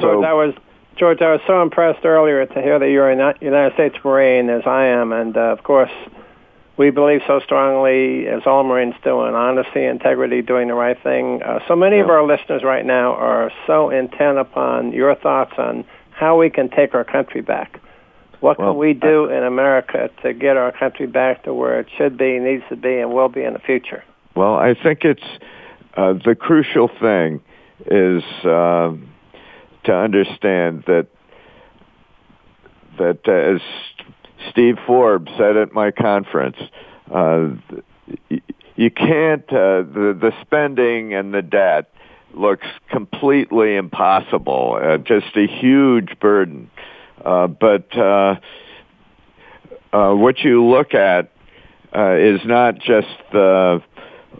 George, 0.00 0.24
I 0.24 0.32
was 0.32 0.54
George. 0.96 1.20
I 1.20 1.32
was 1.32 1.40
so 1.46 1.62
impressed 1.62 2.04
earlier 2.04 2.44
to 2.46 2.62
hear 2.62 2.78
that 2.78 2.88
you're 2.88 3.10
a 3.10 3.16
Uni- 3.16 3.38
United 3.40 3.74
States 3.74 3.96
Marine, 4.04 4.50
as 4.50 4.62
I 4.66 4.86
am, 4.86 5.12
and 5.12 5.36
uh, 5.36 5.40
of 5.40 5.62
course, 5.62 5.90
we 6.80 6.88
believe 6.88 7.20
so 7.26 7.40
strongly, 7.40 8.26
as 8.26 8.40
all 8.46 8.64
Marines 8.64 8.94
do, 9.04 9.26
in 9.26 9.34
honesty, 9.34 9.84
integrity, 9.84 10.40
doing 10.40 10.68
the 10.68 10.72
right 10.72 10.96
thing. 11.02 11.42
Uh, 11.42 11.58
so 11.68 11.76
many 11.76 11.98
of 11.98 12.08
our 12.08 12.26
listeners 12.26 12.62
right 12.64 12.86
now 12.86 13.12
are 13.12 13.52
so 13.66 13.90
intent 13.90 14.38
upon 14.38 14.90
your 14.90 15.14
thoughts 15.14 15.52
on 15.58 15.84
how 16.10 16.38
we 16.38 16.48
can 16.48 16.70
take 16.70 16.94
our 16.94 17.04
country 17.04 17.42
back. 17.42 17.78
What 18.40 18.56
can 18.56 18.78
we 18.78 18.94
do 18.94 19.26
in 19.26 19.44
America 19.44 20.08
to 20.22 20.32
get 20.32 20.56
our 20.56 20.72
country 20.72 21.06
back 21.06 21.44
to 21.44 21.52
where 21.52 21.80
it 21.80 21.88
should 21.98 22.16
be, 22.16 22.38
needs 22.38 22.64
to 22.70 22.76
be, 22.76 22.96
and 22.96 23.12
will 23.12 23.28
be 23.28 23.42
in 23.42 23.52
the 23.52 23.58
future? 23.58 24.02
Well, 24.34 24.54
I 24.54 24.72
think 24.72 25.04
it's 25.04 25.28
uh, 25.98 26.14
the 26.14 26.34
crucial 26.34 26.88
thing 26.88 27.42
is 27.84 28.22
um 28.44 29.10
to 29.84 29.94
understand 29.94 30.84
that 30.86 31.08
that 32.98 33.18
uh, 33.28 33.32
as 33.32 33.60
Steve 34.50 34.76
Forbes 34.86 35.30
said 35.36 35.56
at 35.56 35.72
my 35.72 35.90
conference, 35.90 36.56
uh, 37.12 37.50
you 38.76 38.90
can't 38.90 39.44
uh, 39.52 39.82
the 39.82 40.16
the 40.20 40.32
spending 40.42 41.14
and 41.14 41.34
the 41.34 41.42
debt 41.42 41.90
looks 42.34 42.66
completely 42.88 43.76
impossible, 43.76 44.78
uh, 44.80 44.98
just 44.98 45.36
a 45.36 45.46
huge 45.46 46.18
burden. 46.20 46.70
Uh, 47.24 47.46
but 47.48 47.96
uh, 47.96 48.36
uh, 49.92 50.14
what 50.14 50.38
you 50.38 50.64
look 50.64 50.94
at 50.94 51.30
uh, 51.94 52.14
is 52.14 52.40
not 52.44 52.78
just 52.78 53.08
the 53.32 53.82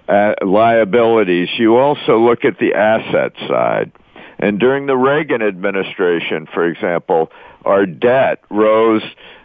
uh, 0.09 0.35
liabilities. 0.45 1.49
You 1.59 1.77
also 1.77 2.19
look 2.19 2.45
at 2.45 2.59
the 2.59 2.75
asset 2.75 3.33
side. 3.49 3.93
And 4.39 4.59
during 4.59 4.87
the 4.87 4.97
Reagan 4.97 5.43
administration, 5.43 6.47
for 6.53 6.67
example, 6.67 7.31
our 7.65 7.85
debt 7.85 8.43
rose 8.49 9.03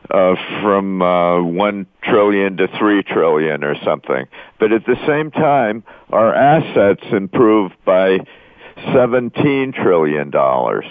uh, 0.09 0.35
from 0.61 1.01
uh, 1.01 1.41
one 1.41 1.87
trillion 2.03 2.57
to 2.57 2.67
three 2.77 3.03
trillion 3.03 3.63
or 3.63 3.75
something. 3.83 4.25
But 4.59 4.71
at 4.71 4.85
the 4.85 4.97
same 5.07 5.31
time, 5.31 5.83
our 6.09 6.33
assets 6.33 7.03
improved 7.11 7.75
by 7.85 8.19
seventeen 8.93 9.71
trillion 9.71 10.29
dollars, 10.29 10.85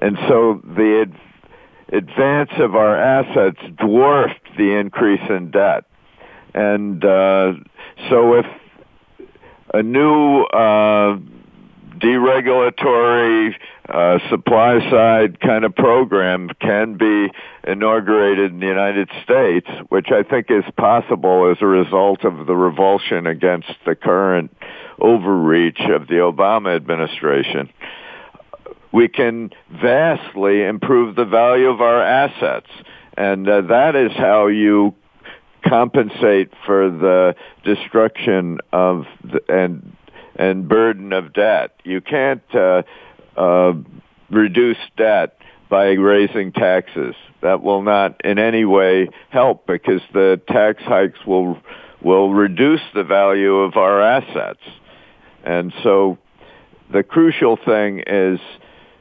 and 0.00 0.18
so 0.28 0.60
the 0.64 1.02
ad- 1.02 1.96
advance 1.96 2.50
of 2.58 2.74
our 2.74 2.96
assets 2.96 3.58
dwarfed 3.76 4.56
the 4.56 4.72
increase 4.78 5.28
in 5.28 5.50
debt. 5.50 5.84
And 6.54 7.04
uh, 7.04 7.54
so 8.08 8.34
if 8.34 8.46
a 9.72 9.82
new 9.82 10.42
uh, 10.42 11.18
deregulatory 11.98 13.54
uh, 13.90 14.18
supply 14.28 14.78
side 14.90 15.40
kind 15.40 15.64
of 15.64 15.74
program 15.74 16.48
can 16.60 16.96
be 16.96 17.28
inaugurated 17.66 18.52
in 18.52 18.60
the 18.60 18.66
United 18.66 19.10
States, 19.24 19.68
which 19.88 20.08
I 20.12 20.22
think 20.22 20.46
is 20.50 20.64
possible 20.76 21.50
as 21.50 21.58
a 21.60 21.66
result 21.66 22.24
of 22.24 22.46
the 22.46 22.54
revulsion 22.54 23.26
against 23.26 23.70
the 23.84 23.94
current 23.94 24.56
overreach 25.00 25.80
of 25.80 26.06
the 26.06 26.14
Obama 26.14 26.76
administration. 26.76 27.70
We 28.92 29.08
can 29.08 29.50
vastly 29.70 30.64
improve 30.64 31.16
the 31.16 31.24
value 31.24 31.68
of 31.68 31.80
our 31.80 32.02
assets, 32.02 32.70
and 33.16 33.48
uh, 33.48 33.62
that 33.62 33.96
is 33.96 34.12
how 34.12 34.46
you 34.48 34.94
compensate 35.66 36.52
for 36.64 36.90
the 36.90 37.34
destruction 37.64 38.58
of 38.72 39.04
the, 39.22 39.40
and 39.48 39.96
and 40.36 40.68
burden 40.68 41.12
of 41.12 41.32
debt. 41.32 41.72
You 41.84 42.00
can't 42.00 42.42
uh, 42.54 42.82
uh, 43.36 43.72
reduce 44.30 44.78
debt 44.96 45.36
by 45.68 45.92
raising 45.92 46.52
taxes. 46.52 47.14
That 47.42 47.62
will 47.62 47.82
not 47.82 48.20
in 48.24 48.38
any 48.38 48.64
way 48.64 49.08
help 49.30 49.66
because 49.66 50.02
the 50.12 50.40
tax 50.48 50.82
hikes 50.82 51.24
will 51.26 51.58
will 52.02 52.32
reduce 52.32 52.80
the 52.94 53.04
value 53.04 53.56
of 53.56 53.76
our 53.76 54.00
assets. 54.00 54.62
And 55.44 55.72
so 55.82 56.18
the 56.92 57.02
crucial 57.02 57.56
thing 57.56 58.02
is 58.06 58.40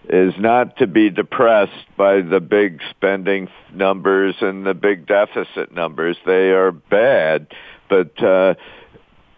is 0.09 0.34
not 0.39 0.77
to 0.77 0.88
be 0.88 1.09
depressed 1.09 1.86
by 1.95 2.21
the 2.21 2.39
big 2.39 2.82
spending 2.89 3.47
numbers 3.71 4.36
and 4.41 4.65
the 4.65 4.73
big 4.73 5.05
deficit 5.05 5.71
numbers. 5.71 6.17
They 6.25 6.49
are 6.49 6.71
bad, 6.71 7.47
but 7.89 8.21
uh, 8.23 8.55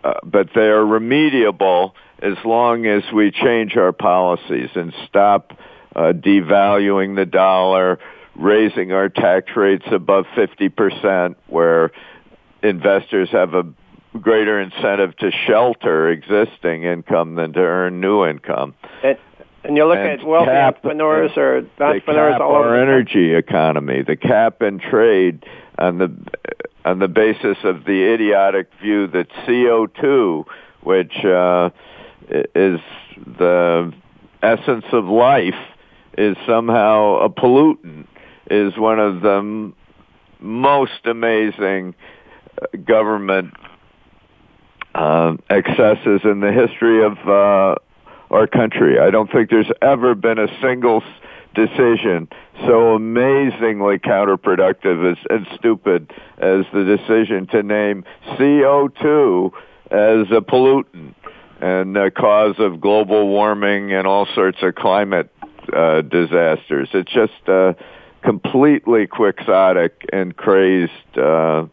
uh, 0.03 0.13
but 0.23 0.49
they 0.55 0.67
are 0.67 0.83
remediable 0.83 1.91
as 2.21 2.37
long 2.45 2.85
as 2.85 3.03
we 3.13 3.31
change 3.31 3.75
our 3.75 3.91
policies 3.91 4.69
and 4.75 4.93
stop 5.07 5.57
uh, 5.95 6.13
devaluing 6.13 7.15
the 7.15 7.25
dollar, 7.25 7.99
raising 8.35 8.91
our 8.91 9.09
tax 9.09 9.55
rates 9.55 9.85
above 9.91 10.25
50%, 10.35 11.35
where 11.47 11.91
investors 12.63 13.29
have 13.31 13.53
a 13.53 13.63
greater 14.19 14.59
incentive 14.59 15.15
to 15.17 15.31
shelter 15.47 16.09
existing 16.09 16.83
income 16.83 17.35
than 17.35 17.53
to 17.53 17.59
earn 17.59 18.01
new 18.01 18.25
income. 18.25 18.75
And, 19.03 19.17
and 19.63 19.77
you 19.77 19.85
look 19.85 19.97
And 19.97 20.21
at 20.21 20.25
wealthy 20.25 20.47
cap- 20.47 20.75
entrepreneurs 20.75 21.31
or 21.37 21.61
They 21.77 21.85
entrepreneurs 21.85 22.37
all 22.41 22.55
over 22.55 22.69
our 22.69 22.81
energy 22.81 23.33
economy, 23.33 24.01
the 24.01 24.15
cap 24.15 24.61
and 24.61 24.81
trade 24.81 25.45
on 25.77 25.97
the 25.97 26.11
on 26.83 26.97
the 26.97 27.07
basis 27.07 27.57
of 27.63 27.85
the 27.85 28.11
idiotic 28.11 28.67
view 28.81 29.05
that 29.05 29.29
CO2, 29.45 30.45
which 30.81 31.13
uh, 31.23 31.69
is 32.29 32.79
the 33.15 33.93
essence 34.41 34.85
of 34.91 35.05
life, 35.05 35.55
is 36.17 36.35
somehow 36.47 37.17
a 37.17 37.29
pollutant, 37.29 38.07
is 38.49 38.77
one 38.77 38.99
of 38.99 39.21
the 39.21 39.71
most 40.39 41.05
amazing 41.05 41.95
uh, 42.61 42.65
government 42.85 43.53
uh, 44.95 45.35
excesses 45.49 46.21
in 46.23 46.41
the 46.41 46.51
history 46.51 47.03
of 47.03 47.17
uh, 47.27 47.75
our 48.29 48.47
country. 48.47 48.99
I 48.99 49.09
don't 49.09 49.31
think 49.31 49.49
there's 49.49 49.71
ever 49.81 50.15
been 50.15 50.39
a 50.39 50.47
single 50.61 51.03
decision 51.53 52.27
so 52.65 52.95
amazingly 52.95 53.99
counterproductive 53.99 55.11
as, 55.11 55.17
and 55.29 55.47
stupid 55.57 56.11
as 56.37 56.65
the 56.73 56.83
decision 56.83 57.47
to 57.47 57.63
name 57.63 58.03
CO2 58.37 59.51
as 59.91 60.27
a 60.31 60.41
pollutant 60.41 61.13
and 61.61 61.95
a 61.95 62.11
cause 62.11 62.55
of 62.59 62.81
global 62.81 63.27
warming 63.27 63.93
and 63.93 64.07
all 64.07 64.27
sorts 64.33 64.57
of 64.61 64.75
climate 64.75 65.29
uh, 65.73 66.01
disasters. 66.01 66.89
It's 66.93 67.11
just 67.11 67.47
a 67.47 67.75
completely 68.23 69.07
quixotic 69.07 70.05
and 70.11 70.35
crazed 70.35 70.91
uh, 71.17 71.65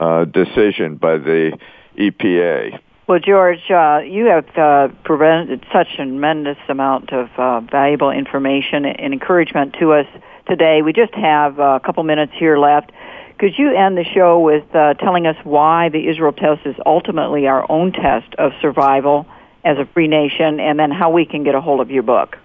uh, 0.00 0.24
decision 0.24 0.96
by 0.96 1.18
the 1.18 1.56
EPA. 1.98 2.80
Well, 3.06 3.20
George, 3.20 3.70
uh, 3.70 4.00
you 4.04 4.26
have 4.26 4.48
uh, 4.56 4.88
provided 5.04 5.64
such 5.72 5.86
a 5.94 5.96
tremendous 5.96 6.58
amount 6.68 7.12
of 7.12 7.28
uh, 7.38 7.60
valuable 7.60 8.10
information 8.10 8.84
and 8.84 9.12
encouragement 9.12 9.76
to 9.78 9.92
us 9.92 10.06
today. 10.48 10.82
We 10.82 10.92
just 10.92 11.14
have 11.14 11.60
a 11.60 11.80
couple 11.84 12.02
minutes 12.02 12.32
here 12.36 12.58
left. 12.58 12.90
Could 13.38 13.58
you 13.58 13.74
end 13.76 13.98
the 13.98 14.04
show 14.04 14.40
with 14.40 14.64
uh, 14.74 14.94
telling 14.94 15.26
us 15.26 15.36
why 15.44 15.90
the 15.90 16.08
Israel 16.08 16.32
test 16.32 16.66
is 16.66 16.74
ultimately 16.86 17.46
our 17.46 17.70
own 17.70 17.92
test 17.92 18.34
of 18.36 18.52
survival 18.62 19.26
as 19.64 19.76
a 19.78 19.84
free 19.92 20.08
nation, 20.08 20.60
and 20.60 20.78
then 20.78 20.90
how 20.90 21.10
we 21.10 21.26
can 21.26 21.44
get 21.44 21.54
a 21.54 21.60
hold 21.60 21.80
of 21.80 21.90
your 21.90 22.02
book? 22.02 22.36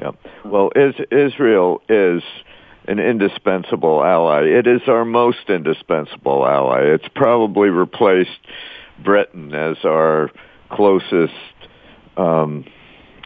Yeah. 0.00 0.12
Well, 0.44 0.70
is, 0.76 0.94
Israel 1.10 1.82
is 1.88 2.22
an 2.86 2.98
indispensable 2.98 4.04
ally. 4.04 4.44
It 4.44 4.66
is 4.66 4.82
our 4.86 5.04
most 5.04 5.48
indispensable 5.48 6.46
ally. 6.46 6.82
It's 6.82 7.08
probably 7.14 7.70
replaced 7.70 8.38
Britain 9.02 9.54
as 9.54 9.78
our 9.84 10.30
closest 10.70 11.32
um, 12.16 12.64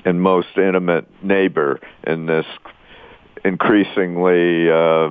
and 0.05 0.23
most 0.23 0.49
intimate 0.57 1.07
neighbor 1.23 1.81
in 2.05 2.27
this 2.27 2.47
increasingly 3.45 4.71
uh, 4.71 5.11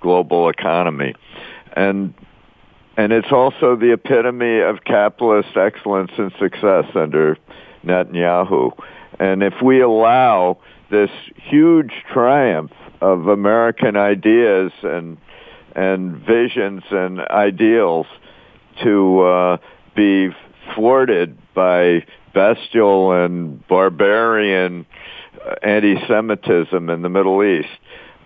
global 0.00 0.48
economy, 0.48 1.14
and 1.76 2.14
and 2.96 3.12
it's 3.12 3.30
also 3.30 3.76
the 3.76 3.92
epitome 3.92 4.60
of 4.60 4.82
capitalist 4.84 5.54
excellence 5.54 6.10
and 6.16 6.32
success 6.40 6.86
under 6.94 7.36
Netanyahu. 7.84 8.72
And 9.20 9.42
if 9.42 9.54
we 9.62 9.82
allow 9.82 10.58
this 10.90 11.10
huge 11.34 11.92
triumph 12.12 12.72
of 13.00 13.28
American 13.28 13.96
ideas 13.96 14.72
and 14.82 15.18
and 15.74 16.16
visions 16.16 16.82
and 16.90 17.20
ideals 17.20 18.06
to 18.82 19.20
uh, 19.20 19.56
be 19.94 20.30
thwarted 20.74 21.36
by 21.54 22.06
bestial 22.32 23.12
and 23.12 23.66
barbarian 23.68 24.86
uh, 25.44 25.54
anti-Semitism 25.62 26.88
in 26.88 27.02
the 27.02 27.08
Middle 27.10 27.44
East, 27.44 27.68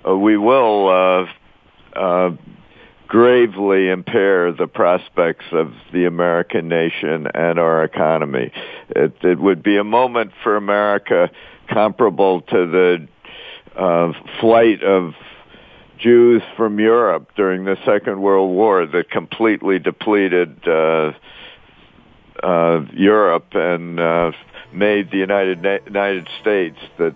uh, 0.07 0.17
we 0.17 0.37
will 0.37 0.89
uh, 0.89 1.99
uh, 1.99 2.31
gravely 3.11 3.89
impair 3.89 4.53
the 4.53 4.69
prospects 4.69 5.45
of 5.51 5.73
the 5.93 6.05
American 6.05 6.69
nation 6.69 7.27
and 7.35 7.59
our 7.59 7.83
economy. 7.83 8.53
It, 8.91 9.13
it 9.23 9.41
would 9.41 9.65
be 9.65 9.77
a 9.79 9.85
moment 9.85 10.31
for 10.45 10.57
America 10.57 11.29
comparable 11.69 12.41
to 12.43 12.67
the 12.67 13.09
uh, 13.77 14.13
flight 14.41 14.85
of 14.85 15.15
Jews 15.99 16.41
from 16.57 16.79
Europe 16.79 17.33
during 17.35 17.65
the 17.65 17.77
Second 17.85 18.23
World 18.23 18.55
War 18.55 18.87
that 18.87 19.11
completely 19.11 19.81
depleted 19.81 20.61
uh, 20.69 21.13
uh, 22.45 22.85
Europe 22.93 23.49
and 23.55 23.99
uh, 23.99 24.31
made 24.73 25.11
the 25.11 25.19
United 25.19 25.63
Na- 25.63 25.79
United 25.85 26.29
States 26.41 26.79
the 26.97 27.13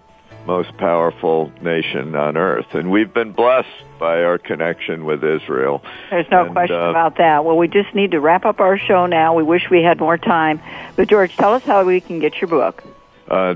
most 0.47 0.77
powerful 0.77 1.53
nation 1.61 2.15
on 2.15 2.37
earth. 2.37 2.75
And 2.75 2.91
we've 2.91 3.13
been 3.13 3.33
blessed 3.33 3.69
by 3.99 4.23
our 4.23 4.39
connection 4.39 5.05
with 5.05 5.25
Israel. 5.25 5.83
There's 6.11 6.31
no 6.31 6.45
and, 6.45 6.53
question 6.53 6.77
uh, 6.77 6.91
about 6.91 7.17
that. 7.19 7.45
Well, 7.45 7.57
we 7.57 7.69
just 7.69 7.95
need 7.95 8.11
to 8.13 8.21
wrap 8.21 8.45
up 8.45 8.61
our 8.61 8.79
show 8.79 9.07
now. 9.07 9.35
We 9.35 9.43
wish 9.43 9.71
we 9.71 9.83
had 9.83 9.99
more 9.99 10.19
time. 10.19 10.61
But 10.97 11.09
George, 11.09 11.37
tell 11.37 11.55
us 11.55 11.63
how 11.63 11.85
we 11.85 12.01
can 12.01 12.19
get 12.19 12.41
your 12.41 12.49
book. 12.49 12.85
Uh, 13.29 13.55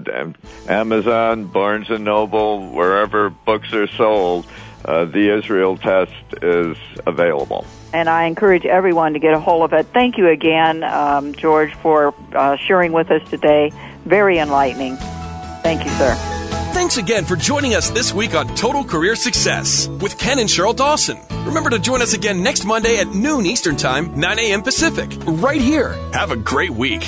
Amazon, 0.67 1.45
Barnes 1.45 1.91
and 1.91 2.05
Noble, 2.05 2.71
wherever 2.71 3.29
books 3.29 3.73
are 3.75 3.87
sold, 3.87 4.47
uh, 4.85 5.05
the 5.05 5.37
Israel 5.37 5.77
test 5.77 6.13
is 6.43 6.77
available. 7.07 7.67
And 7.93 8.09
I 8.09 8.25
encourage 8.25 8.65
everyone 8.65 9.13
to 9.13 9.19
get 9.19 9.35
a 9.35 9.41
hold 9.41 9.65
of 9.65 9.73
it. 9.79 9.87
Thank 9.93 10.17
you 10.17 10.29
again, 10.29 10.85
um, 10.85 11.35
George, 11.35 11.75
for 11.75 12.15
uh, 12.33 12.57
sharing 12.57 12.93
with 12.93 13.11
us 13.11 13.29
today. 13.29 13.73
Very 14.05 14.39
enlightening. 14.39 14.97
Thank 15.63 15.85
you, 15.85 15.91
sir. 15.93 16.38
Thanks 16.79 16.97
again 16.97 17.25
for 17.25 17.35
joining 17.35 17.75
us 17.75 17.91
this 17.91 18.15
week 18.15 18.37
on 18.37 18.55
Total 18.55 18.85
Career 18.85 19.17
Success 19.17 19.89
with 19.89 20.17
Ken 20.17 20.39
and 20.39 20.49
Sheryl 20.49 20.77
Dawson. 20.77 21.19
Remember 21.45 21.71
to 21.71 21.79
join 21.81 22.03
us 22.03 22.13
again 22.13 22.41
next 22.41 22.65
Monday 22.65 22.99
at 22.99 23.09
noon 23.09 23.47
Eastern 23.47 23.75
Time, 23.75 24.19
9 24.19 24.39
a.m. 24.39 24.63
Pacific, 24.63 25.11
right 25.25 25.61
here. 25.61 25.95
Have 26.13 26.31
a 26.31 26.37
great 26.37 26.71
week. 26.71 27.03